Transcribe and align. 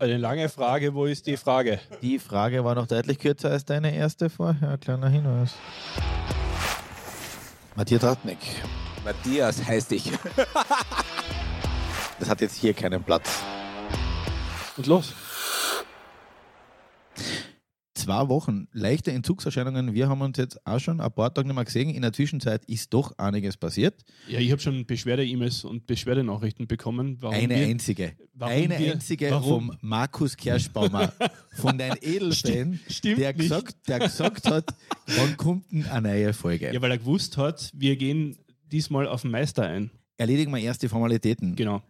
Eine 0.00 0.16
lange 0.16 0.48
Frage, 0.48 0.94
wo 0.94 1.06
ist 1.06 1.26
die 1.26 1.36
Frage? 1.36 1.80
Die 2.02 2.20
Frage 2.20 2.64
war 2.64 2.76
noch 2.76 2.86
deutlich 2.86 3.18
kürzer 3.18 3.50
als 3.50 3.64
deine 3.64 3.92
erste 3.92 4.30
vorher. 4.30 4.78
Kleiner 4.78 5.08
Hinweis. 5.08 5.54
Matthias 7.74 8.04
Ratnik. 8.04 8.38
Matthias 9.04 9.64
heißt 9.66 9.90
ich. 9.90 10.12
Das 12.20 12.28
hat 12.28 12.40
jetzt 12.40 12.56
hier 12.56 12.74
keinen 12.74 13.02
Platz. 13.02 13.42
Und 14.76 14.86
los. 14.86 15.14
Zwei 18.08 18.26
Wochen 18.30 18.68
leichte 18.72 19.12
Entzugserscheinungen. 19.12 19.92
Wir 19.92 20.08
haben 20.08 20.22
uns 20.22 20.38
jetzt 20.38 20.66
auch 20.66 20.78
schon 20.78 20.98
ein 20.98 21.12
paar 21.12 21.34
Tage 21.34 21.46
nicht 21.46 21.54
mehr 21.54 21.64
gesehen. 21.66 21.90
In 21.90 22.00
der 22.00 22.14
Zwischenzeit 22.14 22.64
ist 22.64 22.94
doch 22.94 23.12
einiges 23.18 23.58
passiert. 23.58 24.02
Ja, 24.28 24.38
ich 24.38 24.50
habe 24.50 24.62
schon 24.62 24.86
Beschwerde-E-Mails 24.86 25.64
und 25.64 25.86
Beschwerdenachrichten 25.86 26.66
bekommen. 26.66 27.18
Warum 27.20 27.34
Eine 27.36 27.56
wir, 27.56 27.66
einzige. 27.66 28.12
Eine 28.40 28.78
wir- 28.78 28.92
einzige 28.94 29.30
warum? 29.30 29.66
vom 29.72 29.76
Markus 29.82 30.34
Kerschbaumer, 30.38 31.12
von 31.52 31.76
deinem 31.76 31.98
Edelfan, 32.00 32.80
stimmt 32.88 33.18
der, 33.18 33.28
nicht. 33.34 33.40
gesagt, 33.40 33.76
der 33.86 33.98
gesagt 33.98 34.46
hat, 34.50 34.64
wann 35.08 35.36
kommt 35.36 35.70
denn 35.70 35.84
eine 35.88 36.08
neue 36.08 36.32
Folge? 36.32 36.72
Ja, 36.72 36.80
weil 36.80 36.92
er 36.92 36.98
gewusst 36.98 37.36
hat, 37.36 37.70
wir 37.74 37.94
gehen 37.96 38.38
diesmal 38.72 39.06
auf 39.06 39.20
den 39.20 39.32
Meister 39.32 39.64
ein. 39.68 39.90
Erledigen 40.16 40.50
wir 40.50 40.60
erst 40.62 40.82
die 40.82 40.88
Formalitäten. 40.88 41.54
Genau. 41.56 41.82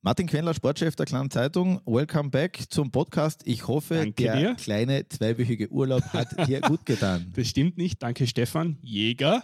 Martin 0.00 0.26
Quendler, 0.28 0.54
Sportchef 0.54 0.94
der 0.94 1.06
Kleinen 1.06 1.30
Zeitung, 1.30 1.80
welcome 1.84 2.30
back 2.30 2.62
zum 2.70 2.90
Podcast. 2.92 3.42
Ich 3.44 3.66
hoffe, 3.66 3.94
Danke 3.96 4.12
der 4.22 4.36
dir. 4.36 4.54
kleine 4.54 5.08
zweiwöchige 5.08 5.68
Urlaub 5.70 6.02
hat 6.12 6.46
dir 6.48 6.60
gut 6.68 6.86
getan. 6.86 7.32
Das 7.34 7.48
stimmt 7.48 7.76
nicht. 7.76 8.00
Danke, 8.02 8.26
Stefan 8.28 8.78
Jäger, 8.80 9.42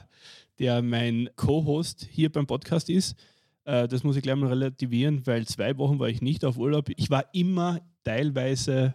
der 0.60 0.80
mein 0.80 1.28
Co-Host 1.34 2.06
hier 2.08 2.30
beim 2.30 2.46
Podcast 2.46 2.88
ist. 2.88 3.16
Äh, 3.64 3.88
Das 3.88 4.04
muss 4.04 4.14
ich 4.16 4.22
gleich 4.22 4.36
mal 4.36 4.48
relativieren, 4.48 5.26
weil 5.26 5.44
zwei 5.46 5.76
Wochen 5.76 5.98
war 5.98 6.08
ich 6.08 6.22
nicht 6.22 6.44
auf 6.44 6.56
Urlaub. 6.56 6.88
Ich 6.96 7.10
war 7.10 7.24
immer 7.34 7.80
teilweise 8.04 8.94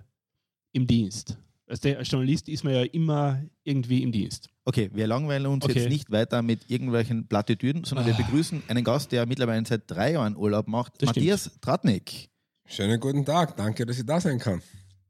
im 0.72 0.88
Dienst. 0.88 1.38
Als, 1.70 1.82
der, 1.82 2.00
als 2.00 2.10
Journalist 2.10 2.50
ist 2.50 2.64
man 2.64 2.74
ja 2.74 2.82
immer 2.82 3.44
irgendwie 3.64 4.02
im 4.02 4.12
Dienst. 4.12 4.50
Okay, 4.66 4.90
wir 4.92 5.06
langweilen 5.06 5.46
uns 5.46 5.64
Okay. 5.64 5.80
jetzt 5.82 5.90
nicht 5.90 6.10
weiter 6.12 6.42
mit 6.42 6.68
irgendwelchen 6.70 7.28
Plattitüden, 7.28 7.84
sondern 7.84 8.08
wir 8.08 8.16
Ah. 8.16 8.18
begrüßen 8.18 8.64
einen 8.68 8.84
Gast, 8.84 9.12
der 9.12 9.26
mittlerweile 9.28 9.64
seit 9.66 9.84
drei 9.86 10.14
Jahren 10.14 10.36
Urlaub 10.36 10.68
macht, 10.68 10.94
Das 11.02 11.08
Matthias 11.08 11.52
Tratnik. 11.62 12.30
Schönen 12.66 13.00
guten 13.00 13.24
Tag, 13.24 13.56
danke, 13.56 13.86
dass 13.86 14.00
ich 14.00 14.06
da 14.06 14.20
sein 14.20 14.40
kann. 14.40 14.62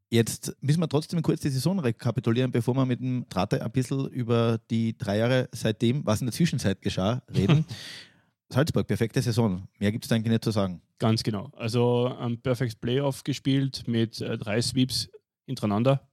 Jetzt 0.09 0.53
müssen 0.59 0.81
wir 0.81 0.89
trotzdem 0.89 1.22
kurz 1.22 1.42
die 1.42 1.50
Saison 1.50 1.80
rekapitulieren, 1.80 2.52
bevor 2.52 2.73
wir 2.73 2.86
mit 2.86 3.00
dem 3.00 3.26
Trate 3.30 3.64
ein 3.64 3.72
bisschen 3.72 4.08
über 4.09 4.59
die 4.70 4.98
drei 4.98 5.20
Jahre 5.20 5.48
seitdem, 5.53 6.05
was 6.05 6.20
in 6.20 6.28
der 6.28 6.33
Zwischenzeit 6.33 6.81
geschah, 6.81 7.22
reden. 7.33 7.64
Salzburg, 8.50 8.88
perfekte 8.88 9.22
Saison. 9.22 9.67
Mehr 9.78 9.92
gibt 9.92 10.05
es 10.05 10.11
eigentlich 10.11 10.31
nicht 10.31 10.44
zu 10.44 10.52
sagen. 10.52 10.81
Ganz 10.98 11.22
genau. 11.23 11.52
Also 11.55 12.08
ein 12.20 12.42
Perfect 12.42 12.81
Playoff 12.81 13.23
gespielt 13.23 13.83
mit 13.88 14.20
äh, 14.20 14.38
drei 14.38 14.61
Sweeps 14.61 15.09
hintereinander. 15.45 16.08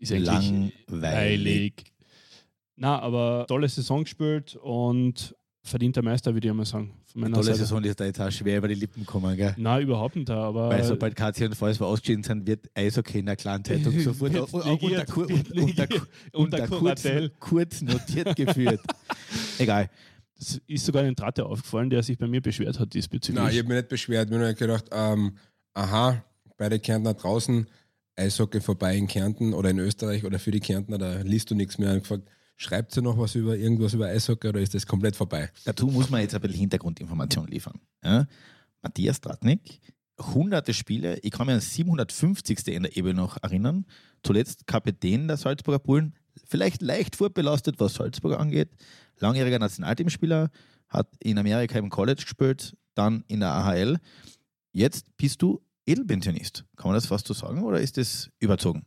Ist 0.00 0.12
eigentlich 0.12 0.72
Langweilig. 0.88 1.84
Na, 2.76 2.98
aber 2.98 3.44
tolle 3.46 3.68
Saison 3.68 4.04
gespielt 4.04 4.56
und 4.56 5.36
verdienter 5.62 6.02
Meister, 6.02 6.32
würde 6.32 6.48
ich 6.48 6.54
mal 6.54 6.64
sagen. 6.64 6.94
Von 7.04 7.20
meiner 7.20 7.34
Tolle 7.34 7.46
Seite. 7.46 7.58
Saison, 7.58 7.82
die 7.82 7.90
ist 7.90 8.00
da 8.00 8.06
jetzt 8.06 8.20
auch 8.20 8.30
schwer 8.30 8.56
über 8.56 8.68
die 8.68 8.74
Lippen 8.74 9.00
gekommen, 9.00 9.36
gell? 9.36 9.54
Na, 9.58 9.78
überhaupt 9.78 10.16
nicht, 10.16 10.30
aber 10.30 10.70
Weil 10.70 10.84
sobald 10.84 11.14
Katja 11.14 11.46
und 11.46 11.54
Falls 11.54 11.80
ausgeschieden 11.80 12.22
sind, 12.22 12.46
wird 12.46 12.70
Eishockey 12.74 13.18
in 13.18 13.26
der 13.26 13.36
kleinen 13.36 13.62
Zeitung 13.62 14.00
sofort 14.00 14.34
auch, 14.38 14.50
unter, 14.50 15.04
kurz, 17.38 17.82
notiert 17.82 18.36
geführt. 18.36 18.80
Egal. 19.58 19.90
es 20.38 20.62
ist 20.66 20.86
sogar 20.86 21.02
ein 21.02 21.14
Tratte 21.14 21.44
aufgefallen, 21.44 21.90
der 21.90 22.02
sich 22.02 22.16
bei 22.16 22.26
mir 22.26 22.40
beschwert 22.40 22.80
hat 22.80 22.94
diesbezüglich. 22.94 23.42
Nein, 23.42 23.52
ich 23.52 23.58
habe 23.58 23.68
mich 23.68 23.76
nicht 23.76 23.88
beschwert, 23.90 24.30
ich 24.30 24.34
habe 24.34 24.44
nur 24.44 24.54
gedacht, 24.54 24.86
ähm, 24.92 25.36
aha, 25.74 26.24
beide 26.56 26.78
Kärntner 26.78 27.12
draußen, 27.12 27.66
Eishockey 28.20 28.60
vorbei 28.60 28.96
in 28.96 29.06
Kärnten 29.06 29.54
oder 29.54 29.70
in 29.70 29.78
Österreich 29.78 30.24
oder 30.24 30.38
für 30.38 30.50
die 30.50 30.60
Kärntner, 30.60 30.98
da 30.98 31.20
liest 31.22 31.50
du 31.50 31.54
nichts 31.54 31.78
mehr. 31.78 31.98
Gefragt, 31.98 32.28
schreibt 32.56 32.96
ihr 32.96 33.02
noch 33.02 33.18
was 33.18 33.34
über 33.34 33.56
irgendwas 33.56 33.94
über 33.94 34.06
Eishockey 34.06 34.48
oder 34.48 34.60
ist 34.60 34.74
das 34.74 34.86
komplett 34.86 35.16
vorbei? 35.16 35.50
Dazu 35.64 35.86
muss 35.86 36.10
man 36.10 36.20
jetzt 36.20 36.34
ein 36.34 36.40
bisschen 36.40 36.58
Hintergrundinformation 36.58 37.48
liefern. 37.48 37.80
Ja? 38.04 38.26
Matthias 38.82 39.20
Tratnik, 39.20 39.80
hunderte 40.18 40.74
Spiele, 40.74 41.18
ich 41.22 41.30
kann 41.30 41.46
mich 41.46 41.54
an 41.54 41.60
das 41.60 41.74
750. 41.74 42.68
in 42.68 42.82
der 42.84 42.96
Ebene 42.96 43.14
noch 43.14 43.42
erinnern, 43.42 43.86
zuletzt 44.22 44.66
Kapitän 44.66 45.26
der 45.26 45.36
Salzburger 45.36 45.78
Bullen, 45.78 46.14
vielleicht 46.44 46.82
leicht 46.82 47.16
vorbelastet, 47.16 47.80
was 47.80 47.94
Salzburger 47.94 48.38
angeht, 48.38 48.70
langjähriger 49.18 49.58
Nationalteamspieler, 49.58 50.50
hat 50.88 51.08
in 51.20 51.38
Amerika 51.38 51.78
im 51.78 51.90
College 51.90 52.22
gespielt, 52.22 52.76
dann 52.94 53.24
in 53.28 53.40
der 53.40 53.50
AHL. 53.50 53.98
Jetzt 54.72 55.16
bist 55.16 55.40
du 55.42 55.60
Edelpensionist. 55.86 56.64
Kann 56.76 56.88
man 56.88 56.94
das 56.94 57.06
fast 57.06 57.26
so 57.26 57.34
sagen 57.34 57.62
oder 57.62 57.80
ist 57.80 57.96
das 57.96 58.30
überzogen? 58.38 58.84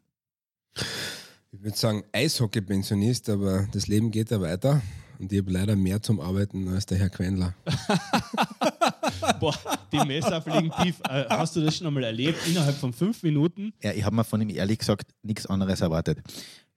Ich 1.51 1.61
würde 1.61 1.77
sagen 1.77 2.03
Eishockey-Pensionist, 2.11 3.29
aber 3.29 3.67
das 3.71 3.87
Leben 3.87 4.11
geht 4.11 4.31
ja 4.31 4.41
weiter 4.41 4.81
und 5.19 5.31
ich 5.31 5.39
habe 5.39 5.51
leider 5.51 5.75
mehr 5.75 6.01
zum 6.01 6.19
Arbeiten 6.19 6.67
als 6.67 6.85
der 6.85 6.97
Herr 6.97 7.09
Quendler. 7.09 7.55
Boah, 9.39 9.55
die 9.91 9.97
Messer 9.99 10.41
fliegen 10.41 10.71
tief. 10.81 10.99
Äh, 11.07 11.25
hast 11.29 11.55
du 11.55 11.61
das 11.61 11.77
schon 11.77 11.87
einmal 11.87 12.03
erlebt? 12.03 12.39
Innerhalb 12.47 12.75
von 12.75 12.91
fünf 12.91 13.23
Minuten? 13.23 13.73
Ja, 13.81 13.91
ich 13.91 14.03
habe 14.03 14.15
mir 14.15 14.23
von 14.23 14.41
ihm 14.41 14.49
ehrlich 14.49 14.79
gesagt 14.79 15.11
nichts 15.21 15.45
anderes 15.45 15.81
erwartet. 15.81 16.19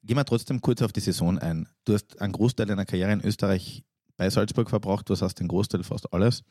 Gehen 0.03 0.16
wir 0.16 0.25
trotzdem 0.25 0.60
kurz 0.60 0.83
auf 0.83 0.93
die 0.93 1.00
Saison 1.00 1.38
ein. 1.38 1.69
Du 1.84 1.94
hast 1.94 2.21
einen 2.21 2.33
Großteil 2.33 2.66
deiner 2.66 2.84
Karriere 2.84 3.12
in 3.12 3.21
Österreich 3.25 3.83
bei 4.16 4.31
Salzburg 4.31 4.71
verbracht, 4.71 5.09
du 5.09 5.16
hast 5.16 5.41
den 5.41 5.48
Großteil 5.48 5.83
fast 5.83 6.12
alles. 6.12 6.43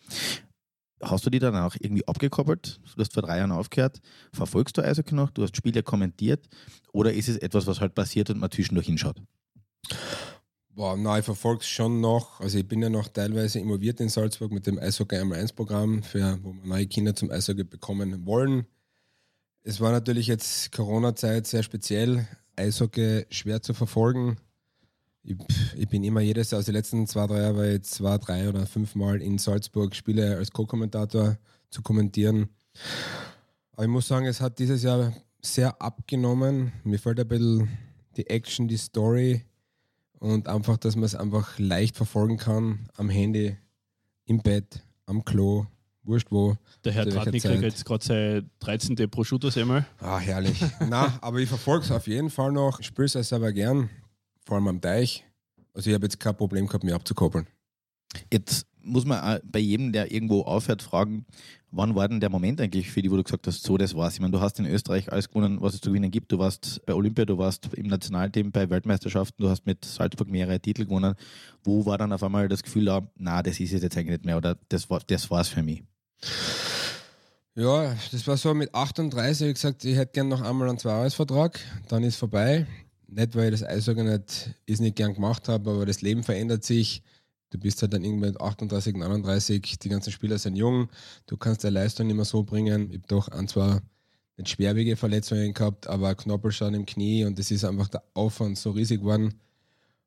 Hast 1.02 1.26
du 1.26 1.30
die 1.30 1.40
dann 1.40 1.56
auch 1.56 1.76
irgendwie 1.80 2.08
abgekoppelt? 2.08 2.80
Du 2.96 3.02
hast 3.02 3.14
vor 3.14 3.24
drei 3.24 3.38
Jahren 3.40 3.52
aufgehört. 3.52 4.02
Verfolgst 4.32 4.78
du 4.78 4.82
Eishockey 4.82 5.14
noch? 5.14 5.30
Du 5.30 5.44
hast 5.44 5.56
Spiele 5.56 5.84
kommentiert? 5.84 6.48
Oder 6.94 7.14
ist 7.14 7.28
es 7.28 7.38
etwas, 7.38 7.68
was 7.68 7.82
halt 7.82 7.96
passiert 7.96 8.30
und 8.30 8.40
man 8.40 8.50
zwischendurch 8.50 8.88
hinschaut? 8.88 9.22
Boah, 10.70 10.98
nein, 10.98 11.20
ich 11.20 11.26
verfolge 11.26 11.62
es 11.62 11.68
schon 11.68 12.02
noch. 12.02 12.40
Also 12.42 12.58
ich 12.58 12.68
bin 12.68 12.82
ja 12.82 12.90
noch 12.90 13.08
teilweise 13.08 13.60
involviert 13.60 14.00
in 14.00 14.10
Salzburg 14.10 14.52
mit 14.52 14.68
dem 14.68 14.78
Eishockey 14.78 15.18
1 15.18 15.54
Programm, 15.54 16.04
für, 16.04 16.38
wo 16.44 16.54
wir 16.54 16.66
neue 16.66 16.88
Kinder 16.88 17.16
zum 17.16 17.32
Eishockey 17.32 17.64
bekommen 17.64 18.26
wollen. 18.26 18.66
Es 19.64 19.80
war 19.80 19.92
natürlich 19.92 20.28
jetzt 20.28 20.72
Corona-Zeit 20.72 21.48
sehr 21.48 21.64
speziell. 21.64 22.28
Eishockey 22.56 23.26
schwer 23.30 23.62
zu 23.62 23.74
verfolgen. 23.74 24.38
Ich, 25.28 25.36
ich 25.76 25.88
bin 25.88 26.04
immer 26.04 26.22
jedes 26.22 26.52
Jahr, 26.52 26.60
also 26.60 26.72
die 26.72 26.78
letzten 26.78 27.08
zwei, 27.08 27.26
drei 27.26 27.42
Jahre 27.42 27.58
war 27.58 27.66
ich 27.66 27.82
zwei, 27.82 28.18
drei 28.20 28.48
oder 28.48 28.68
fünf 28.68 28.94
Mal 28.94 29.22
in 29.24 29.40
Salzburg 29.40 29.96
Spiele 29.96 30.38
als 30.38 30.52
Co-Kommentator 30.52 31.38
zu 31.72 31.82
kommentieren. 31.82 32.50
Aber 33.74 33.84
ich 33.84 33.90
muss 33.90 34.08
sagen, 34.08 34.28
es 34.28 34.40
hat 34.40 34.60
dieses 34.60 34.84
Jahr 34.84 35.14
sehr 35.42 35.82
abgenommen. 35.82 36.74
Mir 36.84 37.00
fällt 37.00 37.20
ein 37.20 37.28
bisschen 37.28 37.70
die 38.18 38.28
Action, 38.28 38.68
die 38.68 38.78
Story 38.78 39.44
und 40.20 40.48
einfach, 40.48 40.78
dass 40.78 40.96
man 40.96 41.06
es 41.06 41.16
einfach 41.16 41.58
leicht 41.58 41.98
verfolgen 41.98 42.38
kann 42.38 42.88
am 42.96 43.10
Handy, 43.10 43.58
im 44.26 44.42
Bett, 44.42 44.84
am 45.08 45.26
Klo, 45.26 45.66
wurscht 46.04 46.32
wo. 46.32 46.56
Der 46.84 46.94
Herr 46.94 47.10
Tratnik 47.10 47.42
kriegt 47.42 47.64
jetzt 47.64 47.84
gerade 47.84 48.06
seine 48.06 48.50
13. 48.60 48.96
Prosciutto-Semmel. 49.10 49.88
Ah, 50.00 50.20
herrlich. 50.20 50.64
Na, 50.88 51.18
aber 51.22 51.40
ich 51.40 51.50
verfolge 51.50 51.86
es 51.86 51.92
auf 51.92 52.06
jeden 52.06 52.30
Fall 52.30 52.52
noch. 52.52 52.80
Ich 52.80 52.86
spiele 52.86 53.08
es 53.08 53.14
selber 53.14 53.52
gern, 53.52 53.90
vor 54.46 54.56
allem 54.56 54.68
am 54.68 54.82
Teich. 54.82 55.26
Also 55.74 55.90
ich 55.90 55.94
habe 55.94 56.06
jetzt 56.06 56.20
kein 56.20 56.38
Problem 56.38 56.68
gehabt, 56.68 56.84
mich 56.84 56.94
abzukoppeln. 56.94 57.48
Jetzt 58.32 58.66
muss 58.82 59.06
man 59.06 59.40
bei 59.44 59.60
jedem, 59.60 59.92
der 59.92 60.12
irgendwo 60.12 60.44
aufhört, 60.44 60.82
fragen, 60.82 61.26
wann 61.72 61.96
war 61.96 62.08
denn 62.08 62.20
der 62.20 62.30
Moment 62.30 62.62
eigentlich 62.62 62.90
für 62.90 63.02
die, 63.02 63.12
wo 63.12 63.18
du 63.18 63.24
gesagt 63.24 63.48
hast, 63.48 63.64
so, 63.64 63.78
das 63.78 63.96
war's. 63.96 64.14
Ich 64.14 64.20
meine, 64.20 64.32
du 64.32 64.40
hast 64.40 64.60
in 64.60 64.66
Österreich 64.66 65.12
alles 65.12 65.28
gewonnen, 65.28 65.58
was 65.60 65.74
es 65.74 65.82
zu 65.82 65.90
gewinnen 65.90 66.12
gibt. 66.12 66.32
Du 66.32 66.38
warst 66.38 66.86
bei 66.86 66.94
Olympia, 66.94 67.26
du 67.26 67.38
warst 67.38 67.74
im 67.74 67.88
Nationalteam 67.88 68.52
bei 68.52 68.70
Weltmeisterschaften, 68.70 69.44
du 69.44 69.50
hast 69.50 69.66
mit 69.66 69.84
Salzburg 69.84 70.30
mehrere 70.30 70.60
Titel 70.60 70.86
gewonnen. 70.86 71.16
Wo 71.64 71.86
war 71.86 71.98
dann 71.98 72.14
auf 72.14 72.24
einmal 72.24 72.48
das 72.48 72.64
Gefühl 72.64 72.86
da, 72.86 73.02
na, 73.18 73.42
das 73.42 73.60
ist 73.60 73.74
es 73.74 73.82
jetzt 73.82 73.98
eigentlich 73.98 74.20
nicht 74.20 74.26
mehr 74.26 74.38
oder 74.38 74.58
das, 74.70 74.90
war, 74.90 75.02
das 75.08 75.30
war's 75.30 75.50
für 75.50 75.64
mich? 75.64 75.84
Ja, 77.56 77.96
das 78.12 78.28
war 78.28 78.38
so 78.38 78.54
mit 78.54 78.74
38, 78.76 79.42
habe 79.42 79.50
ich 79.50 79.56
gesagt, 79.56 79.86
ich 79.86 79.96
hätte 79.96 80.12
gern 80.12 80.28
noch 80.28 80.42
einmal 80.42 80.70
einen 80.70 80.78
Zweijahresvertrag, 80.78 81.60
dann 81.88 82.04
ist 82.04 82.18
vorbei. 82.18 82.68
Nicht, 83.16 83.34
weil 83.34 83.54
ich 83.54 83.62
das 83.62 83.70
Eishockey 83.70 84.04
nicht, 84.04 84.54
ist 84.66 84.82
nicht 84.82 84.98
gern 84.98 85.14
gemacht 85.14 85.48
habe, 85.48 85.72
aber 85.72 85.86
das 85.86 86.02
Leben 86.02 86.22
verändert 86.22 86.66
sich. 86.66 87.02
Du 87.50 87.58
bist 87.58 87.82
halt 87.82 87.94
dann 87.94 88.04
irgendwann 88.04 88.32
mit 88.32 88.42
38, 88.42 88.98
39, 88.98 89.80
die 89.80 89.88
ganzen 89.88 90.12
Spieler 90.12 90.38
sind 90.38 90.58
jung, 90.58 90.90
du 91.26 91.38
kannst 91.38 91.64
deine 91.64 91.76
Leistung 91.76 92.08
nicht 92.08 92.18
mehr 92.18 92.26
so 92.26 92.44
bringen. 92.44 92.90
Ich 92.90 92.98
habe 92.98 93.08
doch 93.08 93.30
ein, 93.30 93.48
zwei 93.48 93.80
nicht 94.36 94.50
schwerwiegende 94.50 94.98
Verletzungen 94.98 95.54
gehabt, 95.54 95.88
aber 95.88 96.14
Knorpelschaden 96.14 96.76
im 96.76 96.86
Knie 96.86 97.24
und 97.24 97.40
das 97.40 97.52
ist 97.52 97.64
einfach 97.64 97.88
der 97.88 98.04
Aufwand 98.16 98.58
so 98.58 98.72
riesig 98.72 99.00
geworden. 99.00 99.36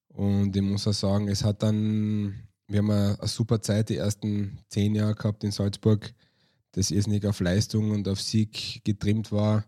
Und 0.08 0.54
ich 0.54 0.60
muss 0.60 0.86
auch 0.86 0.92
sagen, 0.92 1.28
es 1.28 1.42
hat 1.42 1.62
dann, 1.62 2.34
wir 2.66 2.80
haben 2.80 2.90
eine, 2.90 3.16
super 3.22 3.62
Zeit 3.62 3.88
die 3.88 3.96
ersten 3.96 4.58
zehn 4.68 4.94
Jahre 4.94 5.14
gehabt 5.14 5.44
in 5.44 5.50
Salzburg, 5.50 6.12
das 6.72 6.90
irrsinnig 6.90 7.24
auf 7.24 7.40
Leistung 7.40 7.90
und 7.90 8.06
auf 8.06 8.20
Sieg 8.20 8.82
getrimmt 8.84 9.32
war. 9.32 9.64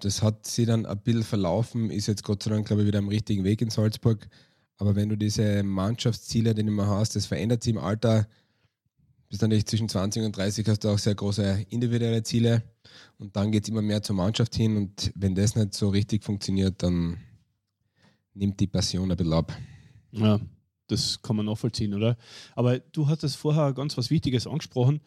Das 0.00 0.22
hat 0.22 0.46
sie 0.46 0.66
dann 0.66 0.86
ein 0.86 0.98
bisschen 1.00 1.22
verlaufen, 1.22 1.90
ist 1.90 2.06
jetzt 2.06 2.24
Gott 2.24 2.42
sei 2.42 2.50
Dank, 2.50 2.66
glaube 2.66 2.82
ich, 2.82 2.88
wieder 2.88 2.98
am 2.98 3.08
richtigen 3.08 3.44
Weg 3.44 3.60
in 3.62 3.70
Salzburg. 3.70 4.28
Aber 4.78 4.96
wenn 4.96 5.08
du 5.08 5.16
diese 5.16 5.62
Mannschaftsziele, 5.62 6.54
die 6.54 6.62
du 6.62 6.68
immer 6.68 6.88
hast, 6.88 7.14
das 7.16 7.26
verändert 7.26 7.62
sich 7.62 7.74
im 7.74 7.78
Alter, 7.78 8.26
bist 9.28 9.42
natürlich 9.42 9.66
zwischen 9.66 9.88
20 9.88 10.24
und 10.24 10.36
30 10.36 10.66
hast 10.68 10.84
du 10.84 10.88
auch 10.88 10.98
sehr 10.98 11.14
große 11.14 11.66
individuelle 11.68 12.22
Ziele 12.22 12.62
und 13.18 13.36
dann 13.36 13.52
geht 13.52 13.64
es 13.64 13.68
immer 13.68 13.82
mehr 13.82 14.02
zur 14.02 14.16
Mannschaft 14.16 14.54
hin 14.54 14.76
und 14.76 15.12
wenn 15.14 15.34
das 15.34 15.54
nicht 15.54 15.74
so 15.74 15.90
richtig 15.90 16.24
funktioniert, 16.24 16.82
dann 16.82 17.18
nimmt 18.34 18.58
die 18.58 18.66
Passion 18.66 19.10
ein 19.10 19.16
bisschen 19.16 19.32
ab. 19.32 19.56
Ja, 20.12 20.40
das 20.88 21.22
kann 21.22 21.36
man 21.36 21.46
nachvollziehen, 21.46 21.94
oder? 21.94 22.16
Aber 22.56 22.78
du 22.78 23.06
hattest 23.06 23.36
vorher 23.36 23.72
ganz 23.72 23.96
was 23.96 24.10
Wichtiges 24.10 24.46
angesprochen. 24.46 25.00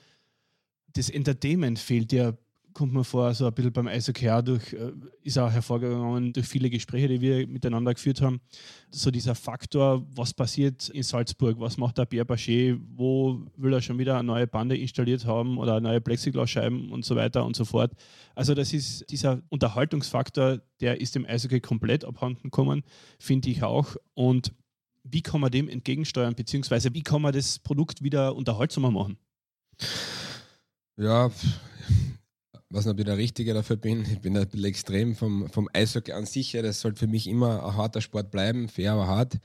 Das 0.94 1.10
Entertainment 1.10 1.80
fehlt 1.80 2.12
dir 2.12 2.38
kommt 2.74 2.94
mir 2.94 3.04
vor, 3.04 3.34
so 3.34 3.46
ein 3.46 3.54
bisschen 3.54 3.72
beim 3.72 3.88
Eishockey 3.88 4.30
durch, 4.44 4.74
äh, 4.74 4.92
ist 5.24 5.38
auch 5.38 5.52
hervorgegangen 5.52 6.34
durch 6.34 6.48
viele 6.48 6.70
Gespräche, 6.70 7.08
die 7.08 7.22
wir 7.22 7.48
miteinander 7.48 7.94
geführt 7.94 8.22
haben. 8.22 8.42
So 8.90 9.12
dieser 9.12 9.36
Faktor, 9.36 10.06
was 10.16 10.34
passiert 10.34 10.90
in 10.90 11.04
Salzburg, 11.04 11.60
was 11.60 11.78
macht 11.78 11.98
der 11.98 12.06
Pierre 12.06 12.26
Bachet, 12.26 12.80
wo 12.96 13.46
will 13.58 13.74
er 13.74 13.82
schon 13.82 13.98
wieder 14.00 14.16
eine 14.16 14.24
neue 14.26 14.48
Bande 14.48 14.78
installiert 14.78 15.26
haben 15.26 15.58
oder 15.58 15.80
neue 15.80 16.02
Plexiglasscheiben 16.02 16.92
und 16.92 17.06
so 17.06 17.16
weiter 17.16 17.46
und 17.46 17.56
so 17.56 17.66
fort. 17.66 17.92
Also 18.36 18.54
das 18.54 18.74
ist 18.74 19.10
dieser 19.10 19.42
Unterhaltungsfaktor, 19.50 20.60
der 20.82 21.00
ist 21.00 21.16
dem 21.16 21.26
Eishockey 21.26 21.60
komplett 21.60 22.06
abhanden 22.06 22.44
gekommen, 22.44 22.84
finde 23.20 23.50
ich 23.50 23.64
auch. 23.64 23.96
Und 24.14 24.54
wie 25.04 25.22
kann 25.22 25.42
man 25.42 25.52
dem 25.52 25.68
entgegensteuern, 25.68 26.36
beziehungsweise 26.36 26.94
wie 26.94 27.04
kann 27.04 27.22
man 27.22 27.34
das 27.34 27.60
Produkt 27.60 28.04
wieder 28.04 28.36
unterhaltsamer 28.36 28.92
machen? 28.92 29.18
Ja, 30.98 31.32
was 32.74 32.86
nicht, 32.86 32.94
ob 32.94 33.00
ich 33.00 33.06
der 33.06 33.18
Richtige 33.18 33.54
dafür 33.54 33.76
bin. 33.76 34.02
Ich 34.02 34.20
bin 34.20 34.36
ein 34.36 34.48
bisschen 34.48 34.66
extrem 34.66 35.16
vom, 35.16 35.48
vom 35.50 35.70
Eishockey 35.74 36.12
an 36.12 36.26
sich. 36.26 36.54
Das 36.54 36.82
sollte 36.82 37.00
für 37.00 37.08
mich 37.08 37.28
immer 37.28 37.64
ein 37.64 37.78
harter 37.78 38.02
Sport 38.02 38.32
bleiben, 38.32 38.68
fair, 38.68 38.94
aber 38.94 39.08
hart. 39.08 39.38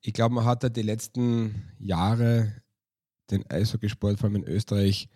Ich 0.00 0.14
glaube, 0.14 0.34
man 0.34 0.46
hat 0.46 0.64
da 0.64 0.70
die 0.70 0.82
letzten 0.82 1.70
Jahre 1.78 2.54
den 3.30 3.48
Eishockeysport, 3.48 4.18
vor 4.18 4.28
allem 4.28 4.36
in 4.36 4.48
Österreich, 4.48 5.08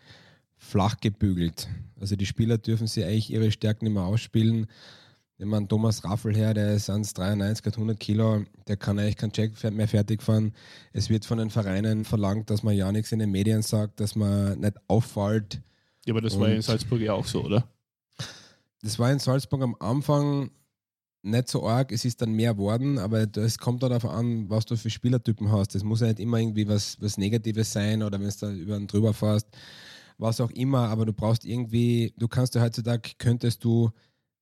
flach 0.59 1.01
gebügelt. 1.01 1.69
Also 1.99 2.15
die 2.15 2.27
Spieler 2.27 2.59
dürfen 2.59 2.87
sich 2.87 3.05
eigentlich 3.05 3.33
ihre 3.33 3.51
Stärken 3.51 3.87
nicht 3.87 3.95
mehr 3.95 4.05
ausspielen. 4.05 4.67
Wenn 5.39 5.49
man 5.49 5.69
Thomas 5.69 6.05
Raffel 6.05 6.37
her, 6.37 6.53
der 6.53 6.75
ist 6.75 6.91
1,93, 6.91 7.67
hat 7.67 7.75
100 7.75 7.99
Kilo, 7.99 8.45
der 8.69 8.77
kann 8.77 8.99
eigentlich 8.99 9.17
keinen 9.17 9.33
Check 9.33 9.53
mehr 9.73 9.89
fertig 9.89 10.23
fahren. 10.23 10.53
Es 10.93 11.09
wird 11.09 11.25
von 11.25 11.39
den 11.39 11.51
Vereinen 11.51 12.05
verlangt, 12.05 12.51
dass 12.51 12.63
man 12.63 12.77
ja 12.77 12.93
nichts 12.93 13.13
in 13.13 13.19
den 13.19 13.31
Medien 13.31 13.63
sagt, 13.63 14.01
dass 14.01 14.15
man 14.15 14.61
nicht 14.61 14.77
auffällt 14.89 15.63
ja, 16.07 16.15
aber 16.15 16.21
das 16.21 16.35
und 16.35 16.41
war 16.41 16.49
ja 16.49 16.55
in 16.55 16.63
Salzburg 16.63 17.01
ja 17.01 17.13
auch 17.13 17.27
so, 17.27 17.45
oder? 17.45 17.69
Das 18.83 18.99
war 18.99 19.11
in 19.11 19.19
Salzburg 19.19 19.63
am 19.63 19.77
Anfang 19.81 20.51
nicht 21.23 21.49
so 21.49 21.67
arg, 21.67 21.91
es 21.91 22.05
ist 22.05 22.23
dann 22.23 22.33
mehr 22.33 22.57
worden, 22.57 22.99
aber 22.99 23.27
es 23.37 23.59
kommt 23.59 23.83
darauf 23.83 24.05
an, 24.05 24.49
was 24.49 24.65
du 24.65 24.77
für 24.77 24.91
Spielertypen 24.91 25.51
hast. 25.51 25.75
Das 25.75 25.83
muss 25.83 26.01
ja 26.01 26.07
nicht 26.07 26.21
immer 26.21 26.39
irgendwie 26.39 26.69
was, 26.69 27.01
was 27.01 27.19
Negatives 27.19 27.73
sein 27.73 28.03
oder 28.03 28.21
wenn 28.21 28.29
es 28.29 28.39
da 28.39 28.51
über 28.53 28.77
einen 28.77 28.87
drüber 28.87 29.13
fährst, 29.13 29.49
was 30.19 30.41
auch 30.41 30.51
immer, 30.53 30.89
aber 30.89 31.05
du 31.05 31.13
brauchst 31.13 31.45
irgendwie, 31.45 32.15
du 32.17 32.29
kannst 32.29 32.55
ja 32.55 32.63
heutzutage, 32.63 33.11
könntest 33.19 33.65
du 33.65 33.91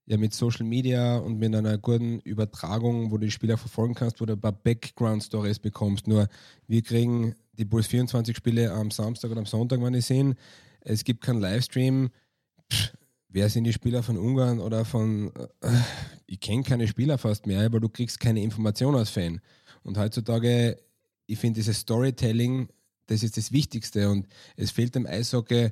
ja 0.06 0.18
mit 0.18 0.34
Social 0.34 0.66
Media 0.66 1.16
und 1.16 1.38
mit 1.38 1.54
einer 1.54 1.78
guten 1.78 2.20
Übertragung, 2.20 3.10
wo 3.10 3.16
du 3.16 3.24
die 3.24 3.30
Spieler 3.30 3.56
verfolgen 3.56 3.94
kannst, 3.94 4.20
wo 4.20 4.26
du 4.26 4.34
ein 4.34 4.40
paar 4.40 4.52
Background-Stories 4.52 5.60
bekommst. 5.60 6.06
Nur 6.06 6.28
wir 6.66 6.82
kriegen 6.82 7.34
die 7.54 7.64
Bulls 7.64 7.86
24 7.86 8.36
Spiele 8.36 8.70
am 8.70 8.90
Samstag 8.90 9.30
oder 9.30 9.40
am 9.40 9.46
Sonntag, 9.46 9.80
wenn 9.80 9.94
ich 9.94 10.04
sehen 10.04 10.34
es 10.84 11.04
gibt 11.04 11.22
keinen 11.22 11.40
Livestream. 11.40 12.10
Pff, 12.72 12.92
wer 13.28 13.50
sind 13.50 13.64
die 13.64 13.72
Spieler 13.72 14.02
von 14.02 14.16
Ungarn 14.16 14.60
oder 14.60 14.84
von. 14.84 15.32
Äh, 15.60 15.70
ich 16.26 16.40
kenne 16.40 16.62
keine 16.62 16.86
Spieler 16.86 17.18
fast 17.18 17.46
mehr, 17.46 17.66
aber 17.66 17.80
du 17.80 17.88
kriegst 17.88 18.20
keine 18.20 18.42
Information 18.42 18.94
als 18.94 19.10
Fan. 19.10 19.40
Und 19.82 19.98
heutzutage, 19.98 20.78
ich 21.26 21.38
finde, 21.38 21.58
dieses 21.58 21.80
Storytelling, 21.80 22.68
das 23.06 23.22
ist 23.22 23.36
das 23.36 23.52
Wichtigste. 23.52 24.10
Und 24.10 24.26
es 24.56 24.70
fehlt 24.70 24.94
dem 24.94 25.06
Eishockey. 25.06 25.70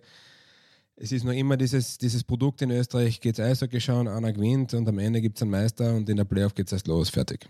Es 0.97 1.13
ist 1.13 1.25
noch 1.25 1.33
immer 1.33 1.57
dieses, 1.57 1.99
dieses 1.99 2.23
Produkt 2.23 2.61
in 2.63 2.71
Österreich, 2.71 3.21
geht's 3.21 3.41
Eishockey 3.41 3.81
schauen, 3.81 4.09
einer 4.09 4.33
gewinnt 4.33 4.75
und 4.75 4.87
am 4.89 4.99
Ende 4.99 5.21
gibt 5.21 5.39
es 5.39 5.43
einen 5.43 5.51
Meister 5.51 5.95
und 5.95 6.09
in 6.09 6.19
der 6.19 6.25
Playoff 6.25 6.55
geht 6.55 6.67
es 6.67 6.73
erst 6.73 6.87
los, 6.87 7.09
fertig. 7.09 7.49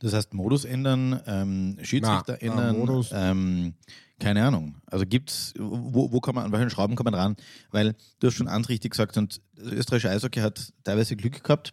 Das 0.00 0.12
heißt, 0.12 0.34
Modus 0.34 0.64
ändern, 0.64 1.20
ähm, 1.26 1.78
Schiedsrichter 1.80 2.38
na, 2.40 2.46
ändern, 2.46 2.78
Modus. 2.78 3.10
Ähm, 3.12 3.74
keine 4.18 4.44
Ahnung. 4.44 4.76
Also 4.86 5.06
gibt's, 5.06 5.54
wo, 5.58 6.12
wo 6.12 6.20
kann 6.20 6.34
man, 6.34 6.44
an 6.44 6.52
welchen 6.52 6.70
Schrauben 6.70 6.96
kann 6.96 7.04
man 7.04 7.14
ran? 7.14 7.36
Weil 7.70 7.94
du 8.18 8.26
hast 8.26 8.34
schon 8.34 8.46
ganz 8.46 8.68
richtig 8.68 8.92
gesagt, 8.92 9.16
und 9.16 9.40
das 9.54 9.72
österreichische 9.72 10.10
Eishockey 10.10 10.40
hat 10.40 10.72
teilweise 10.84 11.16
Glück 11.16 11.42
gehabt, 11.42 11.72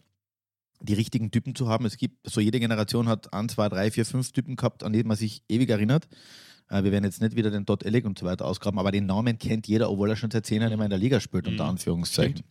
die 0.79 0.93
richtigen 0.93 1.31
Typen 1.31 1.55
zu 1.55 1.67
haben. 1.67 1.85
Es 1.85 1.97
gibt, 1.97 2.29
so 2.29 2.41
jede 2.41 2.59
Generation 2.59 3.07
hat 3.07 3.33
ein, 3.33 3.49
zwei, 3.49 3.69
drei, 3.69 3.89
vier, 3.89 4.05
fünf 4.05 4.31
Typen 4.31 4.55
gehabt, 4.55 4.83
an 4.83 4.93
die 4.93 5.03
man 5.03 5.17
sich 5.17 5.43
ewig 5.49 5.69
erinnert. 5.69 6.07
Äh, 6.69 6.83
wir 6.83 6.91
werden 6.91 7.05
jetzt 7.05 7.21
nicht 7.21 7.35
wieder 7.35 7.49
den 7.49 7.65
Dot 7.65 7.83
Ellig 7.83 8.05
und 8.05 8.19
so 8.19 8.25
weiter 8.25 8.45
ausgraben, 8.45 8.79
aber 8.79 8.91
den 8.91 9.05
Namen 9.07 9.39
kennt 9.39 9.67
jeder, 9.67 9.89
obwohl 9.89 10.11
er 10.11 10.15
schon 10.15 10.31
seit 10.31 10.45
zehn 10.45 10.61
Jahren 10.61 10.73
immer 10.73 10.83
in 10.83 10.89
der 10.89 10.99
Liga 10.99 11.19
spielt, 11.19 11.47
unter 11.47 11.63
mhm. 11.63 11.71
Anführungszeichen. 11.71 12.43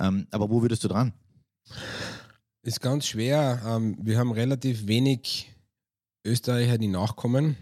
Ähm, 0.00 0.26
aber 0.30 0.50
wo 0.50 0.62
würdest 0.62 0.82
du 0.84 0.88
dran? 0.88 1.12
Ist 2.62 2.80
ganz 2.80 3.06
schwer. 3.06 3.62
Ähm, 3.64 3.96
wir 4.00 4.18
haben 4.18 4.32
relativ 4.32 4.86
wenig 4.86 5.54
Österreicher, 6.24 6.78
die 6.78 6.88
nachkommen 6.88 7.56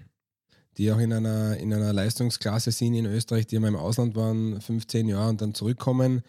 die 0.79 0.93
auch 0.93 0.99
in 0.99 1.13
einer, 1.13 1.57
in 1.57 1.73
einer 1.73 1.93
Leistungsklasse 1.93 2.71
sind 2.71 2.95
in 2.95 3.07
Österreich, 3.07 3.47
die 3.47 3.57
einmal 3.57 3.71
im 3.71 3.77
Ausland 3.77 4.15
waren, 4.15 4.61
15 4.61 5.09
Jahre 5.09 5.31
und 5.31 5.41
dann 5.41 5.55
zurückkommen. 5.55 6.23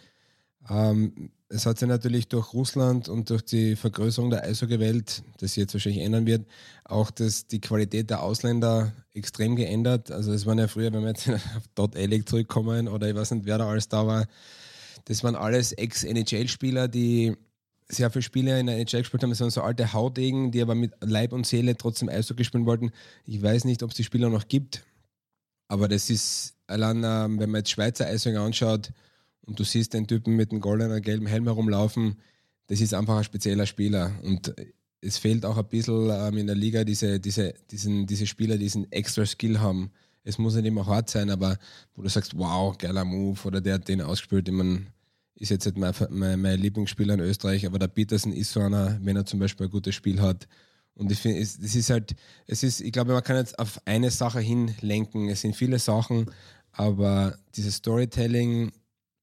Ähm, 0.70 1.32
es 1.50 1.66
hat 1.66 1.80
sich 1.80 1.88
natürlich 1.88 2.28
durch 2.28 2.54
Russland 2.54 3.08
und 3.08 3.30
durch 3.30 3.42
die 3.42 3.76
Vergrößerung 3.76 4.30
der 4.30 4.44
Eishockeywelt, 4.44 5.24
das 5.40 5.54
sich 5.54 5.62
jetzt 5.62 5.74
wahrscheinlich 5.74 6.04
ändern 6.04 6.26
wird, 6.26 6.46
auch 6.84 7.10
das, 7.10 7.48
die 7.48 7.62
Qualität 7.62 8.10
der 8.10 8.22
Ausländer 8.22 8.92
extrem 9.14 9.56
geändert. 9.56 10.12
Also 10.12 10.34
es 10.34 10.46
waren 10.46 10.60
ja 10.60 10.68
früher, 10.68 10.92
wenn 10.92 11.02
wir 11.02 11.10
jetzt 11.10 11.30
auf 11.30 11.68
Dot 11.76 11.96
Elec 11.96 12.28
zurückkommen 12.28 12.88
oder 12.88 13.10
ich 13.10 13.16
weiß 13.16 13.32
nicht, 13.32 13.46
wer 13.46 13.58
da 13.58 13.70
alles 13.70 13.88
da 13.88 14.06
war, 14.06 14.28
das 15.06 15.24
waren 15.24 15.36
alles 15.36 15.72
Ex-NHL-Spieler, 15.72 16.90
die 16.90 17.38
sehr 17.90 18.12
viele 18.12 18.24
Spiele 18.24 18.60
in 18.60 18.68
der 18.68 18.78
NHL 18.78 19.00
gespielt 19.00 19.24
haben. 19.24 19.30
Das 19.30 19.40
waren 19.40 19.50
so 19.50 19.62
alte 19.62 19.94
Haudegen, 19.94 20.52
die 20.52 20.62
aber 20.62 20.76
mit 20.76 20.94
Leib 21.02 21.34
und 21.34 21.48
Seele 21.48 21.78
trotzdem 21.78 22.10
Eishockey 22.10 22.44
spielen 22.44 22.66
wollten. 22.66 22.92
Ich 23.26 23.42
weiß 23.42 23.66
nicht, 23.66 23.84
ob 23.84 23.92
es 23.92 23.98
die 23.98 24.04
Spieler 24.04 24.30
noch 24.30 24.48
gibt, 24.48 24.84
aber 25.68 25.88
das 25.88 26.10
ist 26.10 26.56
allein, 26.68 27.04
ähm, 27.04 27.40
wenn 27.40 27.50
man 27.50 27.60
jetzt 27.60 27.72
Schweizer 27.72 28.08
Eishockey 28.08 28.38
anschaut 28.38 28.92
und 29.42 29.60
du 29.60 29.64
siehst 29.64 29.94
den 29.94 30.08
Typen 30.08 30.36
mit 30.36 30.52
dem 30.52 30.60
goldenen, 30.60 31.02
gelben 31.02 31.28
Helm 31.28 31.46
herumlaufen, 31.46 32.18
das 32.68 32.82
ist 32.82 32.94
einfach 32.94 33.18
ein 33.18 33.24
spezieller 33.24 33.66
Spieler. 33.66 34.12
Und 34.24 34.54
es 35.02 35.18
fehlt 35.18 35.46
auch 35.46 35.58
ein 35.58 35.68
bisschen 35.68 36.10
ähm, 36.12 36.38
in 36.38 36.48
der 36.48 36.56
Liga 36.56 36.84
diese, 36.84 37.20
diese, 37.20 37.54
diesen, 37.72 38.06
diese 38.06 38.28
Spieler, 38.28 38.58
die 38.58 38.66
diesen 38.66 38.92
extra 38.92 39.26
Skill 39.26 39.60
haben. 39.60 39.92
Es 40.24 40.38
muss 40.38 40.56
nicht 40.56 40.66
immer 40.66 40.86
hart 40.86 41.10
sein, 41.10 41.30
aber 41.30 41.58
wo 41.96 42.02
du 42.02 42.10
sagst, 42.10 42.38
wow, 42.38 42.78
geiler 42.78 43.06
Move 43.06 43.40
oder 43.46 43.62
der 43.62 43.76
hat 43.76 43.88
den 43.88 44.02
ausgespielt, 44.02 44.50
ich 44.50 44.54
meine, 44.54 44.88
ist 45.40 45.52
jetzt 45.52 45.66
nicht 45.66 45.78
mein, 45.78 45.94
mein, 46.10 46.42
mein, 46.42 46.60
Lieblingsspieler 46.60 47.14
in 47.14 47.20
Österreich, 47.20 47.66
aber 47.66 47.80
der 47.80 47.88
Petersen 47.88 48.34
ist 48.34 48.52
so 48.52 48.60
einer, 48.60 48.98
wenn 49.02 49.16
er 49.16 49.26
zum 49.26 49.40
Beispiel 49.40 49.68
ein 49.68 49.72
gutes 49.72 49.96
Spiel 49.96 50.22
hat. 50.22 50.48
Und 50.96 51.12
ich 51.12 51.20
finde, 51.20 51.40
es, 51.40 51.60
es 51.60 51.76
ist 51.76 51.92
halt, 51.92 52.16
es 52.48 52.64
ist, 52.64 52.82
ich 52.82 52.92
glaube, 52.92 53.14
man 53.14 53.24
kann 53.24 53.36
jetzt 53.38 53.60
auf 53.60 53.80
eine 53.86 54.10
Sache 54.10 54.40
hinlenken. 54.40 55.30
Es 55.30 55.42
sind 55.42 55.56
viele 55.56 55.78
Sachen, 55.78 56.32
aber 56.72 57.38
dieses 57.56 57.76
Storytelling, 57.76 58.72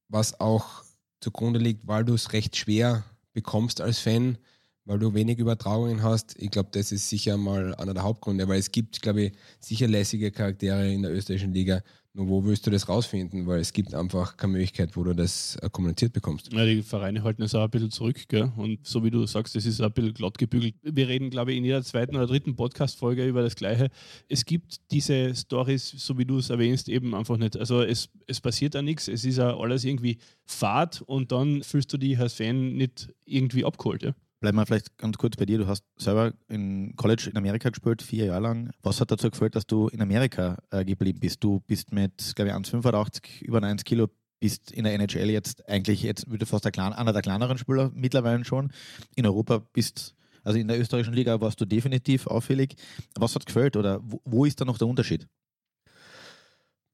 was 0.08 0.38
auch 0.38 0.84
zugrunde 1.20 1.58
liegt, 1.58 1.86
weil 1.86 2.04
du 2.04 2.14
es 2.14 2.32
recht 2.32 2.56
schwer 2.56 3.04
bekommst 3.32 3.80
als 3.80 3.98
Fan, 3.98 4.38
weil 4.84 5.00
du 5.00 5.14
wenig 5.14 5.38
Übertragungen 5.38 6.02
hast. 6.02 6.36
Ich 6.38 6.50
glaube, 6.50 6.68
das 6.72 6.92
ist 6.92 7.08
sicher 7.08 7.36
mal 7.36 7.74
einer 7.74 7.94
der 7.94 8.04
Hauptgründe, 8.04 8.46
weil 8.46 8.60
es 8.60 8.70
gibt, 8.70 9.02
glaube 9.02 9.22
ich, 9.22 9.32
sicher 9.58 9.88
lässige 9.88 10.30
Charaktere 10.30 10.92
in 10.92 11.02
der 11.02 11.12
österreichischen 11.12 11.54
Liga, 11.54 11.82
nur 12.14 12.28
wo 12.28 12.44
willst 12.44 12.64
du 12.66 12.70
das 12.70 12.88
rausfinden? 12.88 13.46
Weil 13.46 13.60
es 13.60 13.72
gibt 13.72 13.92
einfach 13.92 14.36
keine 14.36 14.52
Möglichkeit, 14.52 14.96
wo 14.96 15.02
du 15.02 15.14
das 15.14 15.56
äh, 15.56 15.68
kommuniziert 15.68 16.12
bekommst. 16.12 16.52
Ja, 16.52 16.64
die 16.64 16.82
Vereine 16.82 17.24
halten 17.24 17.42
es 17.42 17.54
auch 17.56 17.64
ein 17.64 17.70
bisschen 17.70 17.90
zurück, 17.90 18.28
gell? 18.28 18.52
Und 18.56 18.86
so 18.86 19.02
wie 19.02 19.10
du 19.10 19.26
sagst, 19.26 19.56
das 19.56 19.66
ist 19.66 19.80
ein 19.80 19.92
bisschen 19.92 20.14
glatt 20.14 20.38
gebügelt. 20.38 20.76
Wir 20.82 21.08
reden, 21.08 21.30
glaube 21.30 21.52
ich, 21.52 21.58
in 21.58 21.64
jeder 21.64 21.82
zweiten 21.82 22.14
oder 22.14 22.28
dritten 22.28 22.54
Podcast-Folge 22.54 23.26
über 23.26 23.42
das 23.42 23.56
Gleiche. 23.56 23.90
Es 24.28 24.44
gibt 24.44 24.80
diese 24.92 25.34
Stories, 25.34 25.90
so 25.90 26.16
wie 26.16 26.24
du 26.24 26.38
es 26.38 26.50
erwähnst, 26.50 26.88
eben 26.88 27.14
einfach 27.16 27.36
nicht. 27.36 27.56
Also 27.56 27.82
es, 27.82 28.08
es 28.28 28.40
passiert 28.40 28.76
da 28.76 28.82
nichts, 28.82 29.08
es 29.08 29.24
ist 29.24 29.38
ja 29.38 29.56
alles 29.56 29.84
irgendwie 29.84 30.18
Fahrt 30.44 31.02
und 31.02 31.32
dann 31.32 31.64
fühlst 31.64 31.92
du 31.92 31.98
dich 31.98 32.16
als 32.18 32.34
Fan 32.34 32.74
nicht 32.76 33.08
irgendwie 33.24 33.64
abgeholt, 33.64 34.04
ja? 34.04 34.14
Bleiben 34.44 34.58
wir 34.58 34.66
vielleicht 34.66 34.98
ganz 34.98 35.16
kurz 35.16 35.38
bei 35.38 35.46
dir. 35.46 35.56
Du 35.56 35.66
hast 35.68 35.84
selber 35.96 36.34
in 36.48 36.94
College 36.96 37.30
in 37.30 37.38
Amerika 37.38 37.70
gespielt, 37.70 38.02
vier 38.02 38.26
Jahre 38.26 38.42
lang. 38.42 38.72
Was 38.82 39.00
hat 39.00 39.10
dazu 39.10 39.30
geführt, 39.30 39.56
dass 39.56 39.66
du 39.66 39.88
in 39.88 40.02
Amerika 40.02 40.58
äh, 40.70 40.84
geblieben 40.84 41.18
bist? 41.18 41.42
Du 41.42 41.60
bist 41.60 41.92
mit, 41.92 42.34
glaube 42.36 42.50
ich, 42.50 42.54
1,85, 42.54 43.40
über 43.40 43.62
90 43.62 43.86
Kilo, 43.86 44.10
bist 44.40 44.70
in 44.70 44.84
der 44.84 44.92
NHL 44.92 45.30
jetzt 45.30 45.66
eigentlich, 45.66 46.02
jetzt 46.02 46.30
würde 46.30 46.44
fast 46.44 46.62
der 46.62 46.72
Klein, 46.72 46.92
einer 46.92 47.14
der 47.14 47.22
kleineren 47.22 47.56
Spieler 47.56 47.90
mittlerweile 47.94 48.44
schon. 48.44 48.70
In 49.16 49.24
Europa 49.24 49.62
bist 49.72 50.14
also 50.42 50.58
in 50.58 50.68
der 50.68 50.78
österreichischen 50.78 51.14
Liga 51.14 51.40
warst 51.40 51.58
du 51.62 51.64
definitiv 51.64 52.26
auffällig. 52.26 52.76
Was 53.14 53.34
hat 53.34 53.46
gefällt 53.46 53.78
oder 53.78 54.00
wo, 54.02 54.20
wo 54.26 54.44
ist 54.44 54.60
da 54.60 54.66
noch 54.66 54.76
der 54.76 54.88
Unterschied? 54.88 55.26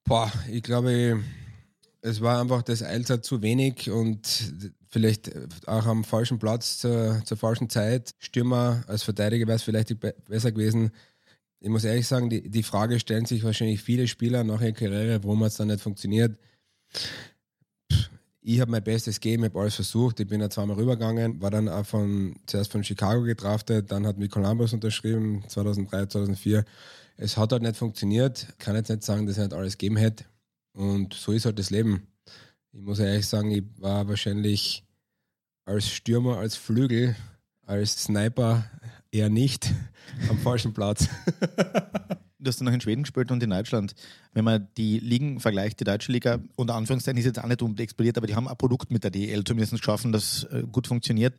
Boah, 0.05 0.31
ich 0.49 0.63
glaube, 0.63 1.21
es 2.01 2.21
war 2.21 2.41
einfach 2.41 2.63
das 2.63 2.83
Eilzeit 2.83 3.23
zu 3.23 3.41
wenig 3.41 3.89
und 3.89 4.53
vielleicht 4.89 5.31
auch 5.67 5.85
am 5.85 6.03
falschen 6.03 6.39
Platz 6.39 6.79
zur, 6.79 7.21
zur 7.25 7.37
falschen 7.37 7.69
Zeit. 7.69 8.15
Stürmer 8.19 8.83
als 8.87 9.03
Verteidiger 9.03 9.47
wäre 9.47 9.57
es 9.57 9.63
vielleicht 9.63 9.95
besser 10.27 10.51
gewesen. 10.51 10.91
ich 11.59 11.69
muss 11.69 11.83
ehrlich 11.83 12.07
sagen, 12.07 12.29
die, 12.29 12.49
die 12.49 12.63
Frage 12.63 12.99
stellen 12.99 13.25
sich 13.25 13.43
wahrscheinlich 13.43 13.81
viele 13.81 14.07
Spieler 14.07 14.43
nach 14.43 14.61
ihrer 14.61 14.71
Karriere, 14.71 15.23
warum 15.23 15.43
es 15.43 15.55
dann 15.57 15.67
nicht 15.67 15.81
funktioniert. 15.81 16.37
Ich 18.43 18.59
habe 18.59 18.71
mein 18.71 18.83
Bestes 18.83 19.19
gegeben, 19.19 19.43
habe 19.43 19.59
alles 19.59 19.75
versucht. 19.75 20.19
Ich 20.19 20.27
bin 20.27 20.41
ja 20.41 20.49
zweimal 20.49 20.77
rübergegangen, 20.77 21.39
war 21.39 21.51
dann 21.51 21.69
auch 21.69 21.85
von, 21.85 22.35
zuerst 22.47 22.71
von 22.71 22.83
Chicago 22.83 23.21
gedraftet, 23.21 23.91
dann 23.91 24.07
hat 24.07 24.17
mich 24.17 24.31
Columbus 24.31 24.73
unterschrieben, 24.73 25.43
2003, 25.47 26.07
2004. 26.07 26.65
Es 27.17 27.37
hat 27.37 27.51
halt 27.51 27.61
nicht 27.61 27.75
funktioniert. 27.75 28.47
Kann 28.57 28.75
jetzt 28.75 28.89
nicht 28.89 29.03
sagen, 29.03 29.27
dass 29.27 29.37
er 29.37 29.43
nicht 29.43 29.53
alles 29.53 29.77
gegeben 29.77 29.97
hätte. 29.97 30.25
Und 30.73 31.13
so 31.13 31.31
ist 31.31 31.45
halt 31.45 31.59
das 31.59 31.69
Leben. 31.69 32.07
Ich 32.73 32.81
muss 32.81 32.99
ehrlich 32.99 33.27
sagen, 33.27 33.51
ich 33.51 33.63
war 33.77 34.07
wahrscheinlich 34.07 34.83
als 35.65 35.89
Stürmer, 35.89 36.37
als 36.37 36.55
Flügel, 36.55 37.15
als 37.65 38.03
Sniper 38.03 38.69
eher 39.11 39.29
nicht 39.29 39.71
am 40.29 40.37
falschen 40.39 40.73
Platz. 40.73 41.07
Du 42.43 42.47
hast 42.47 42.59
dann 42.59 42.65
noch 42.65 42.73
in 42.73 42.81
Schweden 42.81 43.03
gespielt 43.03 43.29
und 43.29 43.43
in 43.43 43.51
Deutschland. 43.51 43.93
Wenn 44.33 44.43
man 44.43 44.67
die 44.75 44.97
Ligen 44.97 45.39
vergleicht, 45.39 45.79
die 45.79 45.83
deutsche 45.83 46.11
Liga, 46.11 46.39
unter 46.55 46.73
Anführungszeichen 46.73 47.19
ist 47.19 47.25
jetzt 47.25 47.37
auch 47.37 47.45
nicht 47.45 47.61
unbedingt 47.61 47.81
explodiert, 47.81 48.17
aber 48.17 48.25
die 48.25 48.35
haben 48.35 48.47
ein 48.47 48.57
Produkt 48.57 48.89
mit 48.89 49.03
der 49.03 49.11
DL 49.11 49.43
zumindest 49.43 49.73
geschaffen, 49.73 50.11
das 50.11 50.45
äh, 50.45 50.63
gut 50.63 50.87
funktioniert. 50.87 51.35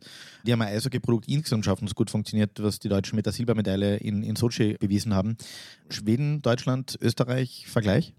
Die 0.46 0.52
haben 0.52 0.62
ein 0.62 0.68
Eishockey-Produkt 0.68 1.26
insgesamt 1.26 1.64
geschaffen, 1.64 1.86
das 1.86 1.96
gut 1.96 2.08
funktioniert, 2.08 2.62
was 2.62 2.78
die 2.78 2.88
Deutschen 2.88 3.16
mit 3.16 3.26
der 3.26 3.32
Silbermedaille 3.32 3.96
in, 3.96 4.22
in 4.22 4.36
Sochi 4.36 4.76
bewiesen 4.78 5.12
haben. 5.12 5.36
Schweden, 5.90 6.40
Deutschland, 6.40 6.96
Österreich, 7.02 7.66
Vergleich? 7.66 8.14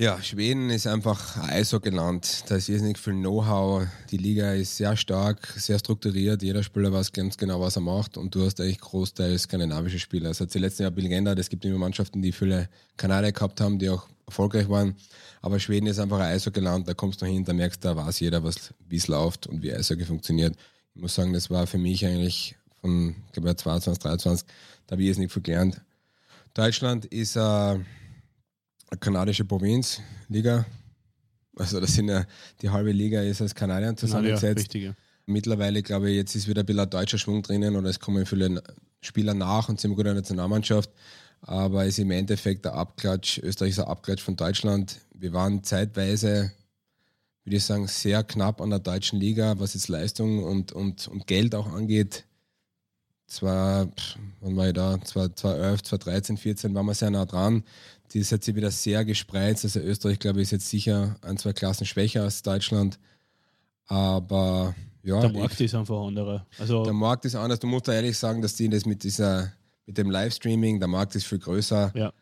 Ja, 0.00 0.22
Schweden 0.22 0.70
ist 0.70 0.86
einfach 0.86 1.36
ein 1.36 1.50
Eishockeyland. 1.50 2.44
Da 2.48 2.56
ist 2.56 2.70
nicht 2.70 2.96
viel 2.96 3.12
Know-how. 3.12 3.86
Die 4.10 4.16
Liga 4.16 4.54
ist 4.54 4.78
sehr 4.78 4.96
stark, 4.96 5.46
sehr 5.58 5.78
strukturiert. 5.78 6.42
Jeder 6.42 6.62
Spieler 6.62 6.90
weiß 6.90 7.12
ganz 7.12 7.36
genau, 7.36 7.60
was 7.60 7.76
er 7.76 7.82
macht. 7.82 8.16
Und 8.16 8.34
du 8.34 8.46
hast 8.46 8.62
eigentlich 8.62 8.80
großteils 8.80 9.42
skandinavische 9.42 9.98
Spieler. 9.98 10.30
Es 10.30 10.40
hat 10.40 10.52
sich 10.52 10.62
letzten 10.62 10.84
Jahr 10.84 10.90
ein 10.90 10.94
bisschen 10.94 11.10
geändert. 11.10 11.38
Es 11.38 11.50
gibt 11.50 11.66
immer 11.66 11.76
Mannschaften, 11.76 12.22
die 12.22 12.32
viele 12.32 12.70
Kanadier 12.96 13.32
gehabt 13.32 13.60
haben, 13.60 13.78
die 13.78 13.90
auch 13.90 14.08
erfolgreich 14.24 14.70
waren. 14.70 14.96
Aber 15.42 15.60
Schweden 15.60 15.86
ist 15.86 15.98
einfach 15.98 16.20
ein 16.20 16.32
Eishockeyland. 16.32 16.88
Da 16.88 16.94
kommst 16.94 17.20
du 17.20 17.26
hin, 17.26 17.44
da 17.44 17.52
merkst 17.52 17.84
du, 17.84 17.88
da 17.88 17.96
weiß 17.96 18.20
jeder, 18.20 18.42
wie 18.42 18.96
es 18.96 19.06
läuft 19.06 19.48
und 19.48 19.60
wie 19.60 19.70
Eishockey 19.70 20.06
funktioniert. 20.06 20.56
Ich 20.94 21.02
muss 21.02 21.14
sagen, 21.14 21.34
das 21.34 21.50
war 21.50 21.66
für 21.66 21.76
mich 21.76 22.06
eigentlich 22.06 22.56
von, 22.80 23.16
ich 23.26 23.32
glaube, 23.32 23.54
22, 23.54 24.02
23, 24.02 24.46
da 24.86 24.92
habe 24.92 25.02
ich 25.02 25.18
nicht 25.18 25.30
viel 25.30 25.42
gelernt. 25.42 25.82
Deutschland 26.54 27.04
ist 27.04 27.36
äh, 27.36 27.78
kanadische 28.98 29.44
Provinz, 29.44 30.00
Liga. 30.28 30.66
Also 31.56 31.80
das 31.80 31.94
sind 31.94 32.08
ja, 32.08 32.24
die 32.62 32.70
halbe 32.70 32.92
Liga 32.92 33.22
ist 33.22 33.42
aus 33.42 33.54
Kanadiern 33.54 33.96
zusammengesetzt. 33.96 34.70
Kanadier, 34.70 34.94
Mittlerweile 35.26 35.82
glaube 35.82 36.10
ich, 36.10 36.16
jetzt 36.16 36.34
ist 36.34 36.48
wieder 36.48 36.62
ein 36.62 36.66
bisschen 36.66 36.80
ein 36.80 36.90
deutscher 36.90 37.18
Schwung 37.18 37.42
drinnen 37.42 37.76
oder 37.76 37.88
es 37.88 38.00
kommen 38.00 38.26
viele 38.26 38.62
Spieler 39.00 39.34
nach 39.34 39.68
und 39.68 39.80
sind 39.80 39.90
gut 39.90 40.00
in 40.00 40.06
der 40.06 40.14
Nationalmannschaft. 40.14 40.90
Aber 41.42 41.84
es 41.84 41.90
ist 41.90 42.00
im 42.00 42.10
Endeffekt 42.10 42.64
der 42.64 42.74
Abklatsch, 42.74 43.38
Österreich 43.38 43.70
ist 43.70 43.78
ein 43.78 43.86
Abklatsch 43.86 44.22
von 44.22 44.36
Deutschland. 44.36 44.98
Wir 45.14 45.32
waren 45.32 45.62
zeitweise, 45.62 46.52
würde 47.44 47.56
ich 47.56 47.64
sagen, 47.64 47.86
sehr 47.86 48.22
knapp 48.24 48.60
an 48.60 48.70
der 48.70 48.78
deutschen 48.78 49.18
Liga, 49.18 49.58
was 49.58 49.74
jetzt 49.74 49.88
Leistung 49.88 50.44
und, 50.44 50.72
und, 50.72 51.08
und 51.08 51.26
Geld 51.26 51.54
auch 51.54 51.72
angeht. 51.72 52.24
Zwar, 53.30 53.88
wann 54.40 54.56
war 54.56 54.66
ich 54.66 54.74
da? 54.74 55.00
2011, 55.00 55.82
2013, 55.84 56.36
2014 56.36 56.74
waren 56.74 56.86
wir 56.86 56.94
sehr 56.94 57.10
nah 57.10 57.24
dran. 57.24 57.62
Die 58.12 58.18
ist 58.18 58.32
jetzt 58.32 58.52
wieder 58.52 58.72
sehr 58.72 59.04
gespreizt. 59.04 59.64
Also 59.64 59.78
Österreich, 59.78 60.18
glaube 60.18 60.40
ich, 60.40 60.44
ist 60.44 60.50
jetzt 60.50 60.68
sicher 60.68 61.14
ein, 61.22 61.36
zwei 61.36 61.52
Klassen 61.52 61.86
schwächer 61.86 62.24
als 62.24 62.42
Deutschland. 62.42 62.98
Aber 63.86 64.74
ja. 65.04 65.20
Der 65.20 65.30
Markt 65.30 65.54
ich, 65.60 65.66
ist 65.66 65.76
einfach 65.76 66.04
anderer. 66.04 66.44
Also 66.58 66.82
der 66.82 66.92
Markt 66.92 67.24
ist 67.24 67.36
anders. 67.36 67.60
Du 67.60 67.68
musst 67.68 67.86
da 67.86 67.92
ehrlich 67.92 68.18
sagen, 68.18 68.42
dass 68.42 68.56
die 68.56 68.68
das 68.68 68.84
mit 68.84 69.04
dieser, 69.04 69.52
mit 69.86 69.96
dem 69.96 70.10
Livestreaming, 70.10 70.80
der 70.80 70.88
Markt 70.88 71.14
ist 71.14 71.26
viel 71.26 71.38
größer. 71.38 71.92
Ja. 71.94 72.12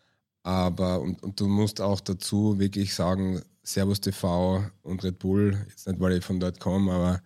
Aber 0.43 1.00
und, 1.00 1.23
und 1.23 1.41
du 1.41 1.49
musst 1.49 1.81
auch 1.81 2.00
dazu 2.00 2.59
wirklich 2.59 2.95
sagen, 2.95 3.41
Servus 3.62 4.03
TV 4.03 4.62
und 4.83 5.03
Red 5.05 5.19
Bull, 5.19 5.57
jetzt 5.71 5.88
nicht 5.88 6.00
weil 6.00 6.19
ich 6.19 6.25
von 6.25 6.38
dort 6.38 6.61
komme, 6.61 6.93
aber 6.93 7.23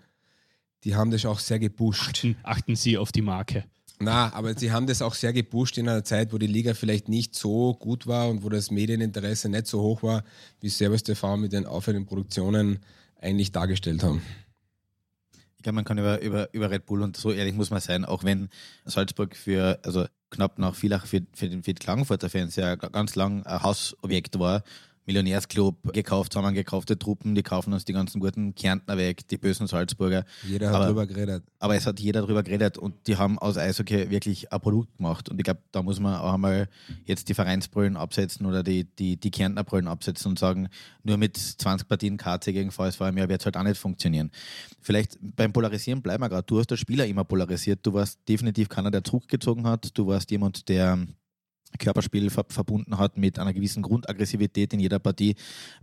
die 0.85 0.95
haben 0.97 1.11
das 1.11 1.25
auch 1.27 1.39
sehr 1.39 1.59
gepusht. 1.59 2.09
Achten, 2.09 2.37
achten 2.43 2.77
Sie 2.77 2.99
auf 2.99 3.13
die 3.13 3.23
Marke. 3.23 3.65
Na, 4.03 4.33
aber 4.33 4.59
sie 4.59 4.73
haben 4.73 4.89
das 4.89 5.01
auch 5.01 5.15
sehr 5.15 5.33
gepusht 5.33 5.79
in 5.79 5.89
einer 5.89 6.03
Zeit, 6.03 6.33
wo 6.33 6.39
die 6.39 6.49
Liga 6.49 6.75
vielleicht 6.75 7.09
nicht 7.09 7.37
so 7.37 7.75
gut 7.75 8.09
war 8.09 8.29
und 8.29 8.43
wo 8.43 8.49
das 8.49 8.73
Medieninteresse 8.73 9.49
nicht 9.49 9.69
so 9.69 9.81
hoch 9.81 10.03
war, 10.03 10.25
wie 10.61 10.71
Servus 10.71 11.05
TV 11.05 11.37
mit 11.37 11.53
den 11.53 11.67
aufwendigen 11.67 12.07
Produktionen 12.07 12.81
eigentlich 13.21 13.53
dargestellt 13.53 14.03
haben. 14.03 14.21
Ich 15.57 15.63
glaube, 15.63 15.77
man 15.77 15.85
kann 15.85 15.99
über, 15.99 16.21
über, 16.21 16.53
über 16.53 16.71
Red 16.71 16.87
Bull 16.87 17.03
und 17.03 17.17
so 17.17 17.31
ehrlich 17.31 17.55
muss 17.55 17.71
man 17.71 17.81
sein, 17.81 18.05
auch 18.05 18.25
wenn 18.25 18.49
Salzburg 18.85 19.37
für, 19.37 19.79
also 19.85 20.07
knapp 20.31 20.59
nach 20.59 20.75
Villach 20.75 21.07
für, 21.07 21.23
für, 21.33 21.49
den, 21.49 21.63
für 21.63 21.73
die 21.73 21.79
Klagenfurter 21.79 22.29
Fans 22.29 22.57
ja 22.57 22.75
ganz 22.75 23.15
lang 23.15 23.47
ein 23.47 23.63
Hausobjekt 23.63 24.41
war, 24.41 24.65
Millionärsclub 25.07 25.93
gekauft, 25.93 26.37
haben 26.37 26.55
gekaufte 26.55 26.99
Truppen, 26.99 27.35
die 27.35 27.43
kaufen 27.43 27.73
uns 27.73 27.85
die 27.85 27.93
ganzen 27.93 28.21
guten 28.21 28.55
Kärntner 28.55 28.97
weg, 28.97 29.27
die 29.29 29.37
bösen 29.37 29.67
Salzburger. 29.67 30.25
Jeder 30.47 30.69
hat 30.69 30.77
aber, 30.77 30.87
drüber 30.87 31.07
geredet. 31.07 31.45
Aber 31.59 31.75
es 31.75 31.87
hat 31.87 31.99
jeder 31.99 32.23
drüber 32.23 32.43
geredet 32.43 32.79
und 32.79 33.07
die 33.07 33.17
haben 33.17 33.39
aus 33.39 33.57
Eishockey 33.57 34.11
wirklich 34.11 34.53
ein 34.53 34.61
Produkt 34.61 34.97
gemacht. 34.97 35.29
Und 35.29 35.39
ich 35.39 35.45
glaube, 35.45 35.61
da 35.73 35.83
muss 35.83 35.99
man 35.99 36.17
auch 36.17 36.35
einmal 36.35 36.69
jetzt 37.05 37.29
die 37.29 37.35
Vereinsbrüllen 37.35 37.97
absetzen 37.97 38.47
oder 38.47 38.63
die, 38.63 38.85
die, 38.85 39.17
die 39.17 39.31
Kärntner 39.31 39.65
Brüllen 39.65 39.89
absetzen 39.89 40.31
und 40.31 40.39
sagen, 40.39 40.69
nur 41.03 41.17
mit 41.17 41.37
20 41.37 41.89
Partien 41.89 42.17
KC 42.17 42.53
gegen 42.53 42.71
VSV 42.71 43.01
im 43.01 43.19
Jahr 43.19 43.29
wird 43.29 43.41
es 43.41 43.47
halt 43.47 43.57
auch 43.57 43.63
nicht 43.65 43.79
funktionieren. 43.79 44.31
Vielleicht 44.81 45.19
beim 45.21 45.53
Polarisieren 45.53 46.03
bleiben 46.03 46.23
wir 46.23 46.29
gerade. 46.29 46.47
Du 46.47 46.59
hast 46.59 46.71
der 46.71 46.77
Spieler 46.77 47.07
immer 47.07 47.25
polarisiert. 47.25 47.81
Du 47.85 47.93
warst 47.93 48.21
definitiv 48.29 48.69
keiner, 48.69 48.91
der 48.91 49.01
Druck 49.01 49.29
gezogen 49.29 49.67
hat. 49.67 49.97
Du 49.97 50.07
warst 50.07 50.31
jemand, 50.31 50.69
der 50.69 51.07
Körperspiel 51.79 52.31
ver 52.31 52.45
verbunden 52.49 52.99
hat 52.99 53.17
mit 53.17 53.39
einer 53.39 53.53
gewissen 53.53 53.83
Grundaggressivität 53.83 54.73
in 54.73 54.81
jeder 54.81 54.99
Partie. 54.99 55.35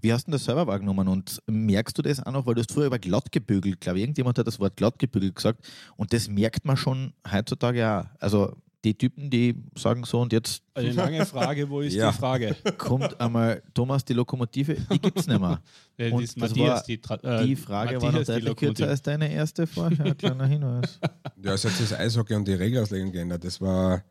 Wie 0.01 0.13
hast 0.13 0.27
du 0.27 0.31
das 0.31 0.45
selber 0.45 0.67
wahrgenommen 0.67 1.07
und 1.07 1.41
merkst 1.47 1.97
du 1.97 2.01
das 2.01 2.21
auch 2.21 2.31
noch, 2.31 2.45
weil 2.45 2.55
du 2.55 2.61
hast 2.61 2.71
früher 2.71 2.87
über 2.87 2.99
glatt 2.99 3.31
gebügelt, 3.31 3.81
glaube 3.81 3.99
ich, 3.99 4.03
irgendjemand 4.03 4.37
hat 4.37 4.47
das 4.47 4.59
Wort 4.59 4.75
glatt 4.77 4.99
gebügelt 4.99 5.35
gesagt 5.35 5.67
und 5.95 6.13
das 6.13 6.27
merkt 6.27 6.65
man 6.65 6.77
schon 6.77 7.13
heutzutage 7.31 7.87
auch. 7.87 8.05
Also 8.19 8.55
die 8.83 8.97
Typen, 8.97 9.29
die 9.29 9.55
sagen 9.75 10.03
so 10.05 10.21
und 10.21 10.31
jetzt. 10.31 10.63
Eine 10.73 10.91
lange 10.93 11.25
Frage, 11.25 11.69
wo 11.69 11.81
ist 11.81 11.93
ja. 11.93 12.11
die 12.11 12.17
Frage? 12.17 12.55
Kommt 12.77 13.19
einmal 13.19 13.61
Thomas 13.73 14.05
die 14.05 14.13
Lokomotive, 14.13 14.75
die 14.91 14.99
gibt 14.99 15.19
es 15.19 15.27
nicht 15.27 15.39
mehr. 15.39 15.61
Ja, 15.97 16.13
und 16.13 16.23
das 16.23 16.37
Matthias, 16.37 16.83
die, 16.85 16.93
äh, 16.93 17.45
die, 17.45 17.57
Frage 17.57 17.95
Matthias 17.95 18.03
war 18.03 18.11
noch 18.13 18.25
deutlich 18.25 18.55
kürzer 18.55 18.87
als 18.87 19.01
deine 19.01 19.29
erste 19.33 19.67
Frage. 19.67 20.15
Kleiner 20.15 20.45
Hinweis. 20.45 20.97
Ja, 21.43 21.53
es 21.53 21.65
hat 21.65 21.73
sich 21.73 21.89
das 21.89 21.99
Eishockey 21.99 22.35
und 22.35 22.47
die 22.47 22.53
Regelauslegung 22.53 23.11
geändert. 23.11 23.43
Das 23.43 23.59
war 23.59 24.01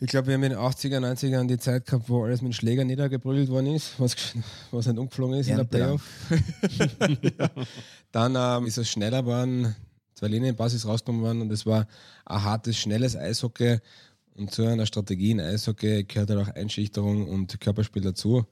ich 0.00 0.08
glaube, 0.08 0.26
wir 0.26 0.34
haben 0.34 0.42
in 0.42 0.50
den 0.50 0.58
80er, 0.58 0.98
90er 0.98 1.46
die 1.46 1.58
Zeit 1.58 1.86
gehabt, 1.86 2.08
wo 2.08 2.24
alles 2.24 2.42
mit 2.42 2.54
Schlägern 2.54 2.86
niedergeprügelt 2.88 3.48
worden 3.48 3.74
ist, 3.74 3.98
was, 3.98 4.16
was 4.70 4.86
nicht 4.86 4.98
umgeflogen 4.98 5.38
ist 5.38 5.46
ja, 5.46 5.52
in 5.52 5.58
der 5.58 5.64
Playoff. 5.64 6.02
ja. 7.38 7.50
Dann 8.12 8.34
ähm, 8.36 8.66
ist 8.66 8.78
es 8.78 8.88
schneller 8.88 9.22
geworden, 9.22 9.74
zwei 10.14 10.28
Linienbasis 10.28 10.86
rausgekommen 10.86 11.22
worden 11.22 11.42
und 11.42 11.52
es 11.52 11.64
war 11.64 11.86
ein 12.24 12.42
hartes, 12.42 12.76
schnelles 12.76 13.16
Eishockey. 13.16 13.78
Und 14.36 14.50
zu 14.50 14.66
einer 14.66 14.86
Strategie 14.86 15.30
in 15.30 15.40
Eishockey 15.40 16.04
gehört 16.04 16.30
halt 16.30 16.40
auch 16.40 16.54
Einschüchterung 16.54 17.28
und 17.28 17.60
Körperspiel 17.60 18.02
dazu. 18.02 18.44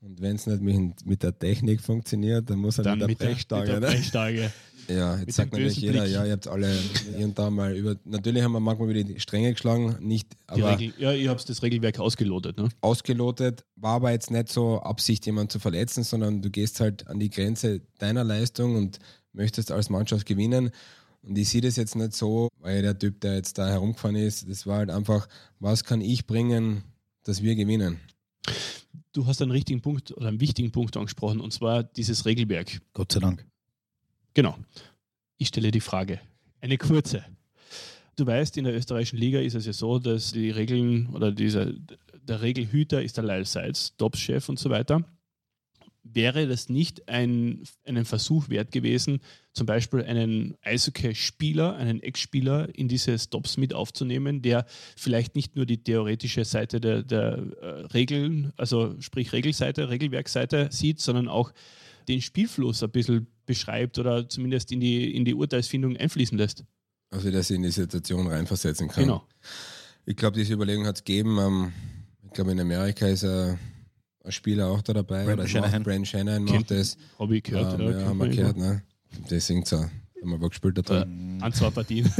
Und 0.00 0.20
wenn 0.22 0.36
es 0.36 0.46
nicht 0.46 0.62
mit, 0.62 1.06
mit, 1.06 1.22
der 1.22 1.36
Technik 1.36 1.80
funktioniert, 1.80 2.48
dann 2.48 2.58
muss 2.58 2.78
er 2.78 2.84
dann 2.84 3.00
mit 3.00 3.20
der 3.20 3.26
Brechstange. 3.26 3.72
Mit 3.74 3.82
der 3.82 3.88
Brechstange. 3.88 4.52
Ja, 4.90 5.18
jetzt 5.18 5.34
sagt 5.36 5.52
natürlich 5.52 5.76
jeder, 5.76 6.02
Blick. 6.02 6.14
ja, 6.14 6.24
ihr 6.24 6.32
habt 6.32 6.48
alle 6.48 6.72
hier 7.16 7.26
und 7.26 7.38
da 7.38 7.50
mal 7.50 7.76
über. 7.76 7.96
Natürlich 8.04 8.42
haben 8.42 8.52
wir 8.52 8.60
manchmal 8.60 8.88
wieder 8.88 9.04
die 9.04 9.20
Stränge 9.20 9.52
geschlagen, 9.52 9.96
nicht. 10.00 10.34
Aber 10.46 10.78
Regel, 10.78 10.94
ja, 10.98 11.12
ihr 11.12 11.28
habt 11.28 11.46
das 11.46 11.62
Regelwerk 11.62 11.98
ausgelotet, 11.98 12.56
ne? 12.56 12.68
Ausgelotet, 12.80 13.64
war 13.76 13.96
aber 13.96 14.12
jetzt 14.12 14.30
nicht 14.30 14.48
so 14.48 14.80
Absicht, 14.80 15.26
jemanden 15.26 15.50
zu 15.50 15.58
verletzen, 15.58 16.04
sondern 16.04 16.40
du 16.40 16.50
gehst 16.50 16.80
halt 16.80 17.06
an 17.06 17.18
die 17.20 17.28
Grenze 17.28 17.82
deiner 17.98 18.24
Leistung 18.24 18.76
und 18.76 18.98
möchtest 19.32 19.70
als 19.70 19.90
Mannschaft 19.90 20.26
gewinnen. 20.26 20.70
Und 21.22 21.36
ich 21.36 21.50
sehe 21.50 21.60
das 21.60 21.76
jetzt 21.76 21.94
nicht 21.94 22.14
so, 22.14 22.48
weil 22.58 22.80
der 22.80 22.98
Typ, 22.98 23.20
der 23.20 23.34
jetzt 23.34 23.58
da 23.58 23.68
herumgefahren 23.68 24.16
ist, 24.16 24.48
das 24.48 24.66
war 24.66 24.78
halt 24.78 24.90
einfach, 24.90 25.28
was 25.58 25.84
kann 25.84 26.00
ich 26.00 26.26
bringen, 26.26 26.82
dass 27.24 27.42
wir 27.42 27.54
gewinnen? 27.56 28.00
Du 29.12 29.26
hast 29.26 29.42
einen 29.42 29.50
richtigen 29.50 29.82
Punkt 29.82 30.16
oder 30.16 30.28
einen 30.28 30.40
wichtigen 30.40 30.70
Punkt 30.70 30.96
angesprochen, 30.96 31.40
und 31.40 31.52
zwar 31.52 31.82
dieses 31.82 32.24
Regelwerk. 32.24 32.80
Gott 32.94 33.12
sei 33.12 33.20
Dank. 33.20 33.44
Genau. 34.38 34.56
Ich 35.36 35.48
stelle 35.48 35.72
die 35.72 35.80
Frage. 35.80 36.20
Eine 36.60 36.78
kurze. 36.78 37.24
Du 38.14 38.24
weißt, 38.24 38.56
in 38.56 38.62
der 38.62 38.76
österreichischen 38.76 39.16
Liga 39.16 39.40
ist 39.40 39.54
es 39.54 39.66
ja 39.66 39.72
so, 39.72 39.98
dass 39.98 40.30
die 40.30 40.50
Regeln 40.50 41.08
oder 41.08 41.32
dieser, 41.32 41.72
der 42.22 42.40
Regelhüter 42.40 43.02
ist 43.02 43.16
der 43.16 43.24
Lyle 43.24 43.44
Seitz, 43.44 43.96
Tops-Chef 43.96 44.48
und 44.48 44.60
so 44.60 44.70
weiter. 44.70 45.02
Wäre 46.04 46.46
das 46.46 46.68
nicht 46.68 47.08
ein, 47.08 47.64
einen 47.84 48.04
Versuch 48.04 48.48
wert 48.48 48.70
gewesen, 48.70 49.22
zum 49.54 49.66
Beispiel 49.66 50.04
einen 50.04 50.56
Eishockey-Spieler, 50.62 51.74
einen 51.74 52.00
Ex-Spieler 52.00 52.72
in 52.72 52.86
diese 52.86 53.18
Stops 53.18 53.56
mit 53.56 53.74
aufzunehmen, 53.74 54.40
der 54.40 54.66
vielleicht 54.96 55.34
nicht 55.34 55.56
nur 55.56 55.66
die 55.66 55.82
theoretische 55.82 56.44
Seite 56.44 56.80
der, 56.80 57.02
der 57.02 57.38
äh, 57.60 57.66
Regeln, 57.86 58.52
also 58.56 58.94
sprich 59.00 59.32
Regelseite, 59.32 59.88
Regelwerkseite 59.88 60.68
sieht, 60.70 61.00
sondern 61.00 61.26
auch 61.26 61.52
den 62.08 62.20
Spielfluss 62.22 62.82
ein 62.82 62.90
bisschen 62.90 63.26
beschreibt 63.46 63.98
oder 63.98 64.28
zumindest 64.28 64.72
in 64.72 64.80
die, 64.80 65.14
in 65.14 65.24
die 65.24 65.34
Urteilsfindung 65.34 65.96
einfließen 65.96 66.36
lässt. 66.36 66.64
Also, 67.10 67.30
dass 67.30 67.50
ich 67.50 67.56
in 67.56 67.62
die 67.62 67.70
Situation 67.70 68.26
reinversetzen 68.26 68.88
kann. 68.88 69.04
Genau. 69.04 69.26
Ich 70.04 70.16
glaube, 70.16 70.36
diese 70.36 70.54
Überlegung 70.54 70.86
hat 70.86 70.96
es 70.96 71.04
gegeben. 71.04 71.38
Ähm, 71.38 71.72
ich 72.24 72.32
glaube, 72.32 72.52
in 72.52 72.60
Amerika 72.60 73.06
ist 73.06 73.24
ein, 73.24 73.58
ein 74.24 74.32
Spieler 74.32 74.68
auch 74.68 74.82
da 74.82 74.92
dabei. 74.92 75.24
Brandon 75.24 75.40
oder 75.40 75.48
Shanahan. 75.48 75.72
macht 75.72 75.84
Brandon 75.84 76.06
Shanahan 76.06 76.44
macht 76.44 76.70
das. 76.70 76.96
Habe 77.18 77.36
ich 77.36 77.42
gehört. 77.42 77.80
ähm, 77.80 77.90
ja, 77.90 78.06
haben 78.06 78.18
wir 78.18 78.28
gehört, 78.28 78.56
ne? 78.56 78.82
Der 79.30 79.40
singt 79.40 79.66
so. 79.66 79.78
Haben 79.78 80.40
wir 80.40 80.48
gespielt 80.48 80.78
da 80.78 80.82
drin. 80.82 81.38
An 81.40 81.52
zwei 81.52 81.70
Partien. 81.70 82.10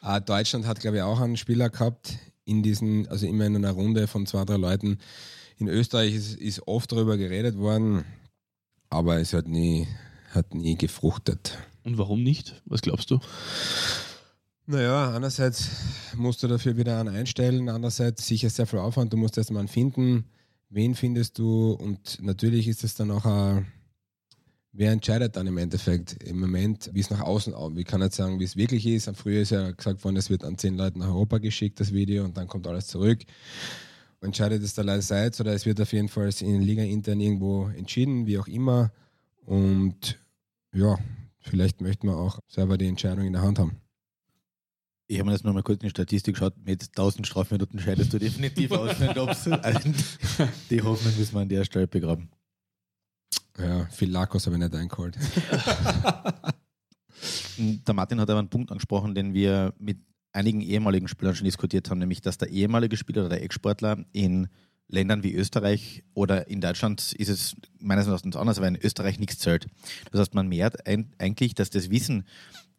Ah, 0.00 0.18
Deutschland 0.20 0.66
hat, 0.66 0.80
glaube 0.80 0.96
ich, 0.96 1.02
auch 1.02 1.20
einen 1.20 1.36
Spieler 1.36 1.70
gehabt 1.70 2.18
in 2.44 2.62
diesen, 2.62 3.06
also 3.08 3.26
immer 3.26 3.46
in 3.46 3.56
einer 3.56 3.70
Runde 3.70 4.06
von 4.06 4.26
zwei, 4.26 4.44
drei 4.44 4.56
Leuten. 4.56 4.98
In 5.58 5.68
Österreich 5.68 6.14
ist, 6.14 6.36
ist 6.36 6.66
oft 6.66 6.90
darüber 6.90 7.16
geredet 7.16 7.56
worden, 7.56 8.04
aber 8.94 9.18
es 9.18 9.32
hat 9.32 9.48
nie, 9.48 9.88
hat 10.30 10.54
nie 10.54 10.76
gefruchtet. 10.76 11.58
Und 11.82 11.98
warum 11.98 12.22
nicht? 12.22 12.62
Was 12.64 12.80
glaubst 12.80 13.10
du? 13.10 13.18
Naja, 14.66 15.12
einerseits 15.14 15.68
musst 16.16 16.42
du 16.42 16.48
dafür 16.48 16.76
wieder 16.76 16.98
einen 16.98 17.14
einstellen, 17.14 17.68
andererseits 17.68 18.26
sicher 18.26 18.48
sehr 18.48 18.66
viel 18.66 18.78
Aufwand. 18.78 19.12
Du 19.12 19.16
musst 19.16 19.36
erstmal 19.36 19.60
einen 19.60 19.68
finden. 19.68 20.24
Wen 20.70 20.94
findest 20.94 21.38
du? 21.38 21.72
Und 21.72 22.22
natürlich 22.22 22.68
ist 22.68 22.84
es 22.84 22.94
dann 22.94 23.10
auch 23.10 23.26
ein, 23.26 23.66
wer 24.72 24.92
entscheidet 24.92 25.36
dann 25.36 25.48
im 25.48 25.58
Endeffekt? 25.58 26.22
Im 26.22 26.40
Moment, 26.40 26.90
wie 26.94 27.00
es 27.00 27.10
nach 27.10 27.20
außen 27.20 27.52
aussieht. 27.52 27.80
Ich 27.80 27.86
kann 27.86 28.00
nicht 28.00 28.14
sagen, 28.14 28.40
wie 28.40 28.44
es 28.44 28.56
wirklich 28.56 28.86
ist. 28.86 29.10
Früher 29.16 29.42
ist 29.42 29.50
ja 29.50 29.72
gesagt 29.72 30.02
worden, 30.04 30.16
es 30.16 30.30
wird 30.30 30.44
an 30.44 30.56
zehn 30.56 30.76
Leuten 30.76 31.00
nach 31.00 31.08
Europa 31.08 31.38
geschickt, 31.38 31.80
das 31.80 31.92
Video, 31.92 32.24
und 32.24 32.36
dann 32.36 32.46
kommt 32.46 32.66
alles 32.66 32.86
zurück. 32.86 33.24
Entscheidet 34.24 34.62
es 34.62 34.74
der 34.74 35.02
Seite 35.02 35.42
oder 35.42 35.52
es 35.52 35.66
wird 35.66 35.80
auf 35.80 35.92
jeden 35.92 36.08
Fall 36.08 36.30
in 36.40 36.62
Liga 36.62 36.82
intern 36.82 37.20
irgendwo 37.20 37.68
entschieden, 37.68 38.26
wie 38.26 38.38
auch 38.38 38.46
immer. 38.48 38.90
Und 39.44 40.18
ja, 40.74 40.98
vielleicht 41.40 41.80
möchten 41.80 42.08
wir 42.08 42.16
auch 42.16 42.38
selber 42.48 42.78
die 42.78 42.86
Entscheidung 42.88 43.26
in 43.26 43.32
der 43.34 43.42
Hand 43.42 43.58
haben. 43.58 43.76
Ich 45.06 45.18
habe 45.18 45.30
mir 45.30 45.38
nur 45.42 45.52
mal 45.52 45.62
kurz 45.62 45.82
in 45.82 45.88
die 45.88 45.90
Statistik 45.90 46.34
geschaut. 46.34 46.54
Mit 46.64 46.82
1000 46.88 47.26
Strafminuten 47.26 47.78
scheidest 47.78 48.12
du 48.12 48.18
definitiv 48.18 48.72
aus. 48.72 48.98
wenn 49.00 49.12
du 49.14 49.22
ob's- 49.22 49.46
also, 49.48 49.90
die 50.70 50.80
Hoffnung 50.82 51.14
müssen 51.18 51.34
wir 51.34 51.40
an 51.42 51.48
der 51.48 51.64
Stelle 51.64 51.86
begraben. 51.86 52.30
Ja, 53.58 53.84
viel 53.86 54.10
Lakos 54.10 54.46
habe 54.46 54.56
ich 54.56 54.62
nicht 54.62 54.74
eingeholt. 54.74 55.16
Der 57.86 57.94
Martin 57.94 58.20
hat 58.20 58.28
aber 58.28 58.40
einen 58.40 58.48
Punkt 58.50 58.70
angesprochen, 58.72 59.14
den 59.14 59.32
wir 59.32 59.72
mit 59.78 59.98
einigen 60.34 60.60
ehemaligen 60.60 61.08
Spielern 61.08 61.34
schon 61.34 61.46
diskutiert 61.46 61.88
haben, 61.88 61.98
nämlich 61.98 62.20
dass 62.20 62.38
der 62.38 62.48
ehemalige 62.48 62.96
Spieler 62.96 63.22
oder 63.22 63.30
der 63.30 63.42
Ex-Sportler 63.42 64.04
in 64.12 64.48
Ländern 64.88 65.22
wie 65.22 65.32
Österreich 65.34 66.04
oder 66.12 66.48
in 66.48 66.60
Deutschland 66.60 67.12
ist 67.14 67.28
es 67.28 67.56
meines 67.78 68.06
Erachtens 68.06 68.36
anders, 68.36 68.60
weil 68.60 68.74
in 68.74 68.82
Österreich 68.82 69.18
nichts 69.18 69.38
zählt. 69.38 69.66
Das 70.10 70.20
heißt, 70.20 70.34
man 70.34 70.48
merkt 70.48 70.86
eigentlich, 70.86 71.54
dass 71.54 71.70
das 71.70 71.90
Wissen, 71.90 72.24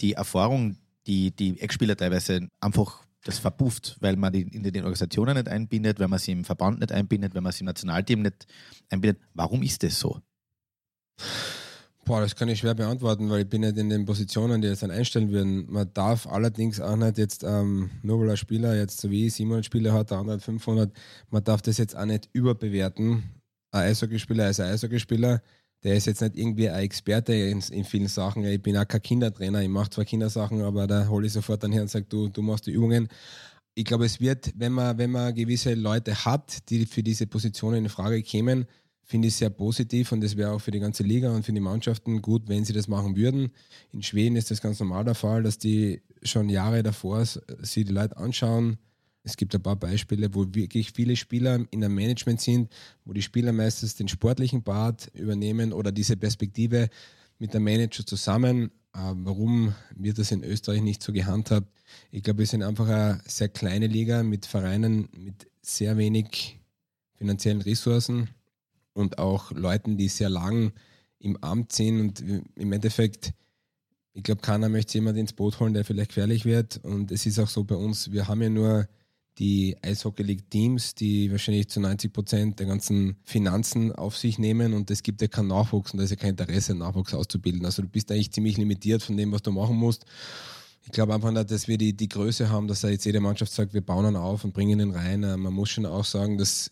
die 0.01 0.13
Erfahrung, 0.13 0.77
die 1.07 1.31
die 1.35 1.59
Ex-Spieler 1.59 1.97
teilweise 1.97 2.47
einfach 2.59 3.03
das 3.23 3.39
verpufft, 3.39 3.97
weil 4.01 4.17
man 4.17 4.31
die 4.31 4.41
in 4.41 4.61
den 4.61 4.83
Organisationen 4.83 5.35
nicht 5.35 5.47
einbindet, 5.47 5.99
weil 5.99 6.07
man 6.07 6.19
sie 6.19 6.31
im 6.31 6.45
Verband 6.45 6.79
nicht 6.79 6.91
einbindet, 6.91 7.33
weil 7.33 7.41
man 7.41 7.51
sie 7.51 7.61
im 7.61 7.65
Nationalteam 7.65 8.21
nicht 8.21 8.45
einbindet. 8.89 9.19
Warum 9.33 9.63
ist 9.63 9.81
das 9.81 9.99
so? 9.99 10.21
Boah, 12.05 12.21
das 12.21 12.35
kann 12.35 12.49
ich 12.49 12.59
schwer 12.59 12.75
beantworten, 12.75 13.31
weil 13.31 13.41
ich 13.41 13.49
bin 13.49 13.61
nicht 13.61 13.77
in 13.77 13.89
den 13.89 14.05
Positionen, 14.05 14.61
die 14.61 14.67
jetzt 14.67 14.83
dann 14.83 14.91
einstellen 14.91 15.31
würden. 15.31 15.65
Man 15.71 15.91
darf 15.95 16.27
allerdings 16.27 16.79
auch 16.79 16.95
nicht 16.95 17.17
jetzt, 17.17 17.43
ähm, 17.43 17.89
nur 18.03 18.19
weil 18.19 18.29
ein 18.29 18.37
Spieler 18.37 18.75
jetzt 18.75 19.01
so 19.01 19.09
wie 19.09 19.25
ich 19.25 19.33
700 19.33 19.65
Spiele 19.65 19.91
hat, 19.91 20.11
der 20.11 20.19
andere 20.19 20.35
hat 20.35 20.43
500, 20.43 20.93
man 21.31 21.43
darf 21.43 21.63
das 21.63 21.79
jetzt 21.79 21.97
auch 21.97 22.05
nicht 22.05 22.29
überbewerten. 22.31 23.23
Ein 23.71 23.87
Eishockeyspieler 23.89 24.51
ist 24.51 24.59
ein 24.59 24.71
Eishockeyspieler, 24.71 25.41
der 25.83 25.95
ist 25.95 26.05
jetzt 26.05 26.21
nicht 26.21 26.37
irgendwie 26.37 26.69
ein 26.69 26.83
Experte 26.83 27.33
in, 27.33 27.59
in 27.71 27.83
vielen 27.83 28.07
Sachen. 28.07 28.45
Ich 28.45 28.61
bin 28.61 28.77
auch 28.77 28.87
kein 28.87 29.01
Kindertrainer, 29.01 29.63
ich 29.63 29.69
mache 29.69 29.89
zwar 29.89 30.05
Kindersachen, 30.05 30.61
aber 30.61 30.85
da 30.85 31.07
hole 31.07 31.25
ich 31.25 31.33
sofort 31.33 31.63
dann 31.63 31.71
her 31.71 31.81
und 31.81 31.89
sage, 31.89 32.05
du, 32.07 32.29
du 32.29 32.43
machst 32.43 32.67
die 32.67 32.71
Übungen. 32.71 33.07
Ich 33.73 33.83
glaube, 33.83 34.05
es 34.05 34.21
wird, 34.21 34.53
wenn 34.55 34.73
man, 34.73 34.99
wenn 34.99 35.09
man 35.09 35.33
gewisse 35.33 35.73
Leute 35.73 36.23
hat, 36.23 36.69
die 36.69 36.85
für 36.85 37.01
diese 37.01 37.25
Positionen 37.25 37.85
in 37.85 37.89
Frage 37.89 38.21
kämen, 38.21 38.67
finde 39.05 39.27
ich 39.27 39.35
sehr 39.35 39.51
positiv 39.51 40.11
und 40.11 40.21
das 40.21 40.35
wäre 40.35 40.51
auch 40.51 40.59
für 40.59 40.71
die 40.71 40.79
ganze 40.79 41.03
Liga 41.03 41.33
und 41.33 41.45
für 41.45 41.53
die 41.53 41.59
Mannschaften 41.59 42.21
gut, 42.21 42.47
wenn 42.47 42.65
sie 42.65 42.73
das 42.73 42.87
machen 42.87 43.15
würden. 43.15 43.51
In 43.91 44.01
Schweden 44.01 44.35
ist 44.35 44.49
das 44.49 44.61
ganz 44.61 44.79
normal 44.79 45.05
der 45.05 45.15
Fall, 45.15 45.43
dass 45.43 45.59
die 45.59 46.01
schon 46.23 46.49
Jahre 46.49 46.81
davor 46.81 47.23
sie 47.25 47.85
die 47.85 47.93
Leute 47.93 48.17
anschauen. 48.17 48.79
Es 49.23 49.37
gibt 49.37 49.55
ein 49.55 49.61
paar 49.61 49.75
Beispiele, 49.75 50.33
wo 50.33 50.45
wirklich 50.53 50.91
viele 50.91 51.15
Spieler 51.15 51.59
in 51.71 51.83
einem 51.83 51.95
Management 51.95 52.41
sind, 52.41 52.71
wo 53.05 53.13
die 53.13 53.21
Spieler 53.21 53.53
meistens 53.53 53.95
den 53.95 54.07
sportlichen 54.07 54.63
Part 54.63 55.11
übernehmen 55.13 55.71
oder 55.71 55.91
diese 55.91 56.17
Perspektive 56.17 56.89
mit 57.37 57.53
dem 57.53 57.63
Manager 57.63 58.05
zusammen. 58.05 58.71
Äh, 58.93 59.13
Warum 59.13 59.73
wird 59.95 60.17
das 60.17 60.31
in 60.31 60.43
Österreich 60.43 60.81
nicht 60.81 61.01
so 61.01 61.11
gehandhabt? 61.11 61.67
Ich 62.11 62.23
glaube, 62.23 62.39
wir 62.39 62.47
sind 62.47 62.63
einfach 62.63 62.87
eine 62.87 63.21
sehr 63.25 63.49
kleine 63.49 63.87
Liga 63.87 64.23
mit 64.23 64.45
Vereinen 64.45 65.09
mit 65.17 65.47
sehr 65.61 65.97
wenig 65.97 66.59
finanziellen 67.17 67.61
Ressourcen 67.61 68.29
und 68.95 69.19
auch 69.19 69.51
Leuten, 69.51 69.97
die 69.97 70.07
sehr 70.07 70.29
lang 70.29 70.71
im 71.19 71.37
Amt 71.43 71.73
sind 71.73 71.99
und 71.99 72.23
im 72.55 72.71
Endeffekt, 72.71 73.33
ich 74.13 74.23
glaube, 74.23 74.41
keiner 74.41 74.69
möchte 74.69 74.97
jemand 74.97 75.17
ins 75.17 75.33
Boot 75.33 75.59
holen, 75.59 75.73
der 75.73 75.85
vielleicht 75.85 76.09
gefährlich 76.09 76.45
wird. 76.45 76.77
Und 76.83 77.11
es 77.11 77.25
ist 77.25 77.37
auch 77.39 77.49
so 77.49 77.63
bei 77.63 77.75
uns, 77.75 78.11
wir 78.11 78.27
haben 78.27 78.41
ja 78.41 78.49
nur 78.49 78.87
die 79.37 79.75
Eishockey 79.81 80.23
League 80.23 80.49
Teams, 80.49 80.95
die 80.95 81.29
wahrscheinlich 81.29 81.67
zu 81.67 81.81
90 81.81 82.13
Prozent 82.13 82.59
der 82.59 82.67
ganzen 82.67 83.17
Finanzen 83.25 83.91
auf 83.91 84.17
sich 84.17 84.39
nehmen 84.39 84.73
und 84.73 84.89
es 84.89 85.03
gibt 85.03 85.21
ja 85.21 85.27
keinen 85.27 85.49
Nachwuchs 85.49 85.91
und 85.91 85.97
da 85.97 86.05
ist 86.05 86.11
ja 86.11 86.15
kein 86.15 86.31
Interesse, 86.31 86.73
Nachwuchs 86.73 87.13
auszubilden. 87.13 87.65
Also 87.65 87.81
du 87.81 87.89
bist 87.89 88.09
eigentlich 88.11 88.31
ziemlich 88.31 88.55
limitiert 88.57 89.03
von 89.03 89.17
dem, 89.17 89.33
was 89.33 89.41
du 89.41 89.51
machen 89.51 89.75
musst. 89.75 90.05
Ich 90.85 90.91
glaube 90.91 91.13
einfach 91.13 91.31
nicht, 91.31 91.51
dass 91.51 91.67
wir 91.67 91.77
die, 91.77 91.97
die 91.97 92.07
Größe 92.07 92.49
haben, 92.49 92.69
dass 92.69 92.81
da 92.81 92.87
jetzt 92.87 93.05
jede 93.05 93.19
Mannschaft 93.19 93.51
sagt, 93.51 93.73
wir 93.73 93.81
bauen 93.81 94.05
ihn 94.05 94.15
auf 94.15 94.45
und 94.45 94.53
bringen 94.53 94.79
ihn 94.79 94.91
rein. 94.91 95.23
Äh, 95.23 95.35
Man 95.35 95.51
muss 95.51 95.69
schon 95.69 95.85
auch 95.85 96.05
sagen, 96.05 96.37
dass 96.37 96.71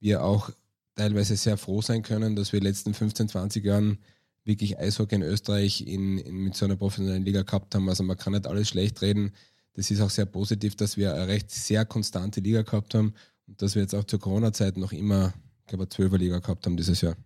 wir 0.00 0.22
auch 0.22 0.50
teilweise 0.94 1.36
sehr 1.36 1.56
froh 1.56 1.82
sein 1.82 2.02
können, 2.02 2.36
dass 2.36 2.52
wir 2.52 2.58
in 2.58 2.64
den 2.64 2.70
letzten 2.70 2.94
15, 2.94 3.28
20 3.28 3.64
Jahren 3.64 3.98
wirklich 4.44 4.78
Eishockey 4.78 5.16
in 5.16 5.22
Österreich 5.22 5.86
in, 5.86 6.18
in, 6.18 6.36
mit 6.36 6.54
so 6.54 6.64
einer 6.64 6.76
professionellen 6.76 7.24
Liga 7.24 7.42
gehabt 7.42 7.74
haben. 7.74 7.88
Also 7.88 8.02
man 8.02 8.16
kann 8.16 8.32
nicht 8.32 8.46
alles 8.46 8.68
schlecht 8.68 9.00
reden. 9.02 9.32
Das 9.74 9.90
ist 9.90 10.00
auch 10.00 10.10
sehr 10.10 10.26
positiv, 10.26 10.76
dass 10.76 10.96
wir 10.96 11.14
eine 11.14 11.28
recht 11.28 11.50
sehr 11.50 11.84
konstante 11.84 12.40
Liga 12.40 12.62
gehabt 12.62 12.94
haben 12.94 13.14
und 13.46 13.60
dass 13.60 13.74
wir 13.74 13.82
jetzt 13.82 13.94
auch 13.94 14.04
zur 14.04 14.20
Corona-Zeit 14.20 14.76
noch 14.76 14.92
immer, 14.92 15.34
ich 15.60 15.66
glaube, 15.66 15.84
eine 15.84 16.08
12er 16.08 16.18
Liga 16.18 16.38
gehabt 16.38 16.66
haben 16.66 16.76
dieses 16.76 17.00
Jahr. 17.00 17.16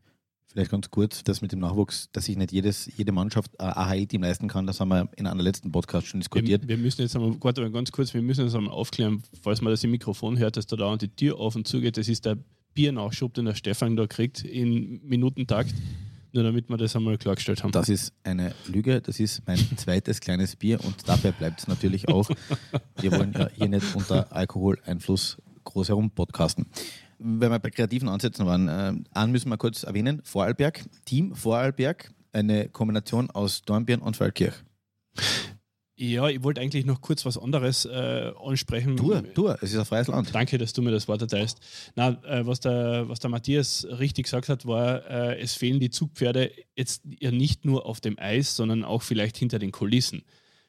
Vielleicht 0.46 0.70
ganz 0.70 0.90
kurz, 0.90 1.22
das 1.24 1.42
mit 1.42 1.52
dem 1.52 1.58
Nachwuchs, 1.58 2.08
dass 2.12 2.24
sich 2.24 2.38
nicht 2.38 2.52
jedes, 2.52 2.90
jede 2.96 3.12
Mannschaft 3.12 3.60
ein 3.60 3.68
AHL-Team 3.68 4.22
leisten 4.22 4.48
kann, 4.48 4.66
das 4.66 4.80
haben 4.80 4.88
wir 4.88 5.10
in 5.16 5.26
einer 5.26 5.42
letzten 5.42 5.70
Podcast 5.70 6.06
schon 6.06 6.20
diskutiert. 6.20 6.62
Wir, 6.62 6.68
wir 6.68 6.78
müssen 6.78 7.02
jetzt 7.02 7.14
einmal, 7.14 7.36
warte 7.40 7.60
mal 7.60 7.70
ganz 7.70 7.92
kurz, 7.92 8.14
wir 8.14 8.22
müssen 8.22 8.44
jetzt 8.44 8.54
einmal 8.54 8.72
aufklären, 8.72 9.22
falls 9.42 9.60
man 9.60 9.72
das 9.72 9.84
im 9.84 9.90
Mikrofon 9.90 10.38
hört, 10.38 10.56
dass 10.56 10.66
da 10.66 10.76
dauernd 10.76 11.02
die 11.02 11.14
Tür 11.14 11.38
auf 11.38 11.54
und 11.54 11.68
zugeht. 11.68 11.98
Das 11.98 12.08
ist 12.08 12.24
der 12.24 12.38
Biernachschub, 12.78 13.34
den 13.34 13.46
der 13.46 13.56
Stefan 13.56 13.96
da 13.96 14.06
kriegt 14.06 14.44
in 14.44 15.00
Minutentakt. 15.04 15.74
Nur 16.32 16.44
damit 16.44 16.68
wir 16.68 16.76
das 16.76 16.94
einmal 16.94 17.18
klargestellt 17.18 17.64
haben. 17.64 17.72
Das 17.72 17.88
ist 17.88 18.12
eine 18.22 18.54
Lüge, 18.68 19.00
das 19.00 19.18
ist 19.18 19.42
mein 19.48 19.58
zweites 19.76 20.20
kleines 20.20 20.54
Bier 20.54 20.78
und 20.84 21.08
dabei 21.08 21.32
bleibt 21.32 21.58
es 21.58 21.66
natürlich 21.66 22.08
auch. 22.08 22.30
Wir 23.00 23.10
wollen 23.10 23.32
ja 23.32 23.48
hier 23.52 23.68
nicht 23.68 23.96
unter 23.96 24.32
Alkoholeinfluss 24.32 25.38
groß 25.64 25.88
herum 25.88 26.12
podcasten. 26.12 26.66
Wenn 27.18 27.50
wir 27.50 27.58
bei 27.58 27.70
kreativen 27.70 28.08
Ansätzen 28.08 28.46
waren, 28.46 28.68
äh, 28.68 28.92
einen 29.10 29.32
müssen 29.32 29.48
wir 29.48 29.56
kurz 29.56 29.82
erwähnen, 29.82 30.20
Vorarlberg, 30.22 30.84
Team 31.04 31.34
Vorarlberg, 31.34 32.14
eine 32.32 32.68
Kombination 32.68 33.28
aus 33.32 33.62
Dornbirn 33.62 34.02
und 34.02 34.16
Feldkirch. 34.16 34.54
Ja, 36.00 36.28
ich 36.28 36.44
wollte 36.44 36.60
eigentlich 36.60 36.86
noch 36.86 37.00
kurz 37.00 37.26
was 37.26 37.36
anderes 37.36 37.84
äh, 37.84 38.30
ansprechen. 38.40 38.96
Du, 38.96 39.20
du, 39.34 39.48
es 39.48 39.72
ist 39.72 39.78
ein 39.78 39.84
freies 39.84 40.06
Land. 40.06 40.32
Danke, 40.32 40.56
dass 40.56 40.72
du 40.72 40.80
mir 40.80 40.92
das 40.92 41.08
Wort 41.08 41.22
erteilst. 41.22 41.58
Na, 41.96 42.10
äh, 42.22 42.46
was, 42.46 42.60
der, 42.60 43.08
was 43.08 43.18
der 43.18 43.30
Matthias 43.30 43.84
richtig 43.84 44.26
gesagt 44.26 44.48
hat, 44.48 44.64
war, 44.64 45.04
äh, 45.10 45.40
es 45.40 45.54
fehlen 45.54 45.80
die 45.80 45.90
Zugpferde 45.90 46.52
jetzt 46.76 47.02
ja 47.18 47.32
nicht 47.32 47.64
nur 47.64 47.84
auf 47.84 48.00
dem 48.00 48.16
Eis, 48.16 48.54
sondern 48.54 48.84
auch 48.84 49.02
vielleicht 49.02 49.38
hinter 49.38 49.58
den 49.58 49.72
Kulissen. 49.72 50.22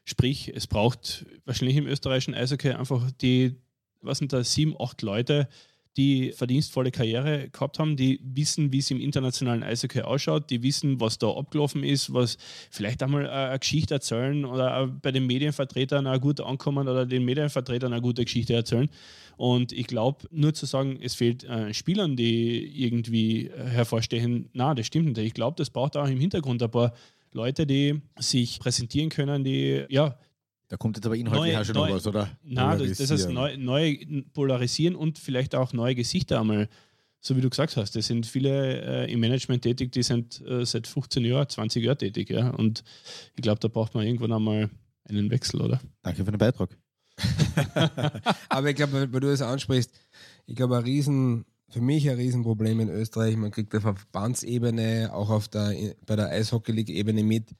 Sprich, 0.03 0.51
es 0.55 0.65
braucht 0.65 1.27
wahrscheinlich 1.45 1.77
im 1.77 1.85
österreichischen 1.85 2.33
Eishockey 2.33 2.71
einfach 2.71 3.11
die, 3.21 3.55
was 4.01 4.17
sind 4.17 4.33
da, 4.33 4.43
sieben, 4.43 4.73
acht 4.79 5.03
Leute, 5.03 5.47
die 5.97 6.31
verdienstvolle 6.31 6.91
Karriere 6.91 7.49
gehabt 7.49 7.79
haben, 7.79 7.97
die 7.97 8.19
wissen, 8.23 8.71
wie 8.71 8.79
es 8.79 8.91
im 8.91 9.01
internationalen 9.01 9.63
Eishockey 9.63 10.01
ausschaut, 10.01 10.49
die 10.49 10.63
wissen, 10.63 10.99
was 10.99 11.17
da 11.17 11.29
abgelaufen 11.29 11.83
ist, 11.83 12.13
was 12.13 12.37
vielleicht 12.69 13.03
einmal 13.03 13.29
eine 13.29 13.59
Geschichte 13.59 13.95
erzählen 13.95 14.45
oder 14.45 14.87
bei 14.87 15.11
den 15.11 15.25
Medienvertretern 15.25 16.07
auch 16.07 16.21
gut 16.21 16.41
ankommen 16.41 16.87
oder 16.87 17.05
den 17.05 17.25
Medienvertretern 17.25 17.91
eine 17.91 18.01
gute 18.01 18.23
Geschichte 18.23 18.53
erzählen. 18.53 18.89
Und 19.35 19.71
ich 19.71 19.87
glaube, 19.87 20.27
nur 20.31 20.53
zu 20.53 20.65
sagen, 20.65 20.99
es 21.01 21.15
fehlt 21.15 21.43
äh, 21.45 21.73
Spielern, 21.73 22.15
die 22.15 22.83
irgendwie 22.83 23.49
hervorstehen, 23.55 24.49
na, 24.53 24.75
das 24.75 24.87
stimmt 24.87 25.17
nicht. 25.17 25.19
Ich 25.19 25.33
glaube, 25.33 25.55
das 25.57 25.69
braucht 25.69 25.97
auch 25.97 26.07
im 26.07 26.19
Hintergrund 26.19 26.61
ein 26.61 26.71
paar 26.71 26.93
Leute, 27.31 27.65
die 27.65 28.01
sich 28.17 28.59
präsentieren 28.59 29.09
können, 29.09 29.43
die 29.43 29.85
ja 29.89 30.17
Da 30.69 30.77
kommt 30.77 30.97
jetzt 30.97 31.05
aber 31.05 31.15
inhaltlich 31.15 31.57
auch 31.57 31.65
schon 31.65 31.75
noch 31.75 31.87
neu- 31.87 31.95
was, 31.95 32.07
oder? 32.07 32.29
na, 32.43 32.75
das, 32.75 32.97
das 32.99 33.09
heißt 33.09 33.29
neu, 33.29 33.57
neu 33.57 33.97
polarisieren 34.33 34.95
und 34.95 35.17
vielleicht 35.17 35.55
auch 35.55 35.73
neue 35.73 35.95
Gesichter 35.95 36.39
einmal, 36.39 36.69
so 37.19 37.35
wie 37.35 37.41
du 37.41 37.49
gesagt 37.49 37.75
hast. 37.75 37.95
Es 37.95 38.05
sind 38.05 38.27
viele 38.27 39.05
äh, 39.07 39.11
im 39.11 39.19
Management 39.19 39.63
tätig, 39.63 39.91
die 39.91 40.03
sind 40.03 40.41
äh, 40.45 40.63
seit 40.65 40.85
15 40.85 41.25
Jahren, 41.25 41.49
20 41.49 41.83
Jahren 41.83 41.97
tätig. 41.97 42.29
Ja? 42.29 42.51
Und 42.51 42.83
ich 43.35 43.41
glaube, 43.41 43.59
da 43.59 43.67
braucht 43.67 43.95
man 43.95 44.05
irgendwann 44.05 44.31
einmal 44.31 44.69
einen 45.09 45.31
Wechsel, 45.31 45.59
oder? 45.61 45.81
Danke 46.03 46.23
für 46.23 46.31
den 46.31 46.37
Beitrag. 46.37 46.77
Aber 48.49 48.69
ich 48.69 48.75
glaube, 48.75 49.11
weil 49.11 49.19
du 49.19 49.27
es 49.31 49.41
ansprichst, 49.41 49.91
ich 50.45 50.55
glaube, 50.55 50.77
ein 50.77 50.83
Riesen, 50.83 51.45
für 51.69 51.81
mich 51.81 52.07
ein 52.09 52.15
Riesenproblem 52.15 52.79
in 52.79 52.89
Österreich, 52.89 53.35
man 53.35 53.51
kriegt 53.51 53.73
auf 53.75 53.83
der 53.83 53.95
Verbandsebene, 53.95 55.09
auch 55.13 55.29
auf 55.29 55.47
der, 55.47 55.73
bei 56.05 56.15
der 56.15 56.29
Eishockey-League-Ebene 56.29 57.23
mit, 57.23 57.55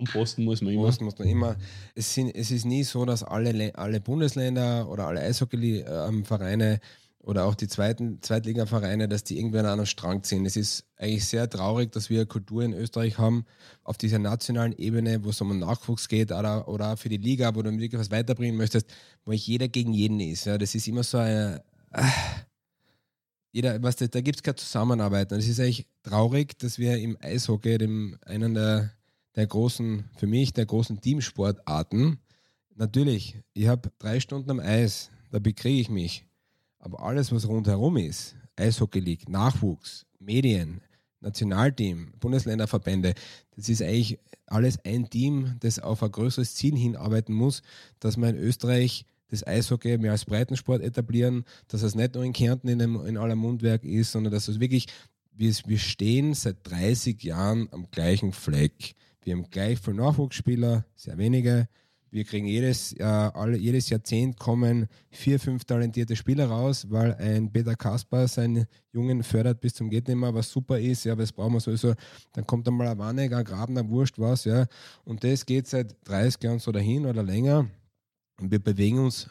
Und 0.00 0.10
posten 0.10 0.44
muss 0.44 0.62
man 0.62 0.72
immer. 0.72 0.86
muss, 0.86 1.00
muss 1.00 1.18
man 1.18 1.28
immer. 1.28 1.56
Es, 1.94 2.14
sind, 2.14 2.34
es 2.34 2.50
ist 2.50 2.64
nie 2.64 2.84
so, 2.84 3.04
dass 3.04 3.22
alle, 3.22 3.74
alle 3.76 4.00
Bundesländer 4.00 4.88
oder 4.88 5.06
alle 5.06 5.20
Eishockey-Vereine 5.20 6.80
oder 7.22 7.44
auch 7.44 7.54
die 7.54 7.68
zweiten 7.68 8.22
Zweitliga-Vereine, 8.22 9.06
dass 9.06 9.24
die 9.24 9.38
irgendwie 9.38 9.58
an 9.58 9.66
einem 9.66 9.84
Strang 9.84 10.22
ziehen. 10.22 10.46
Es 10.46 10.56
ist 10.56 10.86
eigentlich 10.96 11.26
sehr 11.26 11.50
traurig, 11.50 11.92
dass 11.92 12.08
wir 12.08 12.20
eine 12.20 12.26
Kultur 12.26 12.62
in 12.62 12.72
Österreich 12.72 13.18
haben, 13.18 13.44
auf 13.84 13.98
dieser 13.98 14.18
nationalen 14.18 14.72
Ebene, 14.72 15.22
wo 15.22 15.28
es 15.28 15.40
um 15.42 15.58
Nachwuchs 15.58 16.08
geht 16.08 16.32
oder, 16.32 16.66
oder 16.66 16.96
für 16.96 17.10
die 17.10 17.18
Liga, 17.18 17.54
wo 17.54 17.60
du 17.60 17.70
wirklich 17.78 18.00
was 18.00 18.10
weiterbringen 18.10 18.56
möchtest, 18.56 18.86
wo 19.26 19.32
ich 19.32 19.46
jeder 19.46 19.68
gegen 19.68 19.92
jeden 19.92 20.18
ist. 20.18 20.46
Ja, 20.46 20.56
das 20.56 20.74
ist 20.74 20.88
immer 20.88 21.02
so 21.02 21.18
eine. 21.18 21.62
äh, 21.92 22.02
jeder, 23.52 23.82
was, 23.82 23.96
da, 23.96 24.06
da 24.06 24.20
gibt 24.20 24.36
es 24.36 24.42
keine 24.42 24.56
Zusammenarbeit. 24.56 25.32
Und 25.32 25.40
es 25.40 25.48
ist 25.48 25.60
eigentlich 25.60 25.86
traurig, 26.02 26.58
dass 26.58 26.78
wir 26.78 26.96
im 26.96 27.18
Eishockey, 27.20 27.78
dem 27.78 28.16
einen 28.24 28.54
der, 28.54 28.92
der 29.36 29.46
großen, 29.46 30.04
für 30.16 30.26
mich 30.26 30.52
der 30.52 30.66
großen 30.66 31.00
Teamsportarten, 31.00 32.18
natürlich, 32.74 33.36
ich 33.52 33.68
habe 33.68 33.90
drei 33.98 34.20
Stunden 34.20 34.50
am 34.50 34.60
Eis, 34.60 35.10
da 35.30 35.38
bekriege 35.38 35.80
ich 35.80 35.90
mich. 35.90 36.26
Aber 36.78 37.02
alles, 37.02 37.30
was 37.30 37.46
rundherum 37.46 37.96
ist, 37.96 38.36
Eishockey 38.56 39.00
League, 39.00 39.28
Nachwuchs, 39.28 40.06
Medien, 40.18 40.80
Nationalteam, 41.20 42.12
Bundesländerverbände, 42.18 43.14
das 43.56 43.68
ist 43.68 43.82
eigentlich 43.82 44.18
alles 44.46 44.78
ein 44.84 45.08
Team, 45.08 45.56
das 45.60 45.78
auf 45.78 46.02
ein 46.02 46.10
größeres 46.10 46.54
Ziel 46.54 46.76
hinarbeiten 46.76 47.34
muss, 47.34 47.62
dass 48.00 48.16
wir 48.16 48.28
in 48.28 48.36
Österreich 48.36 49.04
das 49.28 49.46
Eishockey 49.46 49.96
mehr 49.98 50.12
als 50.12 50.24
Breitensport 50.24 50.82
etablieren, 50.82 51.44
dass 51.68 51.82
es 51.82 51.94
nicht 51.94 52.14
nur 52.14 52.24
in 52.24 52.32
Kärnten 52.32 52.68
in, 52.68 52.78
dem, 52.78 53.06
in 53.06 53.16
aller 53.16 53.36
Mundwerk 53.36 53.84
ist, 53.84 54.12
sondern 54.12 54.32
dass 54.32 54.48
es 54.48 54.58
wirklich, 54.58 54.86
wir, 55.32 55.54
wir 55.66 55.78
stehen 55.78 56.34
seit 56.34 56.56
30 56.64 57.22
Jahren 57.22 57.68
am 57.70 57.90
gleichen 57.90 58.32
Fleck. 58.32 58.94
Wir 59.22 59.34
haben 59.34 59.50
gleich 59.50 59.78
viele 59.78 59.96
Nachwuchsspieler, 59.96 60.84
sehr 60.94 61.18
wenige. 61.18 61.68
Wir 62.12 62.24
kriegen 62.24 62.46
jedes, 62.46 62.92
äh, 62.98 63.04
alle, 63.04 63.56
jedes 63.56 63.88
Jahrzehnt 63.88 64.36
kommen 64.38 64.88
vier, 65.10 65.38
fünf 65.38 65.64
talentierte 65.64 66.16
Spieler 66.16 66.46
raus, 66.46 66.86
weil 66.90 67.14
ein 67.14 67.52
Peter 67.52 67.76
Kasper 67.76 68.26
seinen 68.26 68.66
Jungen 68.92 69.22
fördert 69.22 69.60
bis 69.60 69.74
zum 69.74 69.88
Gehtnimmer, 69.90 70.34
was 70.34 70.50
super 70.50 70.80
ist, 70.80 71.04
ja, 71.04 71.16
was 71.16 71.30
brauchen 71.30 71.52
wir 71.52 71.60
sowieso. 71.60 71.94
Dann 72.32 72.46
kommt 72.46 72.66
einmal 72.66 72.88
ein 72.88 72.98
Wanneger, 72.98 73.38
ein 73.38 73.44
Grabner, 73.44 73.88
Wurscht, 73.88 74.18
was, 74.18 74.44
ja. 74.44 74.66
Und 75.04 75.22
das 75.22 75.46
geht 75.46 75.68
seit 75.68 75.96
30 76.08 76.42
Jahren 76.42 76.58
so 76.58 76.72
dahin 76.72 77.06
oder 77.06 77.22
länger. 77.22 77.70
Und 78.40 78.50
wir 78.50 78.58
bewegen 78.58 78.98
uns 78.98 79.30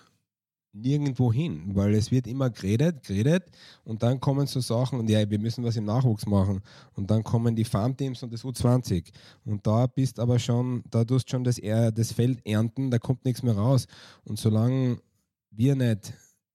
nirgendwo 0.74 1.34
hin, 1.34 1.72
weil 1.74 1.96
es 1.96 2.12
wird 2.12 2.28
immer 2.28 2.50
geredet, 2.50 3.04
geredet 3.04 3.46
und 3.84 4.04
dann 4.04 4.20
kommen 4.20 4.46
so 4.46 4.60
Sachen 4.60 5.00
und 5.00 5.10
ja, 5.10 5.28
wir 5.30 5.40
müssen 5.40 5.64
was 5.64 5.76
im 5.76 5.86
Nachwuchs 5.86 6.26
machen 6.26 6.62
und 6.94 7.10
dann 7.10 7.24
kommen 7.24 7.56
die 7.56 7.66
Farmteams 7.66 8.22
und 8.22 8.32
das 8.32 8.44
U20 8.44 9.12
und 9.46 9.66
da 9.66 9.88
bist 9.88 10.20
aber 10.20 10.38
schon, 10.38 10.84
da 10.90 11.04
tust 11.04 11.30
schon 11.30 11.44
das, 11.44 11.58
das 11.58 12.12
Feld 12.12 12.46
ernten, 12.46 12.92
da 12.92 13.00
kommt 13.00 13.26
nichts 13.26 13.42
mehr 13.42 13.56
raus 13.56 13.88
und 14.24 14.38
solange 14.38 15.00
wir 15.52 15.76
nicht 15.76 16.14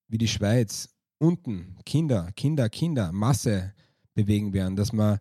wie 0.08 0.18
die 0.18 0.28
Schweiz 0.28 0.88
unten 1.18 1.76
Kinder, 1.84 2.30
Kinder, 2.36 2.68
Kinder, 2.68 3.10
Masse 3.12 3.72
bewegen 4.14 4.52
werden, 4.52 4.76
dass 4.76 4.92
man 4.92 5.18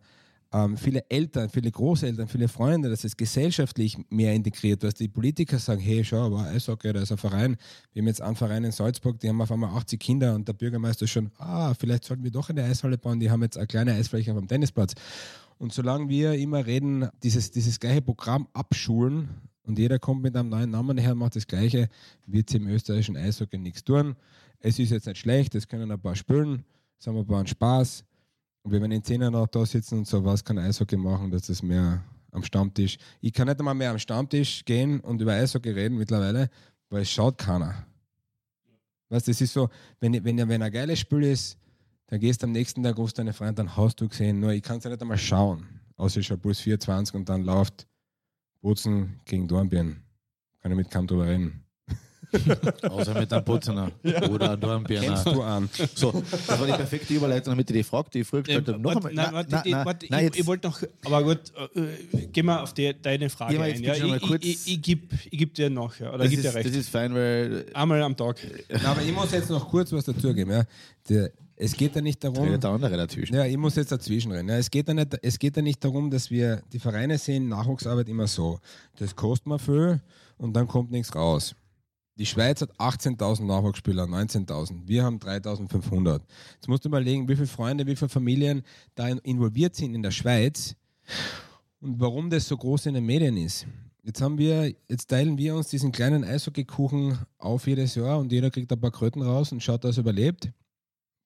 ähm, 0.54 0.76
viele 0.76 1.04
Eltern, 1.10 1.50
viele 1.50 1.70
Großeltern, 1.70 2.28
viele 2.28 2.46
Freunde, 2.46 2.88
dass 2.88 3.02
es 3.02 3.16
gesellschaftlich 3.16 3.98
mehr 4.08 4.32
integriert, 4.32 4.84
dass 4.84 4.94
die 4.94 5.08
Politiker 5.08 5.58
sagen, 5.58 5.80
hey, 5.80 6.04
schau, 6.04 6.26
aber 6.26 6.44
Eishockey, 6.44 6.92
da 6.92 7.02
ist 7.02 7.10
ein 7.10 7.18
Verein, 7.18 7.56
wir 7.92 8.00
haben 8.00 8.06
jetzt 8.06 8.22
einen 8.22 8.36
Verein 8.36 8.62
in 8.62 8.70
Salzburg, 8.70 9.18
die 9.18 9.28
haben 9.28 9.40
auf 9.42 9.50
einmal 9.50 9.76
80 9.76 9.98
Kinder 9.98 10.32
und 10.32 10.46
der 10.46 10.52
Bürgermeister 10.52 11.08
schon, 11.08 11.32
ah, 11.38 11.74
vielleicht 11.74 12.04
sollten 12.04 12.22
wir 12.22 12.30
doch 12.30 12.50
eine 12.50 12.62
Eishalle 12.62 12.96
bauen, 12.98 13.18
die 13.18 13.32
haben 13.32 13.42
jetzt 13.42 13.58
eine 13.58 13.66
kleine 13.66 13.94
Eisfläche 13.94 14.30
auf 14.30 14.38
dem 14.38 14.46
Tennisplatz. 14.46 14.94
Und 15.58 15.72
solange 15.72 16.08
wir 16.08 16.34
immer 16.34 16.64
reden, 16.64 17.08
dieses, 17.24 17.50
dieses 17.50 17.80
gleiche 17.80 18.02
Programm 18.02 18.46
abschulen 18.52 19.28
und 19.64 19.76
jeder 19.76 19.98
kommt 19.98 20.22
mit 20.22 20.36
einem 20.36 20.50
neuen 20.50 20.70
Namen 20.70 20.98
her 20.98 21.12
und 21.12 21.18
macht 21.18 21.34
das 21.34 21.48
Gleiche, 21.48 21.88
wird 22.26 22.48
es 22.48 22.54
im 22.54 22.68
österreichischen 22.68 23.16
Eishockey 23.16 23.58
nichts 23.58 23.82
tun. 23.82 24.14
Es 24.60 24.78
ist 24.78 24.90
jetzt 24.90 25.08
nicht 25.08 25.18
schlecht, 25.18 25.56
es 25.56 25.66
können 25.66 25.90
ein 25.90 26.00
paar 26.00 26.14
spielen, 26.14 26.64
es 27.00 27.08
haben 27.08 27.18
ein 27.18 27.26
paar 27.26 27.44
Spaß. 27.44 28.04
Und 28.64 28.72
wenn 28.72 28.82
wir 28.82 28.90
in 28.90 29.04
zehn 29.04 29.20
Jahren 29.20 29.34
noch 29.34 29.46
da 29.46 29.64
sitzen 29.64 29.98
und 29.98 30.06
so 30.06 30.24
was 30.24 30.42
kann 30.42 30.58
Eishockey 30.58 30.96
machen, 30.96 31.30
dass 31.30 31.46
das 31.46 31.62
mehr 31.62 32.02
am 32.32 32.42
Stammtisch. 32.42 32.96
Ich 33.20 33.32
kann 33.32 33.46
nicht 33.46 33.58
einmal 33.58 33.74
mehr 33.74 33.90
am 33.90 33.98
Stammtisch 33.98 34.64
gehen 34.64 35.00
und 35.00 35.20
über 35.20 35.32
Eishockey 35.32 35.70
reden 35.70 35.98
mittlerweile, 35.98 36.48
weil 36.88 37.02
es 37.02 37.10
schaut 37.10 37.38
keiner. 37.38 37.86
Weißt 39.10 39.28
du, 39.28 39.30
das 39.30 39.40
ist 39.42 39.52
so, 39.52 39.68
wenn, 40.00 40.24
wenn, 40.24 40.48
wenn 40.48 40.62
ein 40.62 40.72
geiles 40.72 40.98
Spiel 40.98 41.22
ist, 41.24 41.58
dann 42.06 42.20
gehst 42.20 42.42
du 42.42 42.46
am 42.46 42.52
nächsten 42.52 42.82
Tag, 42.82 42.96
rufst 42.96 43.18
deine 43.18 43.34
Freunde, 43.34 43.54
dann 43.54 43.76
hast 43.76 44.00
du 44.00 44.08
gesehen, 44.08 44.40
nur 44.40 44.52
ich 44.52 44.62
kann 44.62 44.78
es 44.78 44.84
ja 44.84 44.90
nicht 44.90 45.02
einmal 45.02 45.18
schauen. 45.18 45.66
Außer 45.96 46.20
ich 46.20 46.26
schaue 46.26 46.38
plus 46.38 46.60
24 46.60 47.14
und 47.14 47.28
dann 47.28 47.44
läuft 47.44 47.86
Bozen 48.62 49.20
gegen 49.26 49.46
Dornbirn. 49.46 50.02
Kann 50.60 50.72
ich 50.72 50.76
mit 50.76 50.90
keinem 50.90 51.06
drüber 51.06 51.26
reden. 51.26 51.63
Außer 52.82 53.14
mit 53.18 53.32
einem 53.32 53.44
Putzener 53.44 53.90
oder 54.30 54.50
einem 54.50 54.60
Dornbirner. 54.60 55.06
Kennst 55.06 55.26
du 55.26 55.42
an? 55.42 55.68
So, 55.94 56.22
das 56.46 56.58
war 56.60 56.66
die 56.66 56.72
perfekte 56.72 57.14
Überleitung, 57.14 57.52
damit 57.52 57.70
ich 57.70 57.76
die 57.76 57.82
Frage, 57.82 58.08
die 58.12 58.20
ich 58.20 58.26
früher 58.26 58.42
gestellt 58.42 58.68
habe, 58.68 58.78
noch 58.78 58.94
Warte, 58.94 59.08
einmal. 59.08 59.14
nein, 59.14 59.26
Na- 59.30 59.34
warte, 59.34 59.50
na- 59.54 59.62
die- 59.62 59.70
na- 59.70 59.84
warte, 59.84 60.06
na, 60.10 60.22
ich, 60.22 60.38
ich 60.38 60.46
wollte 60.46 60.68
noch, 60.68 60.82
aber 61.04 61.22
gut, 61.24 61.40
äh, 61.74 62.26
gehen 62.26 62.46
wir 62.46 62.62
auf 62.62 62.72
die, 62.74 62.94
deine 63.00 63.28
Frage 63.30 63.54
jetzt 63.54 63.76
ein. 63.78 63.84
Ja? 63.84 64.16
Ich, 64.16 64.22
kurz- 64.22 64.44
ich, 64.44 64.66
ich, 64.66 64.72
ich 64.74 64.82
gebe 64.82 65.16
geb 65.30 65.54
dir 65.54 65.70
noch, 65.70 65.98
ja, 65.98 66.08
oder 66.10 66.18
das, 66.18 66.30
gib 66.30 66.42
dir 66.42 66.48
ist, 66.48 66.54
recht. 66.54 66.68
das 66.68 66.76
ist 66.76 66.88
fein, 66.88 67.14
weil 67.14 67.66
Einmal 67.74 68.02
am 68.02 68.16
Tag. 68.16 68.36
Na, 68.82 68.90
aber 68.92 69.02
ich 69.02 69.12
muss 69.12 69.32
jetzt 69.32 69.50
noch 69.50 69.68
kurz 69.68 69.92
was 69.92 70.04
dazugeben. 70.04 70.52
Ja. 70.52 70.64
Der, 71.08 71.30
es 71.56 71.72
geht 71.76 71.94
ja 71.94 72.02
nicht 72.02 72.22
darum. 72.24 72.58
der 72.60 72.70
andere 72.70 72.96
dazwischen. 72.96 73.34
Ja, 73.36 73.44
ich 73.44 73.56
muss 73.56 73.76
jetzt 73.76 73.92
dazwischen 73.92 74.32
rennen. 74.32 74.48
Ja, 74.48 74.56
es, 74.56 74.70
geht 74.70 74.88
ja 74.88 74.94
nicht, 74.94 75.16
es 75.22 75.38
geht 75.38 75.56
ja 75.56 75.62
nicht 75.62 75.82
darum, 75.84 76.10
dass 76.10 76.28
wir, 76.30 76.62
die 76.72 76.80
Vereine 76.80 77.16
sehen 77.16 77.48
Nachwuchsarbeit 77.48 78.08
immer 78.08 78.26
so. 78.26 78.58
Das 78.98 79.14
kostet 79.14 79.46
man 79.46 79.58
viel 79.60 80.00
und 80.36 80.52
dann 80.54 80.66
kommt 80.66 80.90
nichts 80.90 81.14
raus. 81.14 81.54
Die 82.16 82.26
Schweiz 82.26 82.60
hat 82.60 82.72
18.000 82.78 83.44
Nachwuchsspieler, 83.44 84.04
19.000. 84.04 84.82
Wir 84.86 85.02
haben 85.02 85.18
3.500. 85.18 86.20
Jetzt 86.54 86.68
musst 86.68 86.84
du 86.84 86.88
überlegen, 86.88 87.28
wie 87.28 87.34
viele 87.34 87.48
Freunde, 87.48 87.86
wie 87.86 87.96
viele 87.96 88.08
Familien 88.08 88.62
da 88.94 89.08
in- 89.08 89.18
involviert 89.18 89.74
sind 89.74 89.94
in 89.94 90.02
der 90.02 90.12
Schweiz 90.12 90.76
und 91.80 91.98
warum 92.00 92.30
das 92.30 92.46
so 92.46 92.56
groß 92.56 92.86
in 92.86 92.94
den 92.94 93.04
Medien 93.04 93.36
ist. 93.36 93.66
Jetzt 94.04 94.20
haben 94.20 94.38
wir, 94.38 94.72
jetzt 94.88 95.08
teilen 95.08 95.38
wir 95.38 95.56
uns 95.56 95.68
diesen 95.68 95.90
kleinen 95.90 96.24
Eishockeykuchen 96.24 97.18
auf 97.38 97.66
jedes 97.66 97.94
Jahr 97.96 98.18
und 98.18 98.30
jeder 98.30 98.50
kriegt 98.50 98.70
ein 98.70 98.80
paar 98.80 98.90
Kröten 98.92 99.22
raus 99.22 99.50
und 99.50 99.62
schaut, 99.62 99.82
dass 99.82 99.96
er 99.96 100.02
überlebt. 100.02 100.50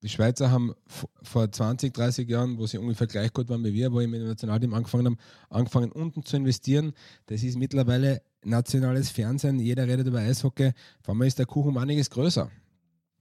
Die 0.02 0.08
Schweizer 0.08 0.50
haben 0.52 0.74
vor 1.22 1.50
20, 1.50 1.92
30 1.92 2.28
Jahren, 2.28 2.56
wo 2.56 2.66
sie 2.66 2.78
ungefähr 2.78 3.08
gleich 3.08 3.32
gut 3.32 3.48
waren 3.48 3.64
wie 3.64 3.74
wir, 3.74 3.92
wo 3.92 3.96
mit 3.96 4.20
dem 4.20 4.28
Nationalteam 4.28 4.72
angefangen 4.72 5.06
haben, 5.06 5.18
angefangen 5.50 5.90
unten 5.90 6.24
zu 6.24 6.36
investieren. 6.36 6.92
Das 7.26 7.42
ist 7.42 7.58
mittlerweile 7.58 8.22
nationales 8.44 9.10
Fernsehen, 9.10 9.58
jeder 9.58 9.86
redet 9.86 10.06
über 10.06 10.18
Eishockey. 10.18 10.72
Vor 11.02 11.14
allem 11.14 11.22
ist 11.22 11.38
der 11.38 11.46
Kuchen 11.46 11.68
um 11.70 11.78
einiges 11.78 12.10
größer. 12.10 12.50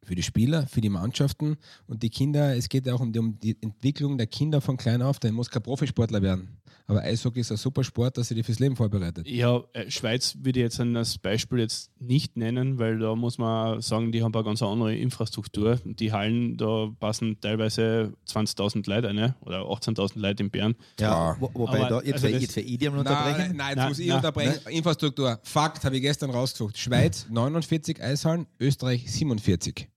Für 0.08 0.16
die 0.16 0.24
Spieler, 0.24 0.66
für 0.68 0.80
die 0.80 0.88
Mannschaften 0.90 1.58
und 1.88 2.02
die 2.02 2.10
Kinder. 2.10 2.56
Es 2.56 2.70
geht 2.70 2.86
ja 2.88 2.94
auch 2.94 3.02
um 3.02 3.12
die, 3.12 3.20
um 3.20 3.38
die 3.42 3.58
Entwicklung 3.62 4.18
der 4.18 4.28
Kinder 4.28 4.62
von 4.62 4.78
klein 4.78 5.02
auf. 5.02 5.20
Der 5.20 5.34
muss 5.34 5.50
kein 5.50 5.62
Profisportler 5.64 6.22
werden. 6.22 6.58
Aber 6.90 7.02
Eishockey 7.02 7.42
ist 7.42 7.52
ein 7.52 7.58
super 7.58 7.84
Sport, 7.84 8.18
dass 8.18 8.30
sie 8.30 8.36
die 8.36 8.44
fürs 8.44 8.60
Leben 8.60 8.78
vorbereitet. 8.78 9.28
Ja, 9.28 9.62
äh, 9.74 9.92
Schweiz 9.92 10.38
würde 10.42 10.62
ich 10.62 10.64
jetzt 10.64 10.80
an 10.80 10.94
das 10.94 11.18
Beispiel 11.18 11.60
jetzt 11.60 11.92
nicht 12.00 12.38
nennen, 12.38 12.80
weil 12.80 12.98
da 13.00 13.14
muss 13.14 13.38
man 13.38 13.82
sagen, 13.82 14.14
die 14.14 14.24
haben 14.24 14.34
eine 14.34 14.46
ganz 14.46 14.62
andere 14.62 14.96
Infrastruktur. 14.96 15.82
Die 15.84 16.14
Hallen, 16.14 16.56
da 16.56 16.90
passen 16.98 17.42
teilweise 17.42 18.14
20.000 18.26 18.88
Leute 18.90 19.10
rein 19.10 19.36
oder 19.42 19.64
18.000 19.64 20.18
Leute 20.20 20.44
in 20.44 20.50
Bern. 20.50 20.76
Ja, 20.98 21.32
Ja. 21.34 21.38
wo, 21.42 21.52
wobei 21.54 21.80
Aber- 21.82 21.90
da, 21.90 22.02
jetzt 22.04 22.24
also 22.24 22.28
will 22.30 22.36
ich 22.42 22.48
die 22.78 22.90
mal 22.90 22.92
Nein, 22.92 23.00
unterbrechen. 23.00 23.58
nein, 23.58 23.68
jetzt 23.68 23.76
Nein, 23.78 23.90
muss 23.90 24.00
ich 24.00 24.08
nein, 24.08 24.16
unterbrechen. 24.16 24.60
Infrastruktur. 24.70 25.40
Fakt 25.44 25.84
habe 25.84 25.98
ich 25.98 26.02
gestern 26.02 26.30
rausgesucht. 26.30 26.78
Schweiz 26.78 27.28
49 27.30 28.02
Eishallen, 28.02 28.48
Österreich 28.62 29.12
47. 29.12 29.90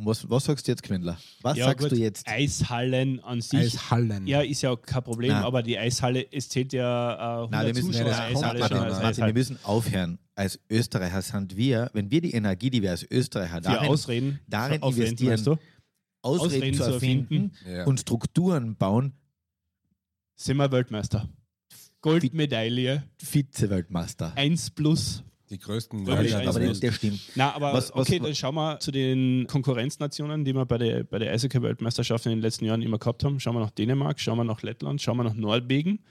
Und 0.00 0.06
was, 0.06 0.30
was 0.30 0.44
sagst 0.46 0.66
du 0.66 0.72
jetzt, 0.72 0.82
Quendler? 0.82 1.18
Was 1.42 1.58
ja, 1.58 1.66
sagst 1.66 1.82
gut, 1.82 1.92
du 1.92 1.96
jetzt? 1.96 2.26
Eishallen 2.26 3.20
an 3.20 3.42
sich. 3.42 3.74
Eishallen. 3.74 4.26
Ja, 4.26 4.40
ist 4.40 4.62
ja 4.62 4.74
kein 4.74 5.02
Problem, 5.02 5.32
Nein. 5.32 5.42
aber 5.42 5.62
die 5.62 5.76
Eishalle, 5.76 6.26
es 6.32 6.48
zählt 6.48 6.72
ja 6.72 7.42
äh, 7.42 7.42
100 7.42 7.50
Nein, 7.50 7.66
wir 7.66 7.74
müssen, 7.74 7.92
Zuschauer. 7.92 8.08
das 8.08 8.20
Eishalle 8.20 8.64
als 8.64 9.02
Martin, 9.02 9.26
wir 9.26 9.34
müssen 9.34 9.58
aufhören. 9.62 10.18
Als 10.34 10.58
Österreicher 10.70 11.20
sind 11.20 11.54
wir, 11.54 11.90
wenn 11.92 12.10
wir 12.10 12.22
die 12.22 12.32
Energie, 12.32 12.70
die 12.70 12.80
wir 12.80 12.92
als 12.92 13.06
Österreicher 13.10 13.60
darin, 13.60 13.88
Ausreden, 13.90 14.40
darin 14.48 14.80
investieren, 14.80 15.32
weißt 15.32 15.46
du? 15.48 15.58
Ausreden, 16.22 16.46
Ausreden 16.46 16.76
zu 16.78 16.84
zu 16.84 16.90
erfinden 16.92 17.34
erfinden. 17.34 17.76
Ja. 17.76 17.84
und 17.84 18.00
Strukturen 18.00 18.76
bauen, 18.76 19.12
sind 20.34 20.56
wir 20.56 20.72
Weltmeister. 20.72 21.28
Goldmedaille, 22.00 23.02
Vize-Weltmeister. 23.18 24.32
1 24.34 24.70
plus. 24.70 25.24
Die 25.50 25.58
größten 25.58 26.06
Wälder 26.06 26.38
eins 26.38 26.48
Aber 26.48 26.60
der 26.60 26.72
der, 26.72 26.92
stimmt. 26.92 27.20
Na, 27.34 27.52
aber 27.52 27.72
Was- 27.72 27.90
was- 27.92 28.06
okay, 28.06 28.20
dann 28.20 28.34
schauen 28.34 28.54
wir 28.54 28.78
zu 28.78 28.92
den 28.92 29.46
Konkurrenznationen, 29.48 30.44
die 30.44 30.54
wir 30.54 30.64
bei 30.64 30.78
der, 30.78 31.02
bei 31.04 31.18
der 31.18 31.32
Eishockey-Weltmeisterschaft 31.32 32.24
in 32.26 32.30
den 32.30 32.40
letzten 32.40 32.64
Jahren 32.66 32.82
immer 32.82 32.98
gehabt 32.98 33.24
haben. 33.24 33.40
Schauen 33.40 33.56
wir 33.56 33.60
nach 33.60 33.70
Dänemark, 33.72 34.20
schauen 34.20 34.38
wir 34.38 34.44
nach 34.44 34.62
Lettland, 34.62 35.02
schauen 35.02 35.16
wir 35.16 35.24
nach 35.24 35.34
Norwegen. 35.34 36.04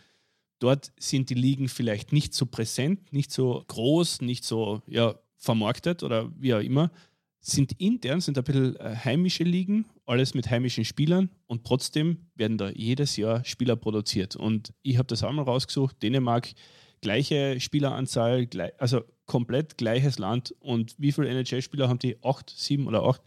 Dort 0.60 0.92
sind 1.00 1.30
die 1.30 1.36
Ligen 1.36 1.70
vielleicht 1.70 2.12
nicht 2.12 2.34
so 2.34 2.46
präsent, 2.46 3.14
nicht 3.14 3.32
so 3.32 3.64
groß, 3.68 4.22
nicht 4.22 4.44
so 4.44 4.82
ja, 4.88 5.16
vermarktet 5.38 6.04
oder 6.04 6.30
wie 6.38 6.54
auch 6.54 6.60
immer, 6.60 6.92
sind 7.40 7.72
intern, 7.80 8.20
sind 8.20 8.38
ein 8.38 8.44
bisschen 8.44 8.76
äh, 8.76 8.94
heimische 9.06 9.46
Ligen, 9.46 9.86
alles 10.06 10.34
mit 10.34 10.50
heimischen 10.50 10.84
Spielern 10.84 11.30
und 11.48 11.66
trotzdem 11.66 12.28
werden 12.36 12.58
da 12.58 12.70
jedes 12.72 13.16
Jahr 13.16 13.46
Spieler 13.46 13.78
produziert. 13.78 14.36
Und 14.36 14.74
ich 14.82 14.98
habe 14.98 15.08
das 15.08 15.24
einmal 15.24 15.46
rausgesucht, 15.46 16.04
Dänemark, 16.04 16.52
gleiche 17.00 17.58
Spieleranzahl, 17.62 18.46
gleich, 18.46 18.74
also 18.78 19.04
komplett 19.30 19.78
gleiches 19.78 20.20
Land. 20.20 20.54
Und 20.60 20.96
wie 20.98 21.14
viele 21.14 21.30
NHL-Spieler 21.30 21.88
haben 21.88 22.00
die? 22.00 22.22
Acht, 22.24 22.50
sieben 22.50 22.88
oder 22.88 23.04
acht? 23.04 23.22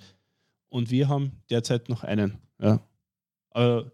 Und 0.69 0.91
wir 0.91 1.09
haben 1.09 1.41
derzeit 1.49 1.89
noch 1.89 2.03
einen. 2.03 2.39
Ja. 2.61 2.87
Also, 3.51 3.91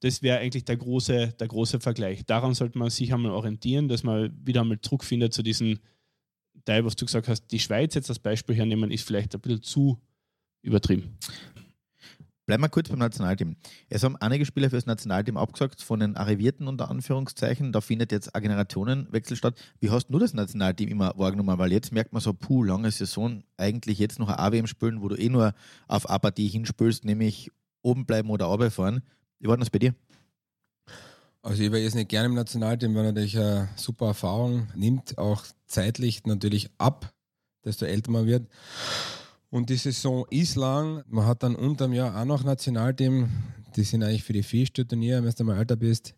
das 0.00 0.22
wäre 0.22 0.38
eigentlich 0.38 0.64
der 0.64 0.76
große, 0.76 1.34
der 1.38 1.48
große 1.48 1.80
Vergleich. 1.80 2.26
Daran 2.26 2.54
sollte 2.54 2.76
man 2.76 2.90
sich 2.90 3.14
einmal 3.14 3.32
orientieren, 3.32 3.88
dass 3.88 4.02
man 4.02 4.36
wieder 4.44 4.62
einmal 4.62 4.78
Druck 4.82 5.04
findet 5.04 5.32
zu 5.32 5.42
diesen 5.42 5.78
Teil, 6.64 6.84
was 6.84 6.96
du 6.96 7.06
gesagt 7.06 7.28
hast, 7.28 7.46
die 7.46 7.60
Schweiz 7.60 7.94
jetzt 7.94 8.10
als 8.10 8.18
Beispiel 8.18 8.56
hernehmen, 8.56 8.90
ist 8.90 9.06
vielleicht 9.06 9.34
ein 9.34 9.40
bisschen 9.40 9.62
zu 9.62 9.98
übertrieben. 10.62 11.16
Bleiben 12.46 12.62
wir 12.62 12.68
kurz 12.68 12.90
beim 12.90 12.98
Nationalteam. 12.98 13.56
Es 13.88 14.02
haben 14.02 14.16
einige 14.16 14.44
Spieler 14.44 14.68
für 14.68 14.76
das 14.76 14.84
Nationalteam 14.84 15.38
abgesagt, 15.38 15.80
von 15.80 16.00
den 16.00 16.14
Arrivierten 16.14 16.68
unter 16.68 16.90
Anführungszeichen. 16.90 17.72
Da 17.72 17.80
findet 17.80 18.12
jetzt 18.12 18.34
ein 18.34 18.42
Generationenwechsel 18.42 19.36
statt. 19.36 19.58
Wie 19.80 19.88
hast 19.88 20.08
du 20.08 20.18
das 20.18 20.34
Nationalteam 20.34 20.90
immer 20.90 21.14
wahrgenommen? 21.16 21.58
Weil 21.58 21.72
jetzt 21.72 21.92
merkt 21.92 22.12
man 22.12 22.20
so, 22.20 22.34
puh, 22.34 22.62
lange 22.62 22.90
Saison, 22.90 23.44
eigentlich 23.56 23.98
jetzt 23.98 24.18
noch 24.18 24.28
ein 24.28 24.38
AWM 24.38 24.66
spielen, 24.66 25.00
wo 25.00 25.08
du 25.08 25.16
eh 25.16 25.30
nur 25.30 25.54
auf 25.88 26.10
eine 26.10 26.18
Partie 26.18 26.48
hinspülst, 26.48 27.06
nämlich 27.06 27.50
oben 27.80 28.04
bleiben 28.04 28.28
oder 28.28 28.44
runterfahren. 28.44 29.02
Wie 29.38 29.48
war 29.48 29.56
das 29.56 29.70
bei 29.70 29.78
dir? 29.78 29.94
Also 31.40 31.62
ich 31.62 31.72
war 31.72 31.78
jetzt 31.78 31.94
nicht 31.94 32.10
gerne 32.10 32.26
im 32.26 32.34
Nationalteam, 32.34 32.94
weil 32.94 33.04
natürlich 33.04 33.38
eine 33.38 33.70
super 33.76 34.08
Erfahrung 34.08 34.68
nimmt, 34.74 35.16
auch 35.16 35.44
zeitlich 35.66 36.24
natürlich 36.24 36.70
ab, 36.76 37.10
desto 37.64 37.86
älter 37.86 38.10
man 38.10 38.26
wird. 38.26 38.48
Und 39.54 39.70
die 39.70 39.76
Saison 39.76 40.26
ist 40.30 40.56
lang. 40.56 41.04
Man 41.06 41.26
hat 41.26 41.44
dann 41.44 41.54
unterm 41.54 41.92
Jahr 41.92 42.20
auch 42.20 42.24
noch 42.24 42.42
Nationalteam. 42.42 43.28
Die 43.76 43.84
sind 43.84 44.02
eigentlich 44.02 44.24
für 44.24 44.32
die 44.32 44.42
Vierstür-Turniere, 44.42 45.22
wenn 45.22 45.30
du 45.30 45.44
mal 45.44 45.56
älter 45.56 45.76
bist. 45.76 46.12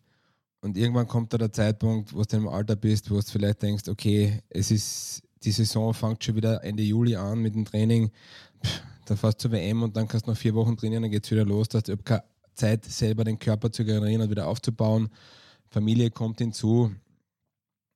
Und 0.61 0.75
irgendwann 0.75 1.07
kommt 1.07 1.33
da 1.33 1.37
der 1.37 1.53
Zeitpunkt, 1.53 2.15
wo 2.15 2.23
du 2.23 2.35
im 2.35 2.47
Alter 2.47 2.75
bist, 2.75 3.11
wo 3.11 3.17
du 3.17 3.21
vielleicht 3.21 3.61
denkst, 3.61 3.89
okay, 3.89 4.41
es 4.49 4.71
ist, 4.71 5.21
die 5.43 5.51
Saison 5.51 5.93
fängt 5.93 6.23
schon 6.23 6.35
wieder 6.35 6.63
Ende 6.63 6.81
Juli 6.81 7.15
an 7.15 7.37
mit 7.37 7.53
dem 7.53 7.63
Training. 7.63 8.09
Pff, 8.65 8.81
dann 9.05 9.17
fährst 9.17 9.37
du 9.37 9.49
zur 9.49 9.51
WM 9.51 9.83
und 9.83 9.95
dann 9.95 10.07
kannst 10.07 10.25
du 10.25 10.31
noch 10.31 10.37
vier 10.37 10.55
Wochen 10.55 10.75
trainieren, 10.75 11.03
dann 11.03 11.11
geht 11.11 11.25
es 11.25 11.29
wieder 11.29 11.45
los. 11.45 11.69
dass 11.69 11.83
du 11.83 11.95
keine 11.95 12.23
Zeit, 12.55 12.85
selber 12.85 13.23
den 13.23 13.37
Körper 13.37 13.71
zu 13.71 13.85
generieren 13.85 14.23
und 14.23 14.31
wieder 14.31 14.47
aufzubauen. 14.47 15.09
Familie 15.67 16.09
kommt 16.09 16.39
hinzu. 16.39 16.91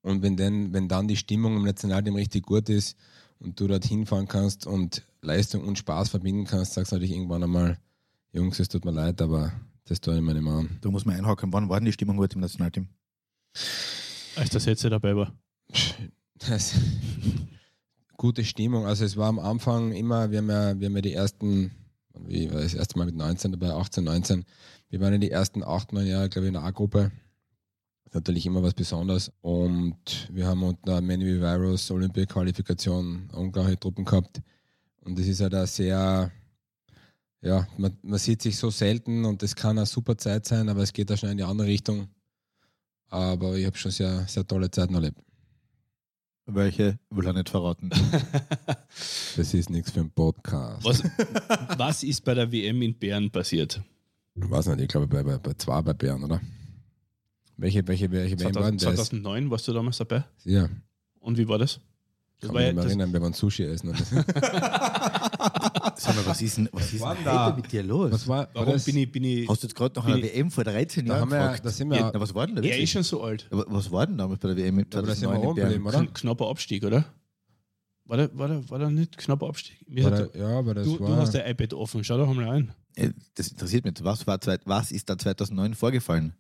Und 0.04 0.22
wenn, 0.22 0.38
denn, 0.38 0.72
wenn 0.72 0.88
dann 0.88 1.08
die 1.08 1.18
Stimmung 1.18 1.58
im 1.58 1.66
Nationalteam 1.66 2.14
richtig 2.14 2.46
gut 2.46 2.70
ist 2.70 2.96
und 3.40 3.60
du 3.60 3.68
dort 3.68 3.86
hinfahren 3.86 4.28
kannst 4.28 4.68
und 4.68 5.04
Leistung 5.22 5.64
und 5.64 5.78
Spaß 5.78 6.10
verbinden 6.10 6.46
kannst, 6.46 6.74
sagst 6.74 6.92
du 6.92 6.96
natürlich 6.96 7.16
irgendwann 7.16 7.44
einmal, 7.44 7.78
Jungs, 8.34 8.60
es 8.60 8.70
tut 8.70 8.86
mir 8.86 8.92
leid, 8.92 9.22
aber 9.22 9.52
das 9.86 10.02
tue 10.02 10.16
ich 10.16 10.22
mir 10.22 10.34
nicht 10.34 10.44
mehr 10.44 10.54
an. 10.54 10.78
Da 10.82 10.90
muss 10.90 11.06
man 11.06 11.16
einhaken. 11.16 11.52
Wann 11.54 11.70
war 11.70 11.80
denn 11.80 11.86
die 11.86 11.92
Stimmung 11.92 12.18
gut 12.18 12.34
im 12.34 12.42
Nationalteam? 12.42 12.88
Als 14.36 14.50
das 14.50 14.66
jetzt 14.66 14.84
dabei 14.84 15.16
war. 15.16 15.34
Das, 16.40 16.74
gute 18.18 18.44
Stimmung. 18.44 18.86
Also 18.86 19.04
es 19.04 19.18
war 19.18 19.28
am 19.28 19.40
Anfang 19.40 19.92
immer, 19.92 20.32
wir 20.32 20.40
haben 20.40 20.50
ja, 20.50 20.80
wir 20.80 20.88
haben 20.88 20.96
ja 20.96 21.02
die 21.02 21.14
ersten, 21.14 21.72
wie 22.14 22.52
war 22.52 22.62
das 22.62 22.74
erste 22.74 22.98
Mal 22.98 23.06
mit 23.06 23.16
19 23.16 23.52
dabei, 23.52 23.72
18, 23.72 24.04
19. 24.04 24.46
Wir 24.90 25.02
waren 25.02 25.14
in 25.14 25.22
die 25.22 25.32
ersten 25.32 25.64
acht, 25.64 25.92
neun 25.94 26.08
Jahre, 26.08 26.30
glaube 26.30 26.46
ich, 26.46 26.50
in 26.50 26.54
der 26.54 26.64
A-Gruppe 26.64 27.12
natürlich 28.14 28.46
immer 28.46 28.62
was 28.62 28.74
Besonderes. 28.74 29.32
Und 29.42 30.30
wir 30.32 30.48
haben 30.48 30.64
unter 30.64 31.02
Many 31.02 31.40
Virus 31.40 31.90
Olympia-Qualifikation 31.92 33.30
unglaubliche 33.34 33.80
Truppen 33.80 34.06
gehabt. 34.06 34.42
Und 35.04 35.18
das 35.18 35.28
ist 35.28 35.42
halt 35.42 35.56
auch 35.56 35.68
sehr, 35.68 36.32
ja, 37.42 37.68
man, 37.78 37.98
man 38.02 38.20
sieht 38.20 38.42
sich 38.42 38.58
so 38.58 38.70
selten 38.70 39.26
und 39.26 39.42
das 39.42 39.56
kann 39.56 39.78
eine 39.78 39.86
super 39.86 40.18
Zeit 40.18 40.46
sein, 40.46 40.70
aber 40.70 40.82
es 40.82 40.94
geht 40.94 41.12
auch 41.12 41.18
schnell 41.18 41.32
in 41.32 41.38
die 41.38 41.44
andere 41.44 41.68
Richtung. 41.68 42.08
Aber 43.08 43.58
ich 43.58 43.66
habe 43.66 43.78
schon 43.78 43.92
sehr, 43.92 44.26
sehr 44.28 44.46
tolle 44.48 44.72
Zeiten 44.72 44.94
erlebt. 44.94 45.20
Welche 46.46 46.98
will 47.10 47.26
er 47.26 47.34
nicht 47.34 47.50
verraten. 47.50 47.90
das 49.38 49.54
ist 49.54 49.70
nichts 49.70 49.92
für 49.92 50.02
einen 50.02 50.12
Podcast. 50.12 50.84
Was, 50.84 51.04
was 51.78 52.04
ist 52.04 52.24
bei 52.24 52.34
der 52.34 52.52
WM 52.52 52.82
in 52.82 52.98
Bern 52.98 53.30
passiert? 53.32 53.82
Ich 54.36 54.50
weiß 54.50 54.68
nicht, 54.68 54.82
ich 54.82 54.88
glaube 54.88 55.08
bei, 55.08 55.24
bei, 55.24 55.38
bei 55.38 55.54
zwei 55.54 55.82
bei 55.82 55.94
Bern, 55.94 56.24
oder? 56.24 56.42
Welche, 57.58 57.88
welche, 57.88 58.10
welche 58.12 58.38
2000, 58.38 58.56
waren 58.56 58.78
das? 58.78 58.84
2009 58.84 59.52
warst 59.52 59.68
du 59.68 59.74
damals 59.74 59.98
dabei? 59.98 60.24
Ja. 60.44 60.70
Und 61.20 61.38
wie 61.38 61.48
war 61.48 61.60
das? 61.60 61.80
Das 62.42 62.50
Kann 62.50 62.58
mich 62.58 62.76
ja, 62.76 62.82
erinnern, 62.82 63.14
wenn 63.14 63.22
man 63.22 63.34
Sushi 63.34 63.64
essen. 63.66 63.94
Sag 63.96 64.16
mal, 66.16 66.26
was 66.26 66.42
ist 66.42 66.58
denn, 66.58 66.68
was 66.72 66.92
ist 66.92 67.04
denn 67.04 67.18
da? 67.24 67.54
mit 67.56 67.72
dir 67.72 67.84
los? 67.84 68.12
Was 68.12 68.28
war, 68.28 68.50
Warum 68.56 68.82
bin 68.84 68.98
ich, 68.98 69.12
bin 69.12 69.24
ich, 69.24 69.48
Hast 69.48 69.62
du 69.62 69.68
jetzt 69.68 69.76
gerade 69.76 70.00
nach 70.00 70.08
einer 70.08 70.24
WM 70.24 70.50
vor 70.50 70.64
13 70.64 71.06
Jahren 71.06 71.30
da 71.30 71.38
gefragt? 71.38 71.64
Wir, 71.64 71.70
sind 71.70 71.92
wir, 71.92 71.98
ja, 71.98 72.12
was 72.20 72.34
war 72.34 72.48
denn 72.48 72.56
da? 72.56 72.64
Er 72.64 72.80
ist 72.80 72.90
schon 72.90 73.04
so 73.04 73.22
alt. 73.22 73.48
Aber 73.52 73.66
was 73.68 73.92
war 73.92 74.08
denn 74.08 74.18
damals 74.18 74.40
bei 74.40 74.48
der 74.48 74.58
WM 74.58 74.76
mit 74.76 74.92
2009 74.92 75.56
ja, 75.56 75.68
in 75.68 75.84
Bern? 75.84 76.12
Knapper 76.16 76.48
Abstieg, 76.48 76.84
oder? 76.84 77.06
War 78.06 78.18
da, 78.18 78.30
war 78.34 78.48
da, 78.48 78.70
war 78.72 78.80
da 78.80 78.90
nicht 78.90 79.20
knapper 79.20 79.48
Abstieg? 79.48 79.78
War 80.04 80.10
da, 80.10 80.28
ja, 80.34 80.58
aber 80.58 80.74
das 80.74 80.86
du, 80.88 81.00
war... 81.00 81.10
Du 81.10 81.16
hast 81.18 81.36
dein 81.36 81.48
iPad 81.52 81.76
offen, 81.76 82.04
schau 82.04 82.18
doch 82.18 82.34
mal 82.34 82.50
rein. 82.50 82.74
Das 83.36 83.50
interessiert 83.50 83.86
mich. 83.86 83.94
Was, 84.02 84.26
war, 84.26 84.40
was 84.66 84.92
ist 84.92 85.08
da 85.12 85.16
2009 85.16 85.76
vorgefallen? 85.76 86.34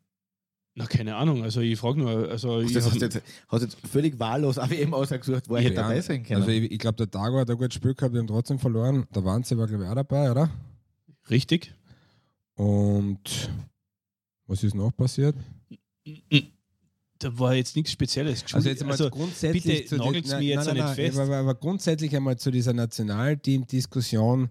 Na, 0.73 0.85
keine 0.85 1.15
Ahnung. 1.15 1.43
Also 1.43 1.59
ich 1.59 1.77
frage 1.77 1.99
nur. 1.99 2.29
Also 2.29 2.61
hast, 2.61 2.71
ich 2.71 2.77
hast, 2.77 3.01
jetzt, 3.01 3.21
hast 3.49 3.61
jetzt 3.61 3.77
völlig 3.87 4.17
wahllos 4.19 4.57
AWM 4.57 4.93
ausgesucht, 4.93 5.49
wo 5.49 5.57
ich 5.57 5.65
ja, 5.65 5.71
dabei 5.71 5.99
sein 5.99 6.23
kann. 6.23 6.37
Also 6.37 6.49
ich, 6.49 6.71
ich 6.71 6.79
glaube, 6.79 6.95
der 6.95 7.07
Dago 7.07 7.39
hat 7.39 7.49
ein 7.49 7.57
gutes 7.57 7.75
Spiel 7.75 7.93
gehabt, 7.93 8.13
wir 8.13 8.19
haben 8.19 8.27
trotzdem 8.27 8.57
verloren. 8.57 9.05
Der 9.13 9.25
Wanze 9.25 9.57
war, 9.57 9.67
glaube 9.67 9.83
ich, 9.83 9.89
auch 9.89 9.95
dabei, 9.95 10.31
oder? 10.31 10.49
Richtig. 11.29 11.73
Und 12.55 13.49
was 14.47 14.63
ist 14.63 14.75
noch 14.75 14.95
passiert? 14.95 15.35
Da 17.19 17.37
war 17.37 17.53
jetzt 17.53 17.75
nichts 17.75 17.91
Spezielles. 17.91 18.43
Also 18.53 18.69
jetzt 18.69 18.81
einmal 18.81 18.93
also 18.93 19.09
grundsätzlich 19.09 19.63
bitte 19.63 19.97
nagelt 19.97 20.27
mir 20.27 20.41
jetzt 20.41 20.65
nein, 20.67 20.77
nein, 20.77 20.85
nicht 20.85 20.95
fest. 20.95 21.19
Aber, 21.19 21.37
aber 21.37 21.55
grundsätzlich 21.55 22.15
einmal 22.15 22.37
zu 22.37 22.49
dieser 22.49 22.73
Nationalteam-Diskussion 22.73 24.49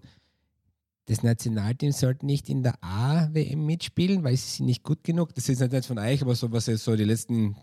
das 1.11 1.23
Nationalteam 1.23 1.91
sollte 1.91 2.25
nicht 2.25 2.47
in 2.47 2.63
der 2.63 2.81
A-WM 2.81 3.65
mitspielen, 3.65 4.23
weil 4.23 4.37
sie 4.37 4.49
sind 4.49 4.65
nicht 4.65 4.81
gut 4.81 5.03
genug. 5.03 5.35
Das 5.35 5.49
ist 5.49 5.59
nicht 5.59 5.73
jetzt 5.73 5.87
von 5.87 5.99
euch, 5.99 6.21
aber 6.21 6.35
so, 6.35 6.53
was 6.53 6.67
jetzt 6.67 6.85
so 6.85 6.95
die 6.95 7.03
letzten 7.03 7.57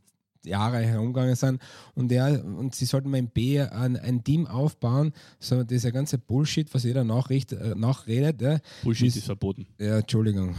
Jahre 0.45 0.81
herumgegangen 0.81 1.35
sind. 1.35 1.63
Und, 1.95 2.11
der, 2.11 2.45
und 2.45 2.75
sie 2.75 2.85
sollten 2.85 3.09
mal 3.09 3.17
im 3.17 3.31
B 3.31 3.59
ein, 3.59 3.97
ein 3.97 4.23
Team 4.23 4.47
aufbauen. 4.47 5.15
So, 5.41 5.65
dieser 5.65 5.93
ganze 5.93 6.19
Bullshit, 6.19 6.73
was 6.75 6.85
jeder 6.85 7.05
nachricht, 7.05 7.53
äh, 7.53 7.75
nachredet. 7.75 8.43
Ja, 8.43 8.59
Bullshit 8.83 9.09
ist, 9.09 9.17
ist 9.17 9.25
verboten. 9.25 9.67
Ja, 9.79 10.01
Entschuldigung. 10.01 10.55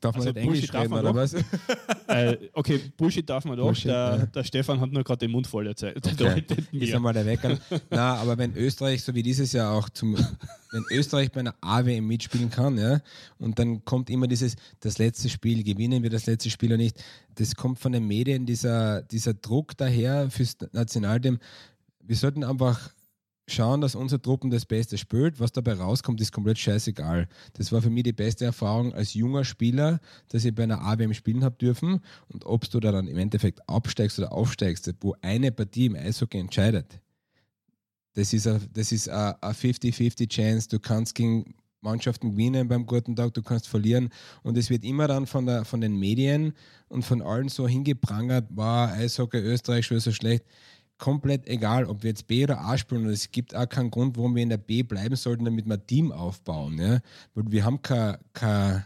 Darf 0.00 0.16
man 0.16 0.26
also 0.26 0.32
nicht 0.32 0.46
Englisch 0.46 0.74
reden, 0.74 0.92
oder 0.92 1.14
was? 1.14 1.34
äh, 2.08 2.36
okay, 2.52 2.80
Bullshit 2.96 3.28
darf 3.28 3.44
man 3.44 3.56
doch. 3.56 3.66
Bullshit, 3.66 3.86
der, 3.86 4.16
ja. 4.18 4.26
der, 4.26 4.44
Stefan 4.44 4.80
hat 4.80 4.92
nur 4.92 5.04
gerade 5.04 5.18
den 5.18 5.30
Mund 5.30 5.46
voll 5.46 5.66
erzählt. 5.66 6.06
Okay. 6.06 6.44
Ist 6.72 6.94
einmal 6.94 7.12
der 7.12 7.26
Wecker. 7.26 7.58
Na, 7.90 8.14
aber 8.16 8.36
wenn 8.38 8.54
Österreich, 8.56 9.02
so 9.02 9.14
wie 9.14 9.22
dieses 9.22 9.52
Jahr 9.52 9.72
auch 9.72 9.88
zum, 9.88 10.14
wenn 10.14 10.84
Österreich 10.90 11.32
bei 11.32 11.40
einer 11.40 11.54
AWM 11.60 12.06
mitspielen 12.06 12.50
kann, 12.50 12.78
ja, 12.78 13.00
und 13.38 13.58
dann 13.58 13.84
kommt 13.84 14.10
immer 14.10 14.26
dieses, 14.26 14.56
das 14.80 14.98
letzte 14.98 15.28
Spiel, 15.28 15.62
gewinnen 15.62 16.02
wir 16.02 16.10
das 16.10 16.26
letzte 16.26 16.50
Spiel 16.50 16.70
oder 16.70 16.78
nicht, 16.78 17.02
das 17.36 17.54
kommt 17.54 17.78
von 17.78 17.92
den 17.92 18.06
Medien, 18.06 18.46
dieser, 18.46 19.02
dieser 19.02 19.34
Druck 19.34 19.76
daher 19.76 20.30
fürs 20.30 20.56
Nationalteam. 20.72 21.38
Wir 22.00 22.16
sollten 22.16 22.44
einfach 22.44 22.90
schauen, 23.48 23.80
dass 23.80 23.94
unsere 23.94 24.20
Truppen 24.20 24.50
das 24.50 24.66
Beste 24.66 24.98
spielt. 24.98 25.38
Was 25.40 25.52
dabei 25.52 25.74
rauskommt, 25.74 26.20
ist 26.20 26.32
komplett 26.32 26.58
scheißegal. 26.58 27.28
Das 27.54 27.72
war 27.72 27.80
für 27.80 27.90
mich 27.90 28.02
die 28.02 28.12
beste 28.12 28.44
Erfahrung 28.44 28.92
als 28.94 29.14
junger 29.14 29.44
Spieler, 29.44 30.00
dass 30.28 30.44
ich 30.44 30.54
bei 30.54 30.64
einer 30.64 30.82
AWM 30.82 31.14
spielen 31.14 31.44
habe 31.44 31.56
dürfen. 31.56 32.00
Und 32.28 32.44
ob 32.44 32.68
du 32.68 32.80
da 32.80 32.92
dann 32.92 33.06
im 33.06 33.18
Endeffekt 33.18 33.68
absteigst 33.68 34.18
oder 34.18 34.32
aufsteigst, 34.32 34.92
wo 35.00 35.14
eine 35.22 35.52
Partie 35.52 35.86
im 35.86 35.96
Eishockey 35.96 36.38
entscheidet, 36.38 37.00
das 38.14 38.32
ist 38.32 38.46
eine 38.46 39.36
50-50 39.42 40.28
Chance. 40.28 40.68
Du 40.68 40.80
kannst 40.80 41.14
gegen 41.14 41.54
Mannschaften 41.82 42.30
gewinnen 42.32 42.66
beim 42.66 42.86
guten 42.86 43.14
Tag, 43.14 43.34
du 43.34 43.42
kannst 43.42 43.68
verlieren. 43.68 44.08
Und 44.42 44.56
es 44.56 44.70
wird 44.70 44.84
immer 44.84 45.06
dann 45.06 45.26
von, 45.26 45.46
der, 45.46 45.64
von 45.64 45.80
den 45.80 45.96
Medien 45.96 46.54
und 46.88 47.04
von 47.04 47.22
allen 47.22 47.48
so 47.48 47.68
hingeprangert, 47.68 48.46
war 48.50 48.92
Eishockey 48.92 49.38
Österreich 49.38 49.86
schon 49.86 50.00
so 50.00 50.12
schlecht 50.12 50.44
komplett 50.98 51.46
egal, 51.46 51.84
ob 51.84 52.02
wir 52.02 52.10
jetzt 52.10 52.26
B 52.26 52.44
oder 52.44 52.60
A 52.60 52.78
spielen. 52.78 53.06
Und 53.06 53.10
es 53.10 53.30
gibt 53.30 53.54
auch 53.54 53.68
keinen 53.68 53.90
Grund, 53.90 54.16
warum 54.16 54.34
wir 54.34 54.42
in 54.42 54.48
der 54.48 54.56
B 54.56 54.82
bleiben 54.82 55.16
sollten, 55.16 55.44
damit 55.44 55.66
wir 55.66 55.74
ein 55.74 55.86
Team 55.86 56.12
aufbauen. 56.12 56.78
Ja? 56.78 57.00
Weil 57.34 57.44
wir 57.50 57.64
haben 57.64 57.82
kein, 57.82 58.16
kein 58.32 58.84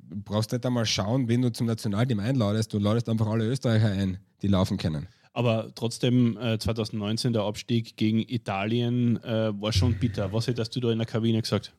du 0.00 0.16
brauchst 0.22 0.52
nicht 0.52 0.64
einmal 0.64 0.86
schauen, 0.86 1.28
wen 1.28 1.42
du 1.42 1.52
zum 1.52 1.66
Nationalteam 1.66 2.20
einladest. 2.20 2.72
Du 2.72 2.78
ladest 2.78 3.08
einfach 3.08 3.26
alle 3.26 3.46
Österreicher 3.46 3.90
ein, 3.90 4.18
die 4.42 4.48
laufen 4.48 4.76
können. 4.76 5.08
Aber 5.32 5.72
trotzdem, 5.74 6.36
äh, 6.36 6.58
2019 6.58 7.32
der 7.32 7.42
Abstieg 7.42 7.96
gegen 7.96 8.20
Italien 8.20 9.22
äh, 9.24 9.60
war 9.60 9.72
schon 9.72 9.98
bitter. 9.98 10.32
Was 10.32 10.46
hättest 10.46 10.76
du 10.76 10.80
da 10.80 10.92
in 10.92 10.98
der 10.98 11.06
Kabine 11.08 11.42
gesagt? 11.42 11.74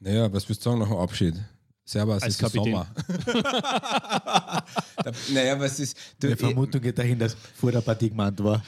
Naja, 0.00 0.32
was 0.32 0.48
willst 0.48 0.66
du 0.66 0.70
sagen 0.70 0.80
nach 0.80 0.88
dem 0.88 0.96
Abschied? 0.96 1.34
Servus, 1.84 2.22
Als 2.22 2.34
es 2.34 2.34
ist 2.34 2.40
Kapitän. 2.40 2.72
Sommer. 2.72 2.86
Da- 5.04 5.12
naja, 5.32 5.58
was 5.58 5.80
ist. 5.80 5.96
Du, 6.20 6.28
Die 6.28 6.36
Vermutung 6.36 6.80
geht 6.80 6.98
dahin, 6.98 7.18
dass 7.18 7.34
vor 7.56 7.72
der 7.72 7.80
Partie 7.80 8.08
gemeint 8.10 8.42
war. 8.42 8.62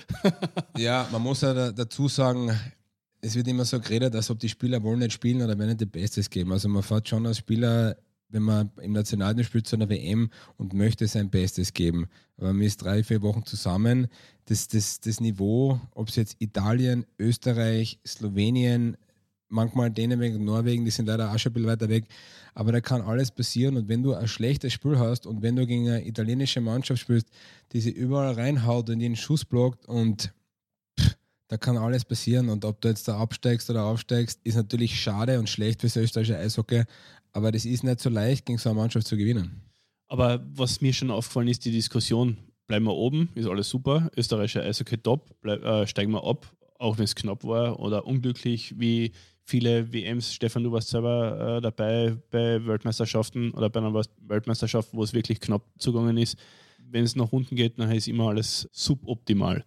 Ja, 0.76 1.08
man 1.12 1.22
muss 1.22 1.40
ja 1.42 1.54
da, 1.54 1.70
dazu 1.72 2.08
sagen, 2.08 2.50
es 3.20 3.34
wird 3.34 3.46
immer 3.48 3.64
so 3.64 3.78
geredet, 3.80 4.14
als 4.14 4.30
ob 4.30 4.38
die 4.40 4.48
Spieler 4.48 4.82
wollen 4.82 4.98
nicht 4.98 5.12
spielen 5.12 5.42
oder 5.42 5.56
werden 5.58 5.70
nicht 5.70 5.80
ihr 5.80 5.86
Bestes 5.90 6.28
geben. 6.28 6.52
Also 6.52 6.68
man 6.68 6.82
fährt 6.82 7.08
schon 7.08 7.24
als 7.26 7.38
Spieler, 7.38 7.96
wenn 8.30 8.42
man 8.42 8.70
im 8.80 8.92
Nationalteam 8.92 9.44
spielt, 9.44 9.66
zu 9.66 9.76
einer 9.76 9.88
WM 9.88 10.30
und 10.56 10.72
möchte 10.74 11.06
sein 11.06 11.30
Bestes 11.30 11.72
geben. 11.72 12.06
Aber 12.36 12.52
man 12.52 12.62
ist 12.62 12.82
drei, 12.82 13.04
vier 13.04 13.22
Wochen 13.22 13.44
zusammen. 13.46 14.08
Das, 14.46 14.66
das, 14.68 15.00
das 15.00 15.20
Niveau, 15.20 15.80
ob 15.92 16.08
es 16.08 16.16
jetzt 16.16 16.36
Italien, 16.40 17.06
Österreich, 17.18 18.00
Slowenien, 18.06 18.96
manchmal 19.48 19.90
Dänemark, 19.90 20.38
Norwegen, 20.38 20.84
die 20.84 20.90
sind 20.90 21.06
leider 21.06 21.32
auch 21.32 21.38
schon 21.38 21.50
ein 21.50 21.54
bisschen 21.54 21.68
weiter 21.68 21.88
weg. 21.88 22.06
Aber 22.54 22.72
da 22.72 22.80
kann 22.80 23.02
alles 23.02 23.30
passieren. 23.30 23.76
Und 23.76 23.88
wenn 23.88 24.02
du 24.02 24.14
ein 24.14 24.28
schlechtes 24.28 24.72
Spiel 24.72 24.98
hast 24.98 25.26
und 25.26 25.42
wenn 25.42 25.56
du 25.56 25.66
gegen 25.66 25.88
eine 25.88 26.06
italienische 26.06 26.60
Mannschaft 26.60 27.00
spielst, 27.00 27.28
die 27.72 27.80
sie 27.80 27.90
überall 27.90 28.34
reinhaut 28.34 28.90
und 28.90 28.98
den 28.98 29.16
Schuss 29.16 29.44
blockt 29.44 29.86
und 29.86 30.32
da 31.48 31.58
kann 31.58 31.76
alles 31.76 32.04
passieren. 32.04 32.48
Und 32.48 32.64
ob 32.64 32.80
du 32.80 32.88
jetzt 32.88 33.06
da 33.06 33.18
absteigst 33.18 33.70
oder 33.70 33.84
aufsteigst, 33.84 34.40
ist 34.44 34.56
natürlich 34.56 34.98
schade 34.98 35.38
und 35.38 35.48
schlecht 35.48 35.80
fürs 35.82 35.96
österreichische 35.96 36.38
Eishockey. 36.38 36.84
Aber 37.32 37.52
das 37.52 37.64
ist 37.64 37.84
nicht 37.84 38.00
so 38.00 38.10
leicht, 38.10 38.46
gegen 38.46 38.58
so 38.58 38.70
eine 38.70 38.78
Mannschaft 38.78 39.06
zu 39.06 39.16
gewinnen. 39.16 39.62
Aber 40.08 40.44
was 40.54 40.80
mir 40.80 40.92
schon 40.92 41.10
aufgefallen 41.10 41.48
ist, 41.48 41.64
die 41.64 41.72
Diskussion, 41.72 42.36
bleiben 42.66 42.86
wir 42.86 42.94
oben, 42.94 43.30
ist 43.34 43.46
alles 43.46 43.68
super, 43.68 44.10
österreichischer 44.16 44.62
Eishockey 44.62 44.98
top, 44.98 45.30
bleib, 45.40 45.62
äh, 45.64 45.86
steigen 45.86 46.12
wir 46.12 46.24
ab, 46.24 46.50
auch 46.78 46.98
wenn 46.98 47.04
es 47.04 47.14
knapp 47.14 47.44
war 47.44 47.80
oder 47.80 48.06
unglücklich, 48.06 48.78
wie 48.78 49.12
viele 49.44 49.92
WMs, 49.92 50.32
Stefan, 50.32 50.64
du 50.64 50.72
warst 50.72 50.88
selber 50.88 51.58
äh, 51.58 51.60
dabei 51.60 52.16
bei 52.30 52.64
Weltmeisterschaften 52.66 53.52
oder 53.52 53.70
bei 53.70 53.80
einer 53.80 53.94
Weltmeisterschaft, 53.94 54.88
wo 54.92 55.02
es 55.02 55.12
wirklich 55.12 55.40
knapp 55.40 55.62
zugegangen 55.78 56.16
ist. 56.16 56.36
Wenn 56.78 57.04
es 57.04 57.16
nach 57.16 57.32
unten 57.32 57.56
geht, 57.56 57.78
dann 57.78 57.90
ist 57.92 58.08
immer 58.08 58.28
alles 58.28 58.68
suboptimal. 58.72 59.64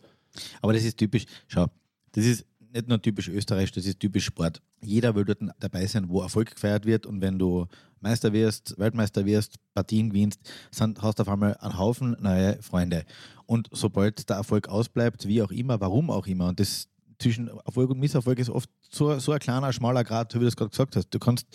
Aber 0.62 0.74
das 0.74 0.84
ist 0.84 0.98
typisch, 0.98 1.26
schau, 1.48 1.68
das 2.12 2.26
ist 2.26 2.46
nicht 2.74 2.88
nur 2.88 3.02
typisch 3.02 3.30
österreichisch, 3.30 3.72
das 3.72 3.86
ist 3.86 4.00
typisch 4.00 4.26
Sport. 4.26 4.62
Jeder 4.82 5.16
will 5.16 5.26
dort 5.26 5.40
dabei 5.60 5.86
sein, 5.86 6.10
wo 6.10 6.22
Erfolg 6.22 6.54
gefeiert 6.54 6.86
wird 6.86 7.06
und 7.06 7.22
wenn 7.22 7.40
du 7.40 7.66
Meister 8.00 8.32
wirst, 8.34 8.78
Weltmeister 8.78 9.26
wirst, 9.26 9.56
Partien 9.74 10.10
gewinnst, 10.10 10.40
sind, 10.72 11.02
hast 11.02 11.18
du 11.20 11.24
auf 11.24 11.30
einmal 11.30 11.56
einen 11.58 11.78
Haufen 11.78 12.16
neue 12.20 12.62
Freunde. 12.62 13.06
Und 13.46 13.70
sobald 13.72 14.30
der 14.30 14.38
Erfolg 14.38 14.68
ausbleibt, 14.68 15.28
wie 15.28 15.42
auch 15.42 15.52
immer, 15.52 15.80
warum 15.80 16.12
auch 16.12 16.28
immer, 16.28 16.48
und 16.50 16.60
das 16.60 16.88
zwischen 17.20 17.48
Erfolg 17.66 17.90
und 17.90 18.00
Misserfolg 18.00 18.40
ist 18.40 18.50
oft 18.50 18.70
so, 18.90 19.18
so 19.20 19.32
ein 19.32 19.40
kleiner, 19.40 19.74
schmaler 19.74 20.04
Grad, 20.04 20.34
wie 20.34 20.40
du 20.40 20.46
das 20.46 20.56
gerade 20.56 20.70
gesagt 20.70 20.96
hast. 20.96 21.10
Du 21.10 21.20
kannst 21.20 21.48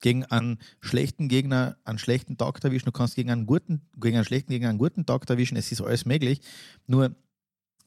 gegen 0.00 0.24
einen 0.24 0.58
schlechten 0.80 1.28
Gegner 1.28 1.76
einen 1.84 1.98
schlechten 1.98 2.36
Tag 2.36 2.62
erwischen, 2.64 2.86
du 2.86 2.92
kannst 2.92 3.14
gegen 3.14 3.30
einen 3.30 3.46
guten, 3.46 3.82
gegen 3.98 4.16
einen 4.16 4.24
schlechten 4.24 4.52
Gegner 4.52 4.68
einen 4.68 4.78
guten 4.78 5.06
Tag 5.06 5.28
erwischen, 5.30 5.56
es 5.56 5.70
ist 5.70 5.80
alles 5.80 6.04
möglich. 6.04 6.40
Nur 6.86 7.14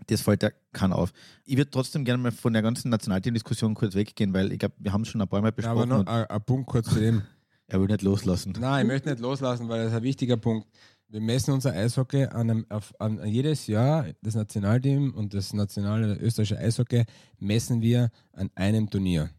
das 0.06 0.22
fällt 0.22 0.44
ja 0.44 0.52
keiner 0.74 0.96
auf. 0.96 1.12
Ich 1.46 1.58
würde 1.58 1.72
trotzdem 1.72 2.06
gerne 2.06 2.22
mal 2.22 2.32
von 2.32 2.54
der 2.54 2.62
ganzen 2.62 2.90
Nationalteam-Diskussion 2.90 3.74
kurz 3.74 3.96
weggehen, 3.96 4.34
weil 4.34 4.52
ich 4.52 4.60
glaube, 4.60 4.76
wir 4.78 4.94
haben 4.94 5.02
es 5.02 5.10
schon 5.10 5.22
ein 5.22 5.28
paar 5.28 5.42
Mal 5.42 5.48
Ja, 5.48 5.52
besprochen 5.52 5.92
aber 5.92 6.04
noch 6.04 6.30
ein 6.30 6.44
Punkt 6.44 6.68
kurz 6.68 6.90
zu 6.90 7.00
dem. 7.00 7.24
er 7.68 7.82
will 7.82 7.88
nicht 7.88 8.02
loslassen. 8.02 8.54
Nein, 8.60 8.86
ich 8.86 8.88
möchte 8.88 9.10
nicht 9.10 9.20
loslassen, 9.20 9.68
weil 9.68 9.84
das 9.84 9.92
ist 9.92 9.98
ein 9.98 10.04
wichtiger 10.04 10.38
Punkt. 10.38 10.68
Wir 11.10 11.22
messen 11.22 11.54
unser 11.54 11.72
Eishockey 11.74 12.26
an, 12.26 12.50
einem, 12.50 12.66
auf, 12.70 12.94
an 13.00 13.26
jedes 13.26 13.68
Jahr, 13.68 14.08
das 14.22 14.36
Nationalteam 14.36 15.14
und 15.14 15.34
das 15.34 15.54
nationale 15.54 16.16
österreichische 16.16 16.60
Eishockey 16.60 17.06
messen 17.40 17.82
wir 17.82 18.12
an 18.34 18.50
einem 18.56 18.90
Turnier. 18.90 19.30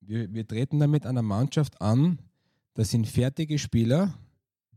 Wir, 0.00 0.30
wir 0.32 0.46
treten 0.46 0.78
damit 0.80 1.06
einer 1.06 1.22
Mannschaft 1.22 1.80
an, 1.80 2.18
das 2.74 2.90
sind 2.90 3.08
fertige 3.08 3.58
Spieler, 3.58 4.12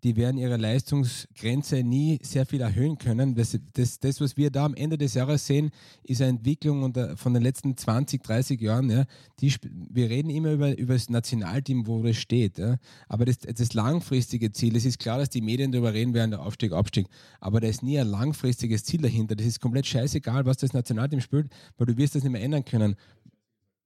die 0.04 0.16
werden 0.16 0.38
ihre 0.38 0.58
Leistungsgrenze 0.58 1.84
nie 1.84 2.20
sehr 2.22 2.46
viel 2.46 2.62
erhöhen 2.62 2.98
können. 2.98 3.36
Das, 3.36 3.58
das, 3.74 4.00
das 4.00 4.22
was 4.22 4.38
wir 4.38 4.52
da 4.52 4.66
am 4.66 4.76
Ende 4.76 4.98
des 4.98 5.14
Jahres 5.14 5.46
sehen, 5.46 5.72
ist 6.04 6.22
eine 6.22 6.32
Entwicklung 6.32 6.94
von 7.16 7.34
den 7.34 7.44
letzten 7.44 7.76
20, 7.76 8.24
30 8.24 8.62
Jahren. 8.62 8.90
Ja. 8.90 9.06
Die, 9.40 9.54
wir 9.90 10.10
reden 10.10 10.30
immer 10.30 10.52
über, 10.52 10.78
über 10.78 10.94
das 10.94 11.10
Nationalteam, 11.10 11.88
wo 11.88 12.04
das 12.04 12.18
steht. 12.18 12.58
Ja. 12.58 12.78
Aber 13.08 13.26
das, 13.26 13.40
das 13.40 13.74
langfristige 13.74 14.52
Ziel, 14.52 14.76
es 14.76 14.86
ist 14.86 15.00
klar, 15.00 15.18
dass 15.18 15.30
die 15.30 15.42
Medien 15.42 15.72
darüber 15.72 15.94
reden 15.94 16.14
werden, 16.14 16.32
der 16.32 16.42
Aufstieg, 16.42 16.72
Abstieg. 16.72 17.08
Aber 17.40 17.60
da 17.60 17.68
ist 17.68 17.84
nie 17.84 18.00
ein 18.00 18.08
langfristiges 18.08 18.84
Ziel 18.84 19.02
dahinter. 19.02 19.36
Das 19.36 19.48
ist 19.48 19.60
komplett 19.60 19.88
scheißegal, 19.88 20.46
was 20.46 20.58
das 20.58 20.74
Nationalteam 20.74 21.22
spielt, 21.22 21.52
weil 21.78 21.88
du 21.88 21.98
wirst 21.98 22.16
das 22.16 22.24
nicht 22.24 22.32
mehr 22.32 22.44
ändern 22.44 22.66
können. 22.66 22.96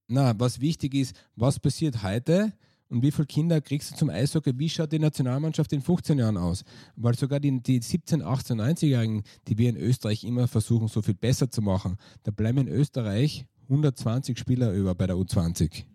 Na, 0.08 0.38
was 0.38 0.60
wichtig 0.60 0.94
ist, 0.94 1.16
was 1.36 1.60
passiert 1.60 2.04
heute 2.04 2.52
und 2.92 3.02
wie 3.02 3.12
viele 3.12 3.26
Kinder 3.26 3.62
kriegst 3.62 3.92
du 3.92 3.96
zum 3.96 4.10
Eishockey? 4.10 4.52
Wie 4.60 4.68
schaut 4.68 4.92
die 4.92 5.00
Nationalmannschaft 5.00 5.72
in 5.72 5.82
15 5.82 6.20
Jahren 6.20 6.36
aus? 6.36 6.66
Weil 6.98 7.16
sogar 7.16 7.40
die, 7.40 7.62
die 7.62 7.82
17, 7.82 8.22
18, 8.22 8.60
90-Jährigen, 8.60 9.24
die 9.48 9.58
wir 9.58 9.70
in 9.70 9.78
Österreich 9.78 10.26
immer 10.26 10.48
versuchen, 10.50 10.90
so 10.90 11.02
viel 11.02 11.14
besser 11.14 11.50
zu 11.50 11.62
machen, 11.62 11.96
da 12.24 12.32
bleiben 12.32 12.58
in 12.60 12.68
Österreich 12.68 13.46
120 13.70 14.38
Spieler 14.38 14.74
über 14.74 14.94
bei 14.94 15.08
der 15.08 15.16
U20. 15.16 15.86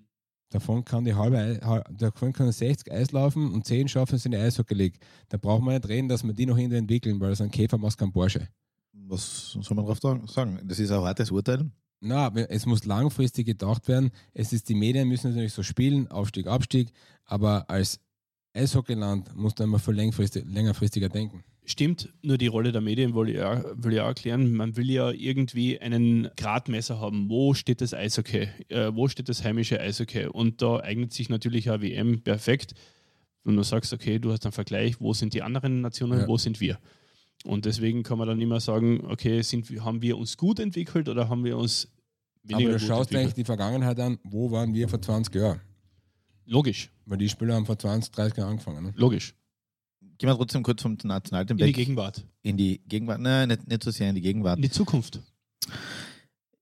Davon 0.48 0.84
kann 0.86 1.04
die 1.04 1.14
halbe, 1.14 1.60
davon 1.98 2.32
können 2.32 2.52
60 2.52 2.90
Eis 2.90 3.12
laufen 3.12 3.52
und 3.52 3.66
10 3.66 3.88
schaffen 3.88 4.14
es 4.14 4.24
in 4.24 4.32
die 4.32 4.38
Eishockey 4.38 4.74
League. 4.74 4.98
Da 5.28 5.36
braucht 5.36 5.62
man 5.62 5.74
nicht 5.74 5.88
reden, 5.88 6.08
dass 6.08 6.24
wir 6.24 6.32
die 6.32 6.46
noch 6.46 6.56
hinter 6.56 6.76
entwickeln, 6.76 7.20
weil 7.20 7.30
das 7.30 7.42
ein 7.42 7.50
Käfer 7.50 7.76
macht 7.76 7.98
kein 7.98 8.10
Porsche. 8.10 8.48
Was 8.92 9.52
soll 9.52 9.76
man 9.76 9.84
darauf 9.84 10.00
sagen? 10.00 10.60
Das 10.64 10.78
ist 10.78 10.90
ein 10.90 11.02
hartes 11.02 11.30
Urteil. 11.30 11.70
Na, 12.00 12.28
es 12.34 12.66
muss 12.66 12.84
langfristig 12.84 13.46
gedacht 13.46 13.88
werden. 13.88 14.10
Es 14.34 14.52
ist, 14.52 14.68
die 14.68 14.74
Medien 14.74 15.08
müssen 15.08 15.30
natürlich 15.30 15.52
so 15.54 15.62
spielen, 15.62 16.08
Aufstieg, 16.08 16.46
Abstieg, 16.46 16.88
aber 17.24 17.68
als 17.70 18.00
Eishockeyland 18.52 19.34
muss 19.36 19.54
man 19.58 19.68
immer 19.68 19.80
längerfristig, 19.92 20.44
längerfristiger 20.46 21.08
denken. 21.08 21.44
Stimmt, 21.64 22.10
nur 22.22 22.38
die 22.38 22.46
Rolle 22.46 22.70
der 22.70 22.80
Medien 22.80 23.14
will 23.14 23.28
ich, 23.30 23.42
auch, 23.42 23.60
will 23.74 23.94
ich 23.94 24.00
auch 24.00 24.06
erklären. 24.06 24.52
Man 24.52 24.76
will 24.76 24.88
ja 24.90 25.10
irgendwie 25.10 25.80
einen 25.80 26.28
Gradmesser 26.36 27.00
haben. 27.00 27.28
Wo 27.28 27.54
steht 27.54 27.80
das 27.80 27.92
Eishockey? 27.92 28.48
Äh, 28.68 28.92
wo 28.94 29.08
steht 29.08 29.28
das 29.28 29.42
heimische 29.42 29.80
Eishockey? 29.80 30.26
Und 30.26 30.62
da 30.62 30.78
eignet 30.78 31.12
sich 31.12 31.28
natürlich 31.28 31.68
eine 31.68 31.82
WM 31.82 32.22
perfekt. 32.22 32.74
Wenn 33.42 33.56
du 33.56 33.64
sagst, 33.64 33.92
okay, 33.92 34.18
du 34.20 34.30
hast 34.32 34.44
einen 34.46 34.52
Vergleich, 34.52 35.00
wo 35.00 35.12
sind 35.12 35.34
die 35.34 35.42
anderen 35.42 35.80
Nationen, 35.80 36.20
Ja. 36.20 36.28
wo 36.28 36.36
sind 36.36 36.60
wir? 36.60 36.78
Und 37.44 37.64
deswegen 37.64 38.02
kann 38.02 38.18
man 38.18 38.26
dann 38.28 38.40
immer 38.40 38.60
sagen, 38.60 39.04
okay, 39.06 39.42
sind, 39.42 39.68
haben 39.84 40.02
wir 40.02 40.18
uns 40.18 40.36
gut 40.36 40.58
entwickelt 40.58 41.08
oder 41.08 41.28
haben 41.28 41.44
wir 41.44 41.56
uns 41.56 41.88
weniger 42.42 42.70
aber 42.70 42.78
du 42.78 42.80
gut 42.80 42.88
schaust 42.88 43.10
eigentlich 43.10 43.22
entwickelt? 43.22 43.36
die 43.36 43.44
Vergangenheit 43.44 44.00
an, 44.00 44.18
wo 44.24 44.50
waren 44.50 44.74
wir 44.74 44.88
vor 44.88 45.00
20 45.00 45.34
Jahren? 45.34 45.60
Logisch, 46.44 46.90
Weil 47.04 47.18
die 47.18 47.28
Spieler 47.28 47.54
haben 47.54 47.66
vor 47.66 47.78
20, 47.78 48.12
30 48.12 48.38
Jahren 48.38 48.50
angefangen. 48.50 48.84
Ne? 48.84 48.92
logisch. 48.96 49.34
Gehen 50.18 50.30
wir 50.30 50.36
trotzdem 50.36 50.62
kurz 50.62 50.80
vom 50.80 50.96
Nationalteam 51.02 51.58
In 51.58 51.64
die 51.64 51.68
weg. 51.68 51.74
Gegenwart, 51.74 52.24
in 52.42 52.56
die 52.56 52.80
Gegenwart. 52.88 53.20
Nein, 53.20 53.48
nicht, 53.48 53.68
nicht 53.68 53.82
so 53.82 53.90
sehr 53.90 54.08
in 54.08 54.14
die 54.14 54.22
Gegenwart. 54.22 54.56
in 54.56 54.62
die 54.62 54.70
Zukunft. 54.70 55.20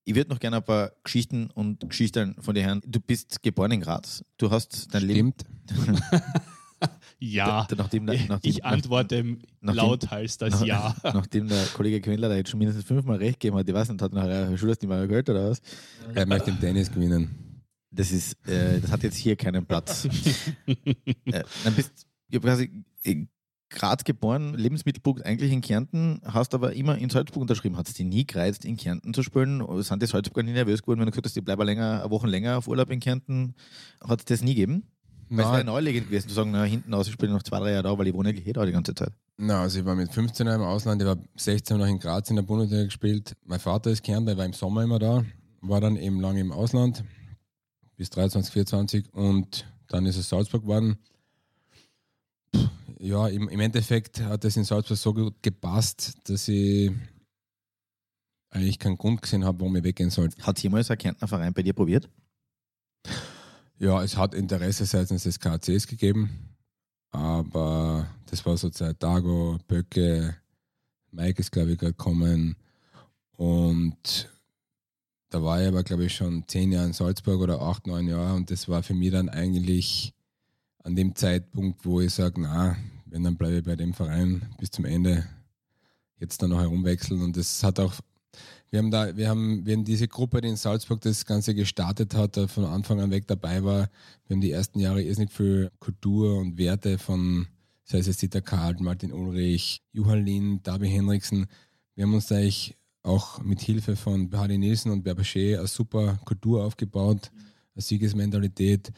Ich 0.05 0.15
würde 0.15 0.31
noch 0.31 0.41
gerne 0.41 0.57
ein 0.57 0.65
paar 0.65 0.93
Geschichten 1.05 1.51
und 1.51 1.89
Geschichten 1.89 2.35
von 2.41 2.55
dir 2.55 2.67
hören. 2.67 2.83
Du 2.87 3.01
bist 3.01 3.43
geboren 3.43 3.73
in 3.73 3.81
Graz. 3.81 4.25
Du 4.39 4.51
hast 4.51 4.93
dein 4.93 5.05
Leben. 5.05 5.33
Ja, 7.19 7.67
Da- 7.69 7.77
nachdem, 7.77 8.07
der- 8.07 8.19
nachdem, 8.29 8.51
ich 8.51 8.65
antworte 8.65 9.23
nachdem- 9.61 9.77
lauthals 9.77 10.39
das 10.39 10.61
nach- 10.61 10.67
Ja. 10.67 10.95
Nachdem 11.05 11.49
der 11.49 11.65
Kollege 11.75 12.01
Quendler 12.01 12.29
da 12.29 12.37
jetzt 12.37 12.51
schon 12.51 12.59
mindestens 12.59 12.85
fünfmal 12.85 13.17
recht 13.19 13.41
gegeben 13.41 13.57
hat, 13.59 13.69
ich 13.69 13.75
weiß 13.75 13.89
nicht, 13.89 14.03
hat 14.03 14.13
nach 14.13 14.27
der 14.27 14.57
Schule 14.59 14.73
nicht 14.73 14.83
mehr 14.87 15.07
gehört 15.07 15.29
oder 15.31 15.51
was? 15.51 15.61
Er 16.15 16.27
möchte 16.27 16.51
im 16.51 16.61
Tennis 16.61 16.91
gewinnen. 16.93 17.63
Das 17.91 18.11
ist, 18.11 18.35
äh, 18.49 18.81
das 18.81 18.91
hat 18.91 19.03
jetzt 19.05 19.17
hier 19.17 19.37
keinen 19.37 19.65
Platz. 19.67 20.05
äh, 20.67 21.43
dann 21.65 21.75
bist 21.75 22.07
du 22.31 22.41
quasi 22.41 22.85
in 23.03 23.29
Graz 23.71 24.05
geboren, 24.05 24.55
Lebensmittelpunkt 24.55 25.25
eigentlich 25.25 25.51
in 25.51 25.61
Kärnten, 25.61 26.21
hast 26.25 26.55
aber 26.55 26.75
immer 26.75 26.97
in 26.99 27.11
Salzburg 27.11 27.41
unterschrieben. 27.43 27.77
Hat 27.77 27.89
es 27.89 27.95
dich 27.95 28.07
nie 28.07 28.25
gereizt, 28.27 28.65
in 28.65 28.77
Kärnten 28.77 29.13
zu 29.15 29.23
spielen? 29.25 29.63
Oder 29.63 29.83
Sind 29.83 30.01
die 30.03 30.07
Salzburger 30.07 30.45
nie 30.47 30.53
nervös 30.53 30.83
geworden, 30.83 31.01
wenn 31.01 31.07
du 31.07 31.11
gesagt 31.13 31.27
hast, 31.27 31.37
ich 31.37 31.45
bleibe 31.45 31.65
länger, 31.65 32.03
eine 32.03 32.11
Woche 32.11 32.27
länger 32.29 32.59
auf 32.59 32.69
Urlaub 32.69 32.91
in 32.91 33.01
Kärnten? 33.01 33.55
Hat 34.01 34.21
es 34.21 34.25
das 34.27 34.43
nie 34.43 34.55
gegeben? 34.55 34.85
Weil 35.29 35.39
es 35.41 35.45
wäre 35.47 35.57
Nein, 35.59 35.67
naheliegend 35.67 36.07
gewesen, 36.09 36.29
zu 36.29 36.35
sagen, 36.35 36.51
na, 36.51 36.65
hinten 36.65 36.93
aus, 36.95 37.07
ich 37.07 37.13
spiele 37.13 37.33
noch 37.33 37.43
zwei, 37.43 37.59
drei 37.59 37.73
Jahre 37.73 37.83
da, 37.85 37.99
weil 37.99 38.07
ich 38.07 38.15
wohne 38.15 38.33
ja 38.33 38.41
eh 38.41 38.53
da 38.53 38.65
die 38.65 38.73
ganze 38.73 38.95
Zeit. 38.95 39.13
nein, 39.37 39.57
also 39.57 39.79
ich 39.79 39.85
war 39.85 39.95
mit 39.95 40.13
15 40.13 40.47
Jahren 40.47 40.61
im 40.61 40.67
Ausland, 40.67 41.01
ich 41.03 41.09
war 41.09 41.17
16 41.37 41.77
noch 41.79 41.87
in 41.87 41.99
Graz 41.99 42.31
in 42.31 42.37
der 42.37 42.43
Bundesliga 42.43 42.85
gespielt. 42.85 43.37
Mein 43.45 43.61
Vater 43.61 43.91
ist 43.91 44.03
Kärntner, 44.03 44.33
der 44.33 44.39
war 44.39 44.45
im 44.45 44.53
Sommer 44.53 44.83
immer 44.83 44.99
da, 44.99 45.25
war 45.61 45.81
dann 45.81 45.97
eben 45.97 46.21
lange 46.21 46.41
im 46.41 46.53
Ausland, 46.53 47.05
bis 47.97 48.11
23, 48.11 48.53
24 48.53 49.15
und 49.15 49.67
dann 49.89 50.07
ist 50.07 50.17
es 50.17 50.29
Salzburg 50.29 50.63
geworden. 50.63 50.99
Puh, 52.53 52.69
Ja, 52.99 53.29
im, 53.29 53.49
im 53.49 53.61
Endeffekt 53.61 54.21
hat 54.23 54.45
es 54.45 54.57
in 54.57 54.65
Salzburg 54.65 54.99
so 54.99 55.15
gut 55.15 55.43
gepasst, 55.43 56.15
dass 56.29 56.49
ich 56.49 56.91
eigentlich 58.51 58.79
keinen 58.79 58.97
Grund 58.99 59.21
gesehen 59.21 59.45
habe, 59.45 59.61
warum 59.61 59.75
ich 59.77 59.85
weggehen 59.85 60.11
sollte. 60.11 60.41
Hat 60.47 60.63
jemals 60.63 60.91
ein 60.91 60.99
Kärntner 60.99 61.27
Verein 61.29 61.53
bei 61.53 61.63
dir 61.63 61.73
probiert? 61.73 62.09
Ja, 63.79 64.03
es 64.03 64.17
hat 64.17 64.35
Interesse 64.35 64.87
seitens 64.87 65.25
des 65.25 65.41
KCs 65.41 65.87
gegeben, 65.87 66.31
aber 67.11 68.09
das 68.27 68.45
war 68.47 68.57
so 68.57 68.71
Zeit 68.71 69.03
Dago, 69.03 69.59
Böcke, 69.67 70.37
Mike 71.11 71.41
ist 71.41 71.53
glaube 71.53 71.73
ich 71.73 71.79
gerade 71.79 71.93
gekommen 71.93 72.57
und 73.33 74.31
da 75.31 75.43
war 75.43 75.61
ich 75.61 75.69
aber 75.69 75.83
glaube 75.83 76.05
ich 76.05 76.15
schon 76.15 76.45
zehn 76.47 76.73
Jahre 76.73 76.87
in 76.87 76.93
Salzburg 76.93 77.41
oder 77.41 77.61
acht, 77.61 77.87
neun 77.87 78.07
Jahre 78.07 78.35
und 78.35 78.51
das 78.51 78.69
war 78.69 78.83
für 78.83 78.95
mich 78.95 79.11
dann 79.11 79.29
eigentlich 79.29 80.15
an 80.85 80.95
dem 80.95 81.17
Zeitpunkt, 81.17 81.85
wo 81.85 82.01
ich 82.01 82.13
sage, 82.13 82.41
na, 82.41 82.77
wenn, 83.07 83.25
dann 83.25 83.37
bleibe 83.37 83.57
ich 83.57 83.65
bei 83.65 83.75
dem 83.75 83.95
Verein 83.95 84.55
bis 84.59 84.71
zum 84.71 84.85
Ende, 84.85 85.27
jetzt 86.19 86.43
dann 86.43 86.51
noch 86.51 86.61
herumwechseln. 86.61 87.23
Und 87.23 87.37
das 87.37 87.63
hat 87.63 87.81
auch, 87.81 87.95
wir 88.75 88.79
haben 88.81 88.91
da, 88.91 89.17
wir 89.17 89.29
haben, 89.29 89.65
wir 89.65 89.75
haben 89.75 89.85
diese 89.85 90.09
Gruppe, 90.09 90.41
die 90.41 90.49
in 90.49 90.57
Salzburg 90.57 91.01
das 91.03 91.25
Ganze 91.25 91.55
gestartet 91.55 92.17
hat, 92.17 92.37
von 92.51 92.65
Anfang 92.65 93.01
an 93.01 93.13
weg 93.13 93.29
dabei 93.29 93.63
war, 93.63 93.89
wir 94.27 94.35
haben 94.35 94.41
die 94.41 94.51
ersten 94.51 94.81
Jahre 94.81 95.01
irrsinnig 95.01 95.31
viel 95.31 95.71
Kultur 95.79 96.39
und 96.39 96.59
Werte 96.59 96.99
von, 96.99 97.47
sei 97.85 97.99
es 97.99 98.09
jetzt 98.09 98.23
Dieter 98.23 98.43
Karl, 98.43 98.75
Martin 98.81 99.13
Ulrich, 99.13 99.81
Johann 99.93 100.25
Lin, 100.25 100.61
Darby 100.65 100.89
Henriksen, 100.89 101.47
wir 101.95 102.03
haben 102.03 102.15
uns 102.15 102.27
da 102.27 102.35
eigentlich 102.35 102.77
auch 103.05 103.41
mit 103.45 103.61
Hilfe 103.61 103.95
von 103.95 104.29
Hardy 104.33 104.59
Nielsen 104.59 104.91
und 104.91 105.07
Berbaché 105.07 105.57
eine 105.57 105.69
super 105.69 106.19
Kultur 106.25 106.65
aufgebaut, 106.65 107.31
eine 107.77 107.83
Siegesmentalität. 107.83 108.91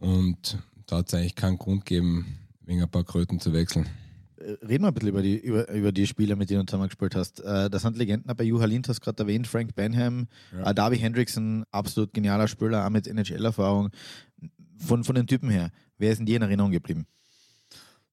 Und 0.00 0.58
da 0.84 0.98
hat 0.98 1.08
es 1.08 1.14
eigentlich 1.14 1.34
keinen 1.34 1.56
Grund 1.56 1.86
gegeben, 1.86 2.40
wegen 2.60 2.82
ein 2.82 2.90
paar 2.90 3.04
Kröten 3.04 3.40
zu 3.40 3.54
wechseln. 3.54 3.86
Äh, 4.44 4.64
reden 4.64 4.84
wir 4.84 4.88
ein 4.88 4.94
bisschen 4.94 5.08
über 5.08 5.22
die, 5.22 5.38
über, 5.38 5.68
über 5.70 5.92
die 5.92 6.06
Spieler, 6.06 6.36
mit 6.36 6.50
denen 6.50 6.60
du 6.60 6.66
zusammen 6.66 6.88
gespielt 6.88 7.14
hast. 7.14 7.40
Äh, 7.40 7.70
das 7.70 7.82
sind 7.82 7.96
Legenden 7.96 8.34
bei 8.36 8.44
Juha 8.44 8.66
Lind, 8.66 8.88
hast 8.88 9.00
gerade 9.00 9.22
erwähnt, 9.22 9.46
Frank 9.46 9.74
Benham, 9.74 10.28
ja. 10.52 10.70
Äh, 10.70 10.74
Darby 10.74 10.98
Hendrickson, 10.98 11.64
absolut 11.70 12.12
genialer 12.12 12.48
Spieler, 12.48 12.86
auch 12.86 12.90
mit 12.90 13.06
NHL-Erfahrung. 13.06 13.90
Von, 14.78 15.04
von 15.04 15.14
den 15.14 15.26
Typen 15.26 15.50
her, 15.50 15.70
wer 15.98 16.12
ist 16.12 16.18
in 16.18 16.26
dir 16.26 16.36
in 16.36 16.42
Erinnerung 16.42 16.72
geblieben? 16.72 17.06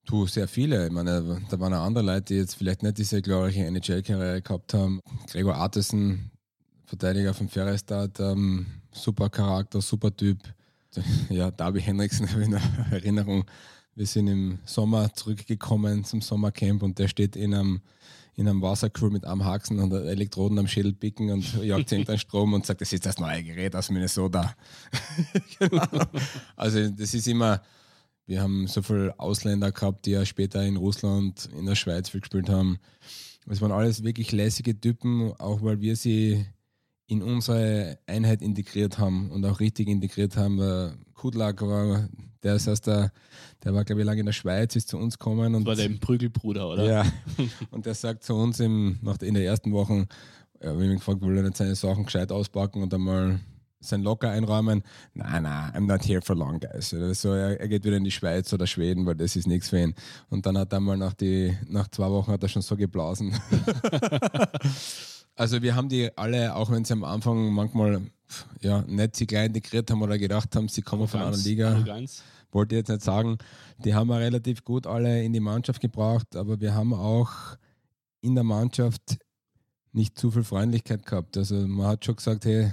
Du, 0.05 0.25
sehr 0.25 0.47
viele. 0.47 0.87
Ich 0.87 0.91
meine, 0.91 1.41
da 1.49 1.59
waren 1.59 1.73
auch 1.73 1.83
andere 1.83 2.05
Leute, 2.05 2.33
die 2.33 2.35
jetzt 2.35 2.55
vielleicht 2.55 2.83
nicht 2.83 2.97
diese 2.97 3.21
glorreiche 3.21 3.65
NHL-Karriere 3.65 4.41
gehabt 4.41 4.73
haben. 4.73 5.01
Gregor 5.31 5.55
Artesen, 5.55 6.31
Verteidiger 6.85 7.33
von 7.33 7.49
Ferrestad, 7.49 8.19
ähm, 8.19 8.65
super 8.91 9.29
Charakter, 9.29 9.81
super 9.81 10.15
Typ. 10.15 10.39
Ja, 11.29 11.51
Darby 11.51 11.79
ich 11.79 11.87
in 11.87 12.59
Erinnerung. 12.91 13.45
Wir 14.01 14.07
sind 14.07 14.29
im 14.29 14.57
Sommer 14.65 15.13
zurückgekommen 15.13 16.03
zum 16.03 16.21
Sommercamp 16.21 16.81
und 16.81 16.97
der 16.97 17.07
steht 17.07 17.35
in 17.35 17.53
einem, 17.53 17.81
in 18.33 18.47
einem 18.47 18.59
Wassercrew 18.59 19.11
mit 19.11 19.25
einem 19.25 19.45
Haxen 19.45 19.77
und 19.77 19.93
Elektroden 19.93 20.57
am 20.57 20.65
Schädel 20.65 20.93
picken 20.93 21.29
und 21.29 21.63
jagt 21.63 21.91
irgendeinen 21.91 22.17
Strom 22.17 22.53
und 22.53 22.65
sagt, 22.65 22.81
das 22.81 22.91
ist 22.93 23.05
das 23.05 23.19
neue 23.19 23.43
Gerät 23.43 23.75
aus 23.75 23.91
Minnesota. 23.91 24.55
genau. 25.59 25.85
Also 26.55 26.89
das 26.89 27.13
ist 27.13 27.27
immer, 27.27 27.61
wir 28.25 28.41
haben 28.41 28.65
so 28.65 28.81
viele 28.81 29.13
Ausländer 29.19 29.71
gehabt, 29.71 30.07
die 30.07 30.11
ja 30.13 30.25
später 30.25 30.65
in 30.65 30.77
Russland, 30.77 31.47
in 31.55 31.67
der 31.67 31.75
Schweiz 31.75 32.11
gespielt 32.11 32.49
haben. 32.49 32.79
Es 33.47 33.61
waren 33.61 33.71
alles 33.71 34.03
wirklich 34.03 34.31
lässige 34.31 34.81
Typen, 34.81 35.31
auch 35.33 35.61
weil 35.61 35.79
wir 35.79 35.95
sie 35.95 36.43
in 37.11 37.21
unsere 37.21 37.97
Einheit 38.07 38.41
integriert 38.41 38.97
haben 38.97 39.31
und 39.31 39.45
auch 39.45 39.59
richtig 39.59 39.89
integriert 39.89 40.37
haben. 40.37 40.97
Kudlak 41.13 41.61
war, 41.61 42.07
der 42.41 42.55
ist 42.55 42.69
aus 42.69 42.79
der, 42.79 43.11
der 43.65 43.73
war, 43.73 43.83
glaube 43.83 43.99
ich, 44.01 44.05
lange 44.05 44.21
in 44.21 44.25
der 44.25 44.33
Schweiz, 44.33 44.77
ist 44.77 44.87
zu 44.87 44.97
uns 44.97 45.19
gekommen. 45.19 45.53
Und, 45.53 45.67
das 45.67 45.77
war 45.77 45.87
der 45.87 45.95
Prügelbruder, 45.97 46.69
oder? 46.69 46.85
Ja. 46.85 47.05
und 47.71 47.85
der 47.85 47.95
sagt 47.95 48.23
zu 48.23 48.33
uns 48.33 48.61
im, 48.61 48.97
nach, 49.01 49.17
in 49.19 49.33
der 49.33 49.43
ersten 49.43 49.73
Woche, 49.73 50.07
ja, 50.61 50.67
wir 50.67 50.71
haben 50.71 50.83
ihn 50.83 50.95
gefragt, 50.99 51.21
will 51.21 51.35
er 51.35 51.43
nicht 51.43 51.57
seine 51.57 51.75
Sachen 51.75 52.05
gescheit 52.05 52.31
auspacken 52.31 52.81
und 52.81 52.93
einmal 52.93 53.41
sein 53.81 54.03
Locker 54.03 54.29
einräumen. 54.29 54.81
Nein, 55.13 55.43
nein, 55.43 55.73
I'm 55.73 55.87
not 55.87 56.07
here 56.07 56.21
for 56.21 56.37
long, 56.37 56.61
guys. 56.61 56.93
Also 56.93 57.33
er, 57.33 57.59
er, 57.59 57.67
geht 57.67 57.83
wieder 57.83 57.97
in 57.97 58.05
die 58.05 58.11
Schweiz 58.11 58.53
oder 58.53 58.67
Schweden, 58.67 59.05
weil 59.05 59.15
das 59.15 59.35
ist 59.35 59.47
nichts 59.47 59.67
für 59.67 59.81
ihn. 59.81 59.95
Und 60.29 60.45
dann 60.45 60.57
hat 60.57 60.71
er 60.71 60.79
mal 60.79 60.95
nach, 60.95 61.13
die, 61.13 61.57
nach 61.67 61.89
zwei 61.89 62.09
Wochen 62.09 62.31
hat 62.31 62.41
er 62.41 62.47
schon 62.47 62.61
so 62.61 62.77
geblasen. 62.77 63.33
Also 65.35 65.61
wir 65.61 65.75
haben 65.75 65.89
die 65.89 66.15
alle, 66.17 66.55
auch 66.55 66.69
wenn 66.71 66.85
sie 66.85 66.93
am 66.93 67.03
Anfang 67.03 67.51
manchmal 67.51 68.01
ja, 68.61 68.81
nicht 68.83 69.15
sie 69.15 69.27
gleich 69.27 69.47
integriert 69.47 69.89
haben 69.91 70.01
oder 70.01 70.17
gedacht 70.17 70.55
haben, 70.55 70.67
sie 70.67 70.81
kommen 70.81 71.07
von 71.07 71.21
einer 71.21 71.37
Liga. 71.37 71.73
Arroganz. 71.73 72.23
Wollte 72.51 72.75
ich 72.75 72.79
jetzt 72.79 72.89
nicht 72.89 73.01
sagen. 73.01 73.37
Die 73.77 73.95
haben 73.95 74.07
wir 74.07 74.19
relativ 74.19 74.63
gut 74.65 74.85
alle 74.85 75.23
in 75.23 75.31
die 75.31 75.39
Mannschaft 75.39 75.81
gebracht, 75.81 76.35
aber 76.35 76.59
wir 76.59 76.73
haben 76.73 76.93
auch 76.93 77.31
in 78.21 78.35
der 78.35 78.43
Mannschaft 78.43 79.19
nicht 79.93 80.17
zu 80.17 80.31
viel 80.31 80.43
Freundlichkeit 80.43 81.05
gehabt. 81.05 81.37
Also 81.37 81.55
man 81.55 81.87
hat 81.87 82.05
schon 82.05 82.17
gesagt, 82.17 82.45
hey, 82.45 82.71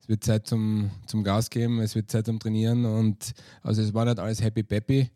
es 0.00 0.08
wird 0.08 0.24
Zeit 0.24 0.46
zum, 0.46 0.90
zum 1.06 1.22
Gas 1.22 1.48
geben, 1.48 1.80
es 1.80 1.94
wird 1.94 2.10
Zeit 2.10 2.26
zum 2.26 2.40
Trainieren 2.40 2.84
und 2.84 3.32
also 3.62 3.82
es 3.82 3.94
war 3.94 4.04
nicht 4.04 4.18
alles 4.18 4.42
happy 4.42 4.62
peppy. 4.62 5.10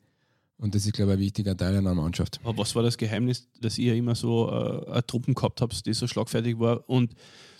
Und 0.56 0.74
das 0.74 0.86
ist, 0.86 0.92
glaube 0.92 1.12
ich, 1.12 1.18
ein 1.18 1.20
wichtiger 1.20 1.56
Teil 1.56 1.76
einer 1.76 1.94
Mannschaft. 1.94 2.40
Aber 2.44 2.58
was 2.58 2.74
war 2.74 2.82
das 2.82 2.96
Geheimnis, 2.96 3.48
dass 3.60 3.76
ihr 3.78 3.94
immer 3.94 4.14
so 4.14 4.48
äh, 4.48 4.90
eine 4.90 5.06
Truppen 5.06 5.34
gehabt 5.34 5.60
habt, 5.60 5.84
die 5.84 5.92
so 5.92 6.06
schlagfertig 6.06 6.58
war 6.58 6.88
und 6.88 7.14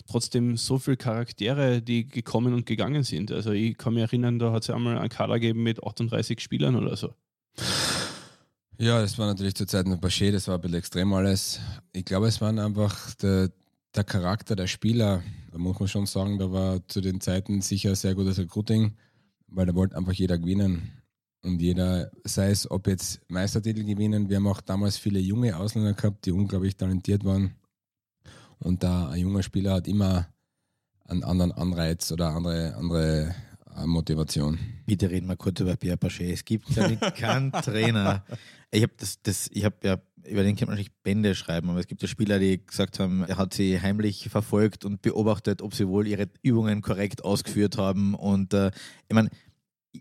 trotzdem 0.07 0.55
so 0.55 0.77
viele 0.77 0.97
Charaktere, 0.97 1.81
die 1.81 2.07
gekommen 2.07 2.53
und 2.53 2.65
gegangen 2.65 3.03
sind? 3.03 3.31
Also 3.31 3.51
ich 3.51 3.77
kann 3.77 3.93
mich 3.93 4.03
erinnern, 4.03 4.39
da 4.39 4.51
hat 4.51 4.63
es 4.63 4.67
ja 4.67 4.75
einmal 4.75 4.97
einen 4.97 5.09
Kader 5.09 5.39
gegeben 5.39 5.63
mit 5.63 5.83
38 5.83 6.39
Spielern 6.39 6.75
oder 6.75 6.95
so. 6.95 7.13
Ja, 8.77 8.99
das 8.99 9.17
war 9.17 9.27
natürlich 9.27 9.55
zur 9.55 9.67
Zeit 9.67 9.85
ein 9.85 9.99
Bachet, 9.99 10.33
das 10.33 10.47
war 10.47 10.55
ein 10.55 10.61
bisschen 10.61 10.77
extrem 10.77 11.13
alles. 11.13 11.59
Ich 11.93 12.03
glaube, 12.03 12.27
es 12.27 12.41
waren 12.41 12.59
einfach 12.59 13.13
der, 13.15 13.49
der 13.95 14.03
Charakter 14.03 14.55
der 14.55 14.67
Spieler, 14.67 15.23
da 15.51 15.57
muss 15.57 15.79
man 15.79 15.87
schon 15.87 16.05
sagen, 16.05 16.37
da 16.37 16.51
war 16.51 16.85
zu 16.87 16.99
den 16.99 17.21
Zeiten 17.21 17.61
sicher 17.61 17.95
sehr 17.95 18.15
gutes 18.15 18.37
Recruiting, 18.37 18.97
weil 19.47 19.65
da 19.65 19.75
wollte 19.75 19.95
einfach 19.95 20.11
jeder 20.11 20.37
gewinnen. 20.37 20.91
Und 21.45 21.61
jeder, 21.61 22.09
sei 22.23 22.49
es, 22.49 22.69
ob 22.69 22.87
jetzt 22.87 23.21
Meistertitel 23.29 23.83
gewinnen, 23.83 24.29
wir 24.29 24.37
haben 24.37 24.47
auch 24.47 24.61
damals 24.61 24.97
viele 24.97 25.19
junge 25.19 25.55
Ausländer 25.55 25.93
gehabt, 25.93 26.25
die 26.25 26.31
unglaublich 26.31 26.75
talentiert 26.75 27.23
waren. 27.23 27.53
Und 28.57 28.81
da 28.81 29.09
ein 29.09 29.21
junger 29.21 29.43
Spieler 29.43 29.75
hat 29.75 29.87
immer 29.87 30.27
einen 31.07 31.23
anderen 31.23 31.51
Anreiz 31.51 32.11
oder 32.11 32.29
andere, 32.29 32.75
andere 32.75 33.35
äh, 33.77 33.85
Motivation. 33.85 34.57
Bitte 34.87 35.11
reden 35.11 35.27
wir 35.27 35.35
kurz 35.35 35.59
über 35.59 35.75
Pierre 35.75 35.97
Paget. 35.97 36.33
Es 36.33 36.45
gibt 36.45 36.67
ja 36.71 36.95
keinen 37.11 37.51
Trainer. 37.61 38.25
Ich 38.71 38.81
habe 38.81 38.93
das, 38.97 39.21
das, 39.21 39.47
ich 39.51 39.65
habe 39.65 39.75
ja, 39.83 40.01
über 40.27 40.41
den 40.41 40.55
kann 40.55 40.67
man 40.67 40.77
nicht 40.77 41.03
Bände 41.03 41.35
schreiben, 41.35 41.69
aber 41.69 41.79
es 41.79 41.85
gibt 41.85 42.01
ja 42.01 42.07
Spieler, 42.07 42.39
die 42.39 42.65
gesagt 42.65 42.99
haben, 42.99 43.23
er 43.23 43.37
hat 43.37 43.53
sie 43.53 43.79
heimlich 43.79 44.29
verfolgt 44.29 44.83
und 44.83 45.03
beobachtet, 45.03 45.61
ob 45.61 45.75
sie 45.75 45.87
wohl 45.87 46.07
ihre 46.07 46.27
Übungen 46.41 46.81
korrekt 46.81 47.23
ausgeführt 47.23 47.77
haben. 47.77 48.15
Und 48.15 48.55
äh, 48.55 48.71
ich 49.07 49.13
meine, 49.13 49.29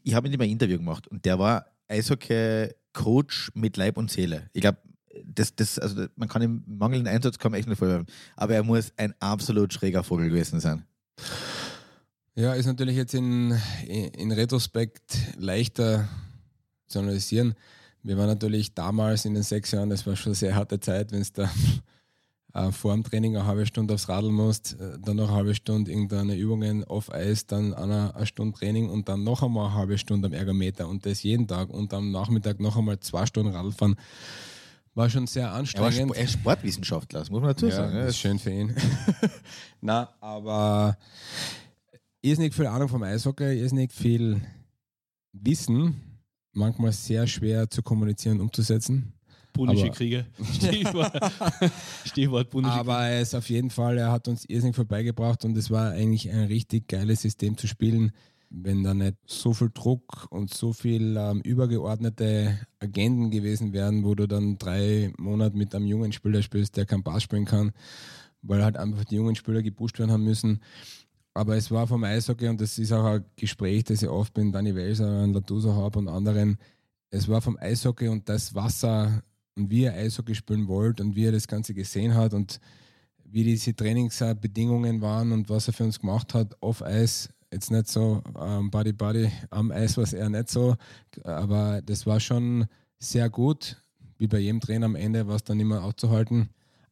ich 0.03 0.14
habe 0.14 0.28
mit 0.28 0.34
ihm 0.34 0.40
ein 0.40 0.51
Interview 0.51 0.78
gemacht 0.78 1.07
und 1.09 1.24
der 1.24 1.38
war 1.38 1.66
Eishockey-Coach 1.88 3.53
mit 3.55 3.76
Leib 3.76 3.97
und 3.97 4.11
Seele. 4.11 4.49
Ich 4.53 4.61
glaube, 4.61 4.78
das, 5.24 5.55
das, 5.55 5.78
also 5.78 6.07
man 6.16 6.28
kann 6.28 6.42
im 6.42 6.64
mangelnden 6.66 7.12
Einsatz 7.12 7.38
kaum 7.38 7.55
echt 7.55 7.68
nicht 7.68 7.78
vorwerfen, 7.78 8.07
aber 8.36 8.55
er 8.55 8.62
muss 8.62 8.92
ein 8.97 9.14
absolut 9.20 9.72
schräger 9.72 10.03
Vogel 10.03 10.28
gewesen 10.28 10.61
sein. 10.61 10.84
Ja, 12.34 12.55
ist 12.55 12.66
natürlich 12.66 12.97
jetzt 12.97 13.14
in, 13.14 13.57
in 13.86 14.32
Retrospekt 14.32 15.16
leichter 15.38 16.09
zu 16.88 16.99
analysieren. 16.99 17.55
Wir 18.03 18.18
waren 18.18 18.26
natürlich 18.26 18.74
damals 18.74 19.24
in 19.24 19.34
den 19.34 19.45
sechs 19.45 19.70
Jahren, 19.70 19.88
das 19.88 20.07
war 20.07 20.16
schon 20.16 20.30
eine 20.30 20.34
sehr 20.34 20.55
harte 20.55 20.80
Zeit, 20.80 21.12
wenn 21.12 21.20
es 21.20 21.32
da 21.32 21.49
äh, 22.55 22.70
vor 22.70 22.94
dem 22.94 23.02
Training 23.02 23.36
eine 23.36 23.46
halbe 23.46 23.66
Stunde 23.66 23.94
aufs 23.94 24.09
Radl 24.09 24.30
musst, 24.30 24.80
äh, 24.80 24.98
dann 25.00 25.16
noch 25.16 25.28
eine 25.28 25.36
halbe 25.36 25.55
Stunde 25.55 25.90
irgendeine 25.90 26.36
Übungen 26.36 26.84
auf 26.84 27.12
Eis, 27.12 27.46
dann 27.46 27.74
eine, 27.74 28.14
eine 28.14 28.26
Stunde 28.26 28.57
Training 28.57 28.88
und 28.88 29.09
dann 29.09 29.24
noch 29.24 29.42
einmal 29.42 29.66
eine 29.66 29.74
halbe 29.74 29.98
Stunde 29.98 30.28
am 30.28 30.32
Ergometer 30.32 30.88
und 30.88 31.05
das 31.05 31.22
jeden 31.22 31.48
Tag 31.48 31.68
und 31.70 31.92
am 31.92 32.11
Nachmittag 32.12 32.61
noch 32.61 32.76
einmal 32.76 33.00
zwei 33.00 33.26
Stunden 33.26 33.52
Radfahren. 33.52 33.96
War 34.94 35.11
schon 35.11 35.26
sehr 35.26 35.52
anstrengend. 35.52 36.16
Er 36.16 36.22
ist 36.24 36.34
Sportwissenschaftler, 36.34 37.18
das 37.20 37.30
muss 37.30 37.40
man 37.40 37.50
dazu 37.50 37.66
ja, 37.66 37.74
sagen. 37.74 37.96
Das 37.96 38.11
ist 38.11 38.18
schön 38.18 38.38
für 38.38 38.52
ihn. 38.52 38.76
Na, 39.80 40.14
aber 40.20 40.96
ist 42.22 42.38
nicht 42.38 42.55
viel 42.55 42.66
Ahnung 42.66 42.88
vom 42.88 43.02
Eishockey, 43.02 43.61
ist 43.61 43.72
nicht 43.72 43.92
viel 43.92 44.40
Wissen, 45.32 46.20
manchmal 46.52 46.92
sehr 46.92 47.26
schwer 47.26 47.68
zu 47.68 47.82
kommunizieren 47.82 48.38
und 48.38 48.46
umzusetzen. 48.46 49.12
Punische 49.55 49.90
Kriege. 49.90 50.26
Stichwort, 50.52 51.12
Stichwort 52.05 52.50
Punische 52.50 52.74
Aber 52.74 53.07
er 53.07 53.22
ist 53.22 53.34
auf 53.34 53.48
jeden 53.48 53.70
Fall, 53.70 53.96
er 53.96 54.12
hat 54.12 54.28
uns 54.28 54.44
irrsinnig 54.44 54.76
vorbeigebracht 54.76 55.44
und 55.44 55.57
es 55.57 55.70
war 55.70 55.92
eigentlich 55.92 56.30
ein 56.30 56.44
richtig 56.44 56.88
geiles 56.88 57.22
System 57.22 57.57
zu 57.57 57.66
spielen, 57.66 58.12
wenn 58.50 58.82
da 58.82 58.92
nicht 58.92 59.16
so 59.26 59.55
viel 59.55 59.70
Druck 59.72 60.26
und 60.30 60.52
so 60.52 60.72
viel 60.72 61.16
ähm, 61.16 61.40
übergeordnete 61.40 62.59
Agenden 62.80 63.30
gewesen 63.30 63.72
wären, 63.72 64.05
wo 64.05 64.14
du 64.14 64.26
dann 64.26 64.59
drei 64.59 65.12
Monate 65.18 65.57
mit 65.57 65.74
einem 65.74 65.86
jungen 65.86 66.12
Spieler 66.12 66.42
spielst, 66.42 66.76
der 66.76 66.84
kein 66.84 67.02
Pass 67.02 67.22
spielen 67.22 67.46
kann, 67.46 67.72
weil 68.42 68.62
halt 68.62 68.76
einfach 68.76 69.05
die 69.05 69.16
jungen 69.16 69.36
Spieler 69.36 69.62
gepusht 69.62 69.98
werden 69.98 70.11
haben 70.11 70.24
müssen. 70.24 70.61
Aber 71.32 71.57
es 71.57 71.70
war 71.70 71.86
vom 71.86 72.05
Eishockey 72.05 72.48
und 72.48 72.61
das 72.61 72.78
ist 72.78 72.92
auch 72.92 73.05
ein 73.05 73.24
Gespräch, 73.36 73.84
das 73.84 74.02
ich 74.02 74.09
oft 74.09 74.36
mit 74.36 74.55
Danny 74.55 74.74
Welser, 74.74 75.26
Latuso 75.26 75.74
habe 75.74 75.98
und 75.98 76.09
anderen. 76.09 76.59
Es 77.11 77.28
war 77.28 77.40
vom 77.40 77.57
Eishockey 77.57 78.09
und 78.09 78.28
das 78.28 78.55
Wasser 78.55 79.22
und 79.57 79.70
wie 79.70 79.84
er 79.84 79.94
Eishockey 79.94 80.34
spielen 80.34 80.68
wollte 80.68 81.02
und 81.02 81.16
wie 81.16 81.26
er 81.26 81.32
das 81.32 81.48
Ganze 81.48 81.74
gesehen 81.74 82.14
hat 82.14 82.34
und 82.34 82.61
wie 83.24 83.44
diese 83.44 83.74
Trainingsbedingungen 83.74 85.00
waren 85.00 85.32
und 85.32 85.48
was 85.48 85.68
er 85.68 85.74
für 85.74 85.84
uns 85.84 86.00
gemacht 86.00 86.34
hat 86.34 86.61
auf 86.62 86.82
Eis. 86.82 87.28
Jetzt 87.52 87.70
nicht 87.70 87.88
so 87.88 88.22
ähm, 88.40 88.70
Buddy 88.70 88.92
Buddy 88.92 89.30
am 89.50 89.70
Eis 89.70 89.96
war 89.96 90.05
es 90.05 90.12
eher 90.12 90.28
nicht 90.28 90.50
so, 90.50 90.76
aber 91.22 91.82
das 91.82 92.07
war 92.07 92.20
schon 92.20 92.66
sehr 92.98 93.30
gut. 93.30 93.76
Wie 94.18 94.26
bei 94.26 94.38
jedem 94.38 94.61
Trainer 94.61 94.86
am 94.86 94.96
Ende 94.96 95.26
war 95.26 95.36
es 95.36 95.44
dann 95.44 95.61
immer 95.61 95.82
aufzuhalten. 95.82 96.48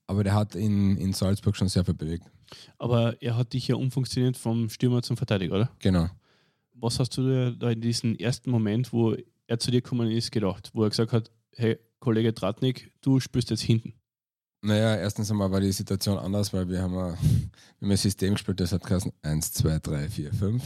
Aber 0.06 0.24
der 0.24 0.34
hat 0.34 0.54
in, 0.54 0.96
in 0.98 1.12
Salzburg 1.12 1.56
schon 1.56 1.68
sehr 1.68 1.84
viel 1.84 1.94
bewegt. 1.94 2.30
Aber 2.78 3.20
er 3.22 3.36
hat 3.36 3.52
dich 3.52 3.68
ja 3.68 3.76
umfunktioniert 3.76 4.36
vom 4.36 4.68
Stürmer 4.68 5.02
zum 5.02 5.16
Verteidiger, 5.16 5.54
oder? 5.54 5.70
Genau. 5.78 6.08
Was 6.74 6.98
hast 6.98 7.16
du 7.16 7.52
da 7.52 7.70
in 7.70 7.80
diesem 7.80 8.16
ersten 8.16 8.50
Moment, 8.50 8.92
wo 8.92 9.16
er 9.46 9.58
zu 9.58 9.70
dir 9.70 9.80
gekommen 9.80 10.10
ist, 10.10 10.32
gedacht, 10.32 10.70
wo 10.74 10.82
er 10.82 10.90
gesagt 10.90 11.12
hat, 11.12 11.30
hey, 11.54 11.78
Kollege 12.02 12.34
Tratnik, 12.34 12.90
du 13.00 13.20
spielst 13.20 13.50
jetzt 13.50 13.62
hinten? 13.62 13.94
Naja, 14.60 14.96
erstens 14.96 15.30
einmal 15.30 15.52
war 15.52 15.60
die 15.60 15.70
Situation 15.70 16.18
anders, 16.18 16.52
weil 16.52 16.68
wir 16.68 16.82
haben 16.82 16.98
ein, 16.98 17.16
wir 17.78 17.86
haben 17.86 17.90
ein 17.92 17.96
System 17.96 18.34
gespielt, 18.34 18.58
das 18.58 18.72
hat 18.72 18.82
geheißen 18.82 19.12
1, 19.22 19.52
2, 19.52 19.78
3, 19.78 20.08
4, 20.08 20.32
5. 20.32 20.64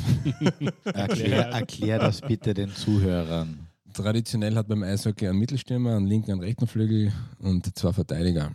Erklär, 0.84 1.48
erklär 1.48 1.98
das 1.98 2.22
bitte 2.22 2.54
den 2.54 2.70
Zuhörern. 2.70 3.68
Traditionell 3.92 4.54
hat 4.54 4.66
beim 4.66 4.82
Eishockey 4.82 5.28
einen 5.28 5.38
Mittelstürmer, 5.38 5.96
einen 5.96 6.06
linken, 6.06 6.32
einen 6.32 6.40
rechten 6.40 6.66
Flügel 6.66 7.12
und 7.38 7.76
zwei 7.76 7.92
Verteidiger. 7.92 8.54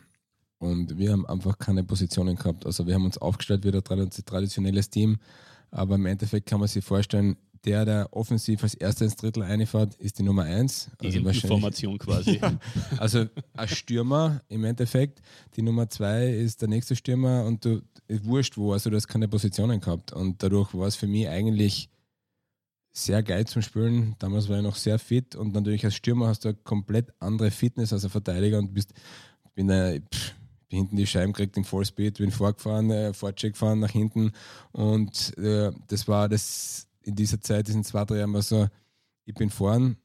Und 0.57 0.97
wir 0.97 1.11
haben 1.11 1.27
einfach 1.27 1.59
keine 1.59 1.84
Positionen 1.84 2.36
gehabt. 2.36 2.65
Also 2.65 2.88
wir 2.88 2.95
haben 2.95 3.05
uns 3.05 3.19
aufgestellt 3.19 3.63
wie 3.63 3.71
ein 3.71 4.09
traditionelles 4.25 4.89
Team, 4.89 5.19
aber 5.69 5.95
im 5.95 6.07
Endeffekt 6.07 6.49
kann 6.49 6.59
man 6.59 6.67
sich 6.67 6.84
vorstellen, 6.84 7.38
der, 7.66 7.86
der 7.86 8.07
offensiv 8.12 8.64
als 8.64 8.74
erster 8.74 9.05
ins 9.05 9.16
Drittel 9.16 9.43
einfährt, 9.43 9.93
ist 9.95 10.18
die 10.20 10.24
Nummer 10.24 10.43
eins. 10.43 10.89
Die 11.01 11.07
Also 11.07 11.24
wahrscheinlich- 11.26 11.43
Information 11.43 11.97
quasi. 11.99 12.38
ja. 12.41 12.59
Also 12.97 13.26
ein 13.55 13.68
Stürmer 13.68 14.41
im 14.49 14.64
Endeffekt, 14.64 15.22
die 15.55 15.62
Nummer 15.62 15.89
zwei 15.89 16.28
ist 16.30 16.62
der 16.62 16.70
nächste 16.70 16.95
Stürmer 16.95 17.45
und 17.45 17.64
du 17.66 17.82
wurscht 18.24 18.57
wo, 18.57 18.74
also 18.74 18.89
du 18.89 18.95
hast 18.95 19.07
keine 19.07 19.28
Positionen 19.28 19.80
gehabt. 19.80 20.12
Und 20.12 20.41
dadurch 20.43 20.74
war 20.74 20.88
es 20.88 20.95
für 20.95 21.07
mich 21.07 21.28
eigentlich 21.30 21.89
sehr 22.93 23.24
geil 23.24 23.45
zum 23.47 23.62
Spielen. 23.62 24.16
Damals 24.20 24.49
war 24.49 24.57
ich 24.57 24.64
noch 24.64 24.76
sehr 24.76 24.99
fit 24.99 25.36
und 25.36 25.53
natürlich 25.53 25.86
als 25.86 25.95
Stürmer 25.95 26.28
hast 26.28 26.43
du 26.43 26.49
eine 26.49 26.57
komplett 26.57 27.14
andere 27.20 27.51
Fitness 27.51 27.93
als 27.93 28.03
ein 28.03 28.09
Verteidiger 28.09 28.57
und 28.59 28.74
bist, 28.74 28.93
bin, 29.55 29.70
pff, 29.70 30.34
bin 30.68 30.80
hinten 30.80 30.95
die 30.97 31.07
Scheiben 31.07 31.32
gekriegt 31.32 31.55
im 31.55 31.64
Vollspeed, 31.64 32.18
bin 32.18 32.32
vorgefahren, 32.32 32.89
äh, 32.91 33.14
Vorcheck 33.14 33.53
gefahren 33.53 33.80
nach 33.80 33.91
hinten 33.91 34.32
und 34.74 35.38
äh, 35.38 35.72
das 35.88 36.07
war 36.09 36.28
das 36.28 36.88
in 37.04 37.16
dieser 37.16 37.41
Zeit, 37.41 37.68
diesen 37.68 37.84
zwei, 37.84 38.06
drei 38.06 38.18
Jahren 38.18 38.34
war 38.34 38.41
so, 38.41 38.68
ich 39.26 39.34
bin 39.34 39.49
vorn, 39.49 39.97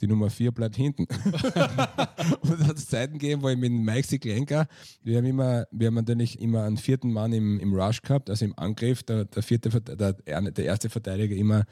die 0.00 0.06
Nummer 0.06 0.30
4 0.30 0.52
bleibt 0.52 0.76
hinten. 0.76 1.04
und 2.40 2.60
es 2.60 2.66
hat 2.66 2.78
Zeiten 2.78 3.18
gegeben, 3.18 3.42
wo 3.42 3.48
ich 3.48 3.58
mit 3.58 3.72
Mike 3.72 4.06
Siklenka, 4.06 4.66
wir 5.02 5.18
haben 5.18 5.26
immer, 5.26 5.66
wir 5.70 5.88
haben 5.88 5.94
natürlich 5.94 6.40
immer 6.40 6.64
einen 6.64 6.78
vierten 6.78 7.12
Mann 7.12 7.32
im, 7.32 7.60
im 7.60 7.74
Rush 7.74 8.02
gehabt, 8.02 8.30
also 8.30 8.44
im 8.44 8.58
Angriff, 8.58 9.02
der, 9.02 9.26
der, 9.26 9.42
vierte, 9.42 9.68
der, 9.68 10.12
der 10.14 10.64
erste 10.64 10.88
Verteidiger 10.88 11.36
immer 11.36 11.64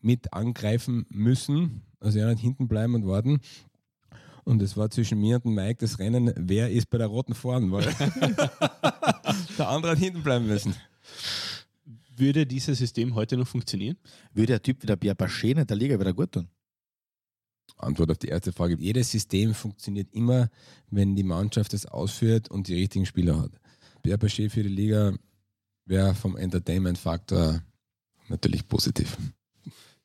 mit 0.00 0.32
angreifen 0.32 1.06
müssen, 1.10 1.82
also 2.00 2.18
er 2.18 2.28
nicht 2.28 2.40
hinten 2.40 2.68
bleiben 2.68 2.94
und 2.94 3.06
warten. 3.06 3.40
Und 4.44 4.62
es 4.62 4.78
war 4.78 4.90
zwischen 4.90 5.20
mir 5.20 5.40
und 5.44 5.54
Mike 5.54 5.78
das 5.80 5.98
Rennen, 5.98 6.32
wer 6.36 6.70
ist 6.70 6.88
bei 6.88 6.96
der 6.96 7.08
roten 7.08 7.34
vorn, 7.34 7.70
weil 7.70 7.84
der 9.58 9.68
andere 9.68 9.92
hat 9.92 9.98
hinten 9.98 10.22
bleiben 10.22 10.46
müssen. 10.46 10.74
Würde 12.18 12.46
dieses 12.46 12.78
System 12.78 13.14
heute 13.14 13.36
noch 13.36 13.46
funktionieren? 13.46 13.96
Würde 14.32 14.54
der 14.54 14.62
Typ 14.62 14.82
wie 14.82 14.86
der 14.86 14.96
Pierre 14.96 15.14
Bachet 15.14 15.58
in 15.58 15.66
der 15.66 15.76
Liga 15.76 15.98
wieder 15.98 16.12
gut 16.12 16.32
tun? 16.32 16.48
Antwort 17.76 18.10
auf 18.10 18.18
die 18.18 18.28
erste 18.28 18.52
Frage. 18.52 18.76
Jedes 18.78 19.10
System 19.10 19.54
funktioniert 19.54 20.12
immer, 20.12 20.50
wenn 20.90 21.14
die 21.14 21.22
Mannschaft 21.22 21.74
es 21.74 21.86
ausführt 21.86 22.50
und 22.50 22.68
die 22.68 22.74
richtigen 22.74 23.06
Spieler 23.06 23.40
hat. 23.40 23.52
Pierre 24.02 24.18
Bachet 24.18 24.50
für 24.50 24.62
die 24.62 24.68
Liga 24.68 25.14
wäre 25.84 26.14
vom 26.14 26.36
Entertainment-Faktor 26.36 27.62
natürlich 28.28 28.66
positiv. 28.66 29.16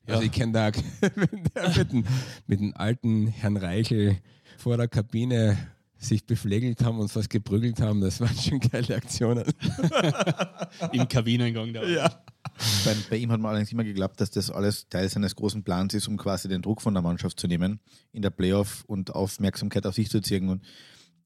Ja. 0.08 0.16
Also 0.16 0.24
ich 0.24 0.32
kenne 0.32 0.52
da 0.52 0.72
mit, 1.16 1.92
dem, 1.92 2.06
mit 2.48 2.60
dem 2.60 2.74
alten 2.76 3.28
Herrn 3.28 3.58
Reichel 3.58 4.18
vor 4.58 4.78
der 4.78 4.88
Kabine 4.88 5.58
sich 6.04 6.26
beflegelt 6.26 6.84
haben 6.84 7.00
und 7.00 7.10
fast 7.10 7.30
geprügelt 7.30 7.80
haben, 7.82 8.02
das 8.02 8.20
waren 8.20 8.36
schon 8.38 8.60
geile 8.60 8.96
Aktionen. 8.96 9.44
Im 10.92 11.08
Kabinengang 11.08 11.74
da. 11.74 11.84
Ja. 11.84 12.22
Bei, 12.86 12.96
bei 13.10 13.16
ihm 13.18 13.32
hat 13.32 13.40
man 13.40 13.50
allerdings 13.50 13.72
immer 13.72 13.84
geglaubt, 13.84 14.20
dass 14.22 14.30
das 14.32 14.52
alles 14.52 14.88
Teil 14.90 15.10
seines 15.10 15.36
großen 15.36 15.64
Plans 15.64 15.94
ist, 15.94 16.08
um 16.08 16.18
quasi 16.18 16.48
den 16.50 16.62
Druck 16.62 16.82
von 16.82 16.94
der 16.94 17.02
Mannschaft 17.04 17.40
zu 17.40 17.48
nehmen, 17.48 17.80
in 18.12 18.22
der 18.22 18.30
Playoff 18.30 18.84
und 18.86 19.16
Aufmerksamkeit 19.16 19.86
auf 19.86 19.96
sich 19.96 20.10
zu 20.10 20.22
ziehen. 20.22 20.50
Und, 20.50 20.64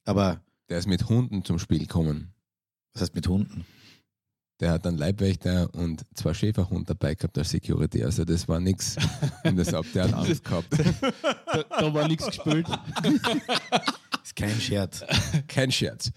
aber 0.06 0.42
Der 0.70 0.78
ist 0.78 0.88
mit 0.88 1.10
Hunden 1.10 1.44
zum 1.44 1.60
Spiel 1.60 1.80
gekommen. 1.80 2.34
was 2.94 3.02
heißt 3.02 3.16
mit 3.16 3.28
Hunden? 3.28 3.66
Der 4.60 4.72
hat 4.72 4.88
einen 4.88 4.98
Leibwächter 4.98 5.70
und 5.76 6.04
zwei 6.16 6.34
Schäferhund 6.34 6.90
dabei 6.90 7.14
gehabt 7.14 7.38
als 7.38 7.52
Security. 7.52 8.04
Also 8.04 8.26
das 8.26 8.48
war 8.48 8.60
nichts. 8.60 8.96
Und 9.44 9.56
deshalb, 9.56 9.92
der 9.94 10.06
hat 10.06 10.14
Angst 10.16 10.44
gehabt. 10.44 10.68
Da, 11.46 11.64
da 11.64 11.94
war 11.94 12.08
nichts 12.08 12.26
gespielt. 12.26 12.66
Ist 14.28 14.36
kein 14.36 14.60
Scherz. 14.60 15.06
Kein 15.48 15.72
Scherz. 15.72 16.12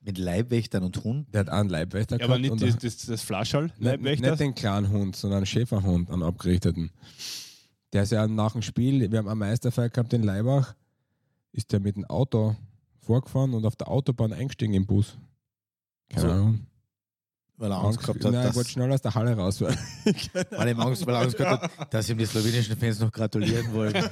Mit 0.00 0.18
Leibwächtern 0.18 0.84
und 0.84 1.02
Hunden. 1.02 1.30
Der 1.32 1.40
hat 1.40 1.48
einen 1.48 1.68
Leibwächter 1.68 2.18
Ja, 2.18 2.26
aber 2.26 2.38
nicht 2.38 2.62
das, 2.62 2.78
das, 2.78 2.98
das 3.06 3.22
Flaschall, 3.22 3.64
nicht, 3.64 3.80
nicht 3.80 3.86
Leibwächter. 3.90 4.36
den 4.36 4.54
kleinen 4.54 4.88
Hund, 4.90 5.16
sondern 5.16 5.38
einen 5.38 5.46
Schäferhund, 5.46 6.10
einen 6.10 6.22
abgerichteten. 6.22 6.92
Der 7.92 8.04
ist 8.04 8.12
ja 8.12 8.28
nach 8.28 8.52
dem 8.52 8.62
Spiel, 8.62 9.10
wir 9.10 9.18
haben 9.18 9.26
eine 9.28 9.34
Meisterfeier 9.34 9.88
gehabt 9.88 10.12
in 10.12 10.22
Leibach, 10.22 10.74
ist 11.52 11.72
der 11.72 11.80
mit 11.80 11.96
dem 11.96 12.04
Auto 12.04 12.54
vorgefahren 13.00 13.52
und 13.54 13.66
auf 13.66 13.74
der 13.76 13.88
Autobahn 13.88 14.32
eingestiegen 14.32 14.74
im 14.74 14.86
Bus. 14.86 15.16
Keine 16.10 16.22
So. 16.22 16.30
Ahnung. 16.30 16.66
Weil 17.56 17.70
er 17.72 17.78
Angst 17.84 18.00
gehabt 18.00 18.24
hat, 18.24 18.32
Nein, 18.32 18.46
dass, 18.46 18.54
wollte 18.56 18.70
schnell 18.70 18.92
aus 18.92 19.00
der 19.02 19.14
Halle 19.14 19.36
raus. 19.36 19.60
weil- 19.60 19.76
weil, 20.50 20.68
er 20.68 20.78
Angst, 20.78 21.04
weil 21.06 21.14
er 21.14 21.20
Angst 21.22 21.36
gehabt 21.36 21.78
hat, 21.78 21.94
dass 21.94 22.08
ihm 22.10 22.18
die 22.18 22.26
slowenischen 22.26 22.76
Fans 22.76 22.98
noch 23.00 23.10
gratulieren 23.10 23.72
wollen. 23.72 23.94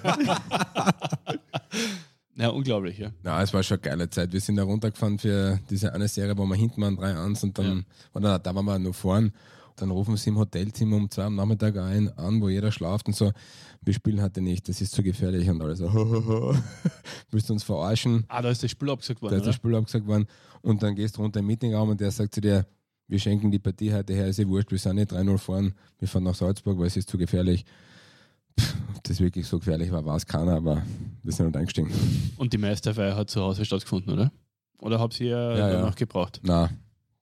Ja, 2.36 2.48
unglaublich, 2.48 2.98
ja. 2.98 3.10
Ja, 3.24 3.42
es 3.42 3.52
war 3.52 3.62
schon 3.62 3.78
eine 3.78 3.82
geile 3.82 4.10
Zeit. 4.10 4.32
Wir 4.32 4.40
sind 4.40 4.56
da 4.56 4.62
runtergefahren 4.62 5.18
für 5.18 5.60
diese 5.68 5.92
eine 5.92 6.08
Serie, 6.08 6.36
wo 6.36 6.46
wir 6.46 6.56
hinten 6.56 6.80
waren, 6.80 6.96
3-1 6.98 7.42
und 7.44 7.58
dann, 7.58 7.84
oder 8.14 8.38
da 8.38 8.54
waren 8.54 8.64
wir 8.64 8.78
noch 8.78 8.94
vorn. 8.94 9.32
Dann 9.76 9.90
rufen 9.90 10.16
sie 10.16 10.30
im 10.30 10.38
Hotelzimmer 10.38 10.96
um 10.96 11.10
zwei 11.10 11.24
am 11.24 11.34
Nachmittag 11.34 11.76
ein, 11.76 12.16
an, 12.18 12.40
wo 12.40 12.48
jeder 12.48 12.70
schlaft 12.72 13.06
und 13.06 13.16
so, 13.16 13.32
wir 13.80 13.94
spielen 13.94 14.22
heute 14.22 14.40
nicht, 14.40 14.68
das 14.68 14.80
ist 14.80 14.94
zu 14.94 15.02
gefährlich 15.02 15.48
und 15.48 15.60
alle 15.62 15.74
so, 15.74 15.92
willst 17.30 17.48
du 17.48 17.52
uns 17.54 17.64
verarschen? 17.64 18.24
Ah, 18.28 18.42
da 18.42 18.50
ist 18.50 18.62
das 18.62 18.70
Spiel 18.70 18.90
abgesagt 18.90 19.20
Da 19.20 19.22
worden, 19.24 19.38
ist 19.38 19.46
das? 19.46 19.54
Spiel 19.54 19.74
abgesagt 19.74 20.06
worden 20.06 20.26
und 20.60 20.82
dann 20.82 20.94
gehst 20.94 21.16
du 21.16 21.22
runter 21.22 21.40
im 21.40 21.46
Meetingraum 21.46 21.88
und 21.88 22.00
der 22.00 22.10
sagt 22.10 22.34
zu 22.34 22.40
dir, 22.40 22.66
wir 23.08 23.18
schenken 23.18 23.50
die 23.50 23.58
Partie 23.58 23.92
heute 23.92 24.14
her, 24.14 24.26
ist 24.26 24.38
eh 24.38 24.46
wurscht, 24.46 24.70
wir 24.70 24.78
sind 24.78 24.96
nicht 24.96 25.12
3-0 25.12 25.38
vorn, 25.38 25.74
wir 25.98 26.08
fahren 26.08 26.24
nach 26.24 26.34
Salzburg, 26.34 26.78
weil 26.78 26.86
es 26.86 26.96
ist 26.96 27.08
zu 27.08 27.18
gefährlich. 27.18 27.64
Ob 28.96 29.02
das 29.04 29.20
wirklich 29.20 29.46
so 29.46 29.58
gefährlich 29.58 29.90
war, 29.90 30.04
weiß 30.04 30.26
keiner, 30.26 30.56
aber 30.56 30.82
wir 31.22 31.32
sind 31.32 31.46
halt 31.46 31.56
eingestiegen. 31.56 31.90
Und 32.36 32.52
die 32.52 32.58
Meisterfeier 32.58 33.16
hat 33.16 33.30
zu 33.30 33.40
Hause 33.40 33.64
stattgefunden, 33.64 34.12
oder? 34.12 34.32
Oder 34.78 34.98
habt 35.00 35.18
ihr 35.20 35.28
Ja, 35.28 35.56
ja. 35.56 35.72
danach 35.72 35.94
gebraucht? 35.94 36.40
Na, 36.42 36.70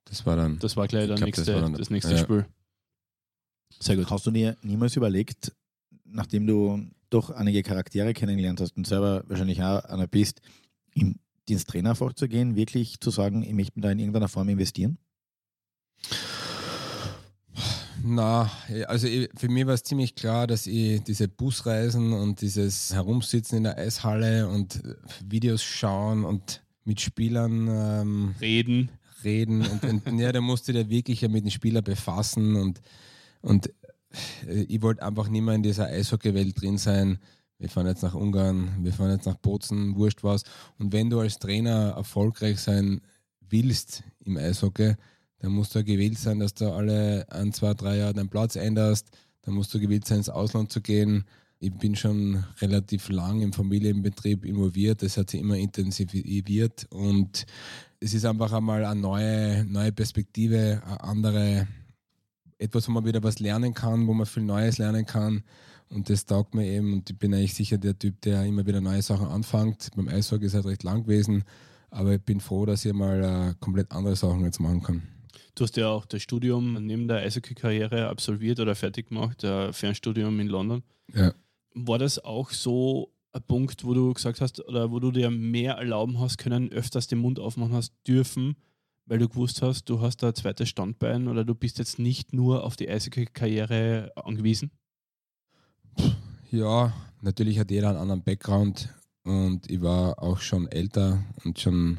das 0.05 0.25
war 0.27 0.37
dann. 0.37 0.59
Das 0.59 0.77
war 0.77 0.89
gleich 0.89 1.03
Ich 1.05 1.09
der 1.09 1.17
glaub, 1.17 1.27
nächste, 1.27 1.45
das 1.45 1.55
war 1.55 1.63
dann- 1.63 1.75
das 1.75 1.91
nächste 1.91 2.13
ja. 2.13 2.19
Spiel. 2.19 2.47
Sehr 3.79 3.97
gut. 3.97 4.11
Hast 4.11 4.27
du 4.27 4.31
dir 4.31 4.57
niemals 4.63 4.97
überlegt, 4.97 5.53
nachdem 6.05 6.47
du 6.47 6.83
doch 7.09 7.31
einige 7.31 7.63
Charaktere 7.63 8.13
kennengelernt 8.15 8.61
hast 8.61 8.77
und 8.77 8.87
selber 8.87 9.23
wahrscheinlich 9.29 9.63
auch 9.63 9.85
einer 9.85 10.07
bist, 10.07 10.41
im, 10.95 11.17
ins 11.49 11.65
Trainerfach 11.65 12.13
zu 12.15 12.29
gehen, 12.29 12.57
wirklich 12.57 13.01
zu 13.01 13.11
sagen, 13.11 13.43
ich 13.43 13.53
möchte 13.53 13.79
mir 13.79 13.83
da 13.83 13.91
in 13.91 13.99
irgendeiner 13.99 14.29
Form 14.29 14.49
investieren? 14.49 14.99
Na, 18.03 18.51
also 18.87 19.07
ich, 19.07 19.29
für 19.37 19.49
mich 19.49 19.67
war 19.67 19.75
es 19.75 19.83
ziemlich 19.83 20.15
klar, 20.15 20.47
dass 20.47 20.67
ich 20.67 21.03
diese 21.03 21.29
Busreisen 21.29 22.13
und 22.13 22.41
dieses 22.41 22.95
Herumsitzen 22.95 23.59
in 23.59 23.65
der 23.65 23.79
Eishalle 23.79 24.49
und 24.49 24.77
äh, 24.85 24.95
Videos 25.27 25.63
schauen 25.63 26.25
und 26.25 26.63
mit 26.85 27.01
Spielern 27.01 27.69
ähm, 27.69 28.35
Reden. 28.41 28.91
reden 29.23 29.67
und, 29.67 29.85
und 29.85 30.19
ja, 30.19 30.33
da 30.33 30.41
musste 30.41 30.73
der 30.73 30.89
wirklich 30.89 31.21
ja 31.21 31.29
mit 31.29 31.45
den 31.45 31.51
Spielern 31.51 31.85
befassen 31.85 32.57
und, 32.57 32.81
und 33.43 33.71
äh, 34.47 34.63
ich 34.63 34.83
wollte 34.83 35.03
einfach 35.03 35.29
nicht 35.29 35.43
mehr 35.43 35.55
in 35.55 35.63
dieser 35.63 35.87
Eishockeywelt 35.87 36.61
drin 36.61 36.79
sein. 36.79 37.19
Wir 37.59 37.69
fahren 37.69 37.87
jetzt 37.87 38.03
nach 38.03 38.15
Ungarn, 38.15 38.83
wir 38.83 38.93
fahren 38.93 39.11
jetzt 39.11 39.27
nach 39.27 39.37
Bozen, 39.37 39.95
wurscht 39.97 40.25
was. 40.25 40.45
Und 40.79 40.93
wenn 40.95 41.11
du 41.11 41.21
als 41.21 41.39
Trainer 41.39 41.95
erfolgreich 41.97 42.59
sein 42.59 43.03
willst 43.41 44.03
im 44.25 44.39
Eishockey, 44.39 44.95
dann 45.41 45.53
musst 45.53 45.75
du 45.75 45.81
ja 45.81 45.85
gewillt 45.85 46.19
sein, 46.19 46.39
dass 46.39 46.55
du 46.55 46.71
alle 46.71 47.27
ein, 47.31 47.53
zwei, 47.53 47.75
drei 47.75 47.97
Jahre 47.97 48.13
deinen 48.13 48.29
Platz 48.29 48.57
änderst. 48.57 49.09
Dann 49.43 49.55
musst 49.55 49.73
du 49.73 49.81
gewillt 49.81 50.07
sein, 50.07 50.19
ins 50.19 50.29
Ausland 50.29 50.71
zu 50.71 50.83
gehen. 50.83 51.25
Ich 51.59 51.73
bin 51.73 51.97
schon 51.97 52.45
relativ 52.61 53.09
lang 53.09 53.41
im 53.41 53.53
Familienbetrieb 53.53 54.45
involviert. 54.45 55.03
Das 55.03 55.17
hat 55.17 55.31
sich 55.31 55.41
immer 55.41 55.57
intensiviert 55.57 56.87
und 56.91 57.47
es 58.01 58.15
ist 58.15 58.25
einfach 58.25 58.53
einmal 58.53 58.85
eine 58.85 59.01
neue, 59.01 59.65
neue 59.65 59.93
Perspektive, 59.93 60.83
eine 60.85 61.03
andere, 61.03 61.69
etwas, 62.59 62.89
wo 62.89 62.93
man 62.93 63.05
wieder 63.05 63.23
was 63.23 63.41
lernen 63.41 63.75
kann, 63.75 64.07
wo 64.07 64.15
man 64.15 64.27
viel 64.27 64.43
Neues 64.43 64.79
lernen 64.79 65.07
kann. 65.07 65.43
Und 65.89 66.09
das 66.09 66.25
taugt 66.25 66.55
mir 66.55 66.67
eben. 66.67 66.93
Und 66.93 67.11
ich 67.11 67.19
bin 67.19 67.35
eigentlich 67.35 67.55
sicher 67.55 67.79
der 67.79 67.99
Typ, 67.99 68.21
der 68.23 68.45
immer 68.45 68.65
wieder 68.67 68.81
neue 68.81 69.03
Sachen 69.03 69.27
anfängt. 69.27 69.91
Beim 69.97 70.09
Eishockey 70.09 70.47
ist 70.47 70.53
es 70.53 70.57
halt 70.57 70.67
recht 70.67 70.83
lang 70.83 71.03
gewesen. 71.03 71.45
Aber 71.91 72.15
ich 72.15 72.23
bin 72.23 72.41
froh, 72.41 72.65
dass 72.65 72.85
ich 72.85 72.93
mal 72.93 73.23
äh, 73.23 73.55
komplett 73.59 73.91
andere 73.91 74.17
Sachen 74.17 74.45
jetzt 74.45 74.61
machen 74.61 74.83
kann. 74.83 75.03
Du 75.55 75.65
hast 75.65 75.77
ja 75.77 75.89
auch 75.89 76.07
das 76.07 76.23
Studium 76.23 76.75
neben 76.87 77.09
der 77.09 77.19
Eishockey-Karriere 77.19 78.09
absolviert 78.09 78.61
oder 78.61 78.75
fertig 78.75 79.09
gemacht, 79.09 79.45
ein 79.45 79.73
Fernstudium 79.73 80.39
in 80.41 80.49
London. 80.49 80.83
Ja. 81.15 81.33
War 81.75 81.99
das 81.99 82.23
auch 82.25 82.51
so 82.51 83.13
ein 83.33 83.43
Punkt, 83.43 83.85
wo 83.85 83.95
du 83.95 84.13
gesagt 84.13 84.41
hast, 84.41 84.67
oder 84.67 84.91
wo 84.91 84.99
du 84.99 85.11
dir 85.11 85.31
mehr 85.31 85.75
erlauben 85.75 86.19
hast 86.19 86.39
können, 86.39 86.73
öfters 86.73 87.07
den 87.07 87.19
Mund 87.19 87.39
aufmachen 87.39 87.75
hast 87.75 87.93
dürfen, 88.07 88.57
weil 89.07 89.19
du 89.19 89.29
gewusst 89.29 89.63
hast, 89.63 89.85
du 89.89 90.01
hast 90.01 90.23
da 90.23 90.29
ein 90.29 90.35
zweites 90.35 90.69
Standbein 90.69 91.29
oder 91.29 91.45
du 91.45 91.55
bist 91.55 91.79
jetzt 91.79 91.99
nicht 91.99 92.33
nur 92.33 92.65
auf 92.65 92.77
die 92.77 92.89
Eishockey-Karriere 92.89 94.13
angewiesen? 94.17 94.71
Ja, 96.51 96.93
natürlich 97.21 97.59
hat 97.59 97.71
jeder 97.71 97.91
einen 97.91 97.99
anderen 97.99 98.23
Background 98.23 98.89
und 99.25 99.71
ich 99.71 99.81
war 99.81 100.21
auch 100.23 100.41
schon 100.41 100.67
älter 100.67 101.25
und 101.45 101.61
schon 101.61 101.99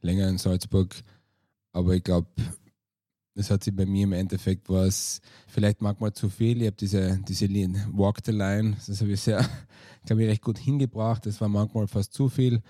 länger 0.00 0.28
in 0.28 0.38
Salzburg. 0.38 0.94
Aber 1.78 1.94
ich 1.94 2.02
glaube, 2.02 2.26
das 3.36 3.52
hat 3.52 3.62
sich 3.62 3.74
bei 3.74 3.86
mir 3.86 4.02
im 4.02 4.12
Endeffekt 4.12 4.68
was 4.68 5.20
vielleicht 5.46 5.80
manchmal 5.80 6.12
zu 6.12 6.28
viel. 6.28 6.60
Ich 6.60 6.66
habe 6.66 6.76
diese, 6.76 7.20
diese 7.28 7.46
Linie, 7.46 7.86
Walk 7.92 8.18
the 8.24 8.32
Line, 8.32 8.76
das 8.84 9.00
habe 9.00 9.12
ich 9.12 9.20
sehr, 9.20 9.48
glaube 10.04 10.24
ich, 10.24 10.28
recht 10.28 10.42
gut 10.42 10.58
hingebracht. 10.58 11.24
Das 11.24 11.40
war 11.40 11.48
manchmal 11.48 11.86
fast 11.86 12.12
zu 12.12 12.28
viel. 12.28 12.62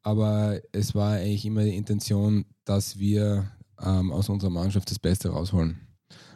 Aber 0.00 0.58
es 0.72 0.94
war 0.94 1.16
eigentlich 1.16 1.44
immer 1.44 1.62
die 1.62 1.76
Intention, 1.76 2.46
dass 2.64 2.98
wir 2.98 3.52
ähm, 3.78 4.10
aus 4.10 4.30
unserer 4.30 4.50
Mannschaft 4.50 4.90
das 4.90 4.98
Beste 4.98 5.28
rausholen. 5.28 5.78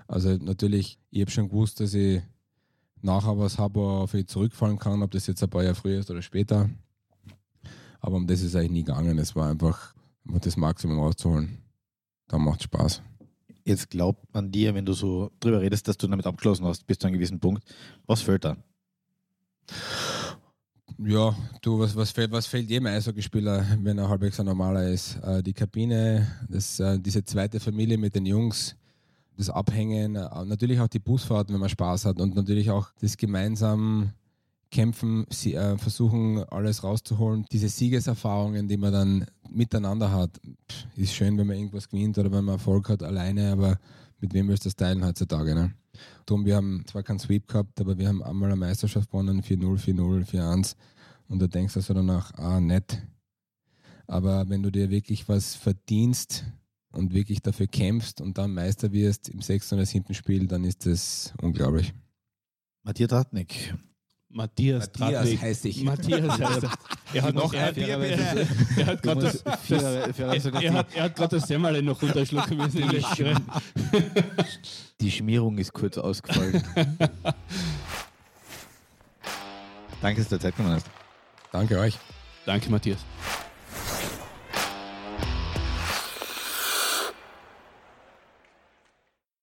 Also 0.07 0.37
natürlich, 0.37 1.01
ich 1.11 1.23
habe 1.23 1.31
schon 1.31 1.49
gewusst, 1.49 1.81
dass 1.81 1.95
ich 1.95 2.21
nachher 3.01 3.39
was 3.39 3.57
habe, 3.57 3.81
auf 3.81 4.13
ich 4.13 4.27
zurückfallen 4.27 4.79
kann, 4.79 5.03
ob 5.03 5.13
das 5.13 5.27
jetzt 5.27 5.43
ein 5.43 5.49
paar 5.49 5.63
Jahre 5.63 5.77
früher 5.77 6.01
ist 6.01 6.11
oder 6.11 6.21
später. 6.21 6.69
Aber 8.01 8.17
um 8.17 8.27
das 8.27 8.43
ist 8.43 8.55
eigentlich 8.55 8.71
nie 8.71 8.85
gegangen. 8.85 9.19
Es 9.19 9.35
war 9.35 9.49
einfach, 9.49 9.95
das 10.43 10.59
Maximum 10.59 10.99
rauszuholen. 10.99 11.66
Da 12.29 12.39
macht 12.39 12.63
Spaß. 12.63 13.03
Jetzt 13.65 13.91
glaubt 13.91 14.33
man 14.33 14.51
dir, 14.51 14.75
wenn 14.75 14.87
du 14.87 14.93
so 14.93 15.31
drüber 15.41 15.61
redest, 15.61 15.89
dass 15.89 15.97
du 15.97 16.07
damit 16.07 16.27
abgeschlossen 16.27 16.65
hast, 16.67 16.87
bis 16.87 16.99
zu 16.99 17.07
einem 17.07 17.15
gewissen 17.15 17.41
Punkt. 17.41 17.65
Was 18.07 18.23
fehlt 18.23 18.45
da? 18.45 18.57
Ja, 20.99 21.37
du, 21.61 21.79
was, 21.79 21.95
was, 21.95 22.11
fehlt, 22.11 22.31
was 22.31 22.47
fehlt 22.47 22.71
jedem 22.71 22.87
Eishockeyspieler, 22.87 23.67
wenn 23.83 23.99
er 23.99 24.09
halbwegs 24.09 24.41
ein 24.41 24.47
normaler 24.47 24.89
ist? 24.89 25.17
Äh, 25.17 25.43
die 25.43 25.53
Kabine, 25.53 26.27
das, 26.49 26.81
äh, 26.81 26.99
diese 26.99 27.25
zweite 27.25 27.61
Familie 27.61 27.99
mit 27.99 28.15
den 28.15 28.25
Jungs, 28.25 28.77
das 29.37 29.51
Abhängen, 29.51 30.17
äh, 30.17 30.45
natürlich 30.45 30.81
auch 30.81 30.89
die 30.89 30.99
Busfahrt, 30.99 31.53
wenn 31.53 31.61
man 31.61 31.69
Spaß 31.69 32.07
hat 32.07 32.21
und 32.21 32.35
natürlich 32.35 32.71
auch 32.71 32.91
das 33.01 33.17
gemeinsam 33.17 34.13
Kämpfen, 34.71 35.27
sie, 35.31 35.55
äh, 35.55 35.79
versuchen 35.79 36.43
alles 36.45 36.83
rauszuholen. 36.83 37.47
Diese 37.53 37.69
Siegeserfahrungen, 37.69 38.69
die 38.69 38.77
man 38.77 38.93
dann 38.93 39.27
miteinander 39.49 40.11
hat, 40.13 40.41
pff, 40.71 40.87
ist 40.97 41.15
schön, 41.15 41.39
wenn 41.39 41.47
man 41.47 41.57
irgendwas 41.57 41.89
gewinnt 41.89 42.19
oder 42.19 42.31
wenn 42.33 42.45
man 42.45 42.57
Erfolg 42.57 42.89
hat 42.89 43.03
alleine, 43.03 43.53
aber 43.53 43.79
mit 44.21 44.35
wem 44.35 44.49
willst 44.49 44.65
du 44.65 44.69
das 44.69 44.77
teilen 44.77 45.05
heutzutage? 45.05 45.55
Ne? 45.55 45.75
Darum, 46.27 46.45
wir 46.45 46.57
haben 46.57 46.85
zwar 46.87 47.03
keinen 47.03 47.19
Sweep 47.19 47.49
gehabt, 47.49 47.81
aber 47.81 47.97
wir 47.99 48.09
haben 48.09 48.23
einmal 48.23 48.51
eine 48.51 48.57
Meisterschaft 48.57 49.11
gewonnen, 49.11 49.43
4-0, 49.43 49.79
4-0, 49.79 50.27
4-1 50.27 50.75
und 51.29 51.41
da 51.41 51.47
denkst 51.47 51.75
du 51.75 51.81
so 51.81 51.95
danach, 51.95 52.35
ah, 52.35 52.61
nett. 52.61 53.03
Aber 54.07 54.49
wenn 54.49 54.63
du 54.63 54.71
dir 54.71 54.91
wirklich 54.91 55.29
was 55.29 55.55
verdienst 55.55 56.45
und 56.93 57.13
wirklich 57.13 57.43
dafür 57.43 57.67
kämpfst 57.67 58.21
und 58.21 58.39
dann 58.39 58.55
Meister 58.55 58.93
wirst 58.93 59.29
im 59.29 59.41
sechsten 59.43 59.75
oder 59.75 59.87
siebten 59.87 60.15
Spiel, 60.15 60.47
dann 60.47 60.65
ist 60.65 60.87
das 60.87 61.33
unglaublich. 61.43 61.93
Matthias 62.83 63.11
Tatnik. 63.11 63.75
Matthias, 64.37 64.91
Matthias 64.99 65.41
heißt 65.41 65.65
ich. 65.65 65.83
Matthias 65.83 66.39
heißt 66.39 66.65
er. 66.65 66.71
Er 67.15 67.23
hat 67.23 67.35
Noch 67.35 67.55
ein 67.55 67.75
Bier, 67.75 67.89
er, 67.89 67.99
bitte. 67.99 68.47
er 68.77 68.87
hat 68.87 69.03
gerade 69.03 69.21
das, 69.23 69.43
das, 69.43 69.83
hat, 70.45 70.95
hat 70.95 71.17
gerade 71.17 71.37
das 71.39 71.49
Semmel 71.49 71.83
noch 71.83 72.03
runterschlucken 72.03 72.59
müssen. 72.59 72.81
in 72.83 72.91
der 72.91 73.01
Schere. 73.01 73.35
Die 75.01 75.11
Schmierung 75.11 75.57
ist 75.57 75.73
kurz 75.73 75.97
ausgefallen. 75.97 76.63
Danke, 80.03 80.21
dass 80.21 80.29
du 80.29 80.39
Zeit 80.39 80.55
genommen 80.55 80.75
hast. 80.77 80.87
Danke 81.51 81.79
euch. 81.79 81.97
Danke, 82.45 82.71
Matthias. 82.71 82.99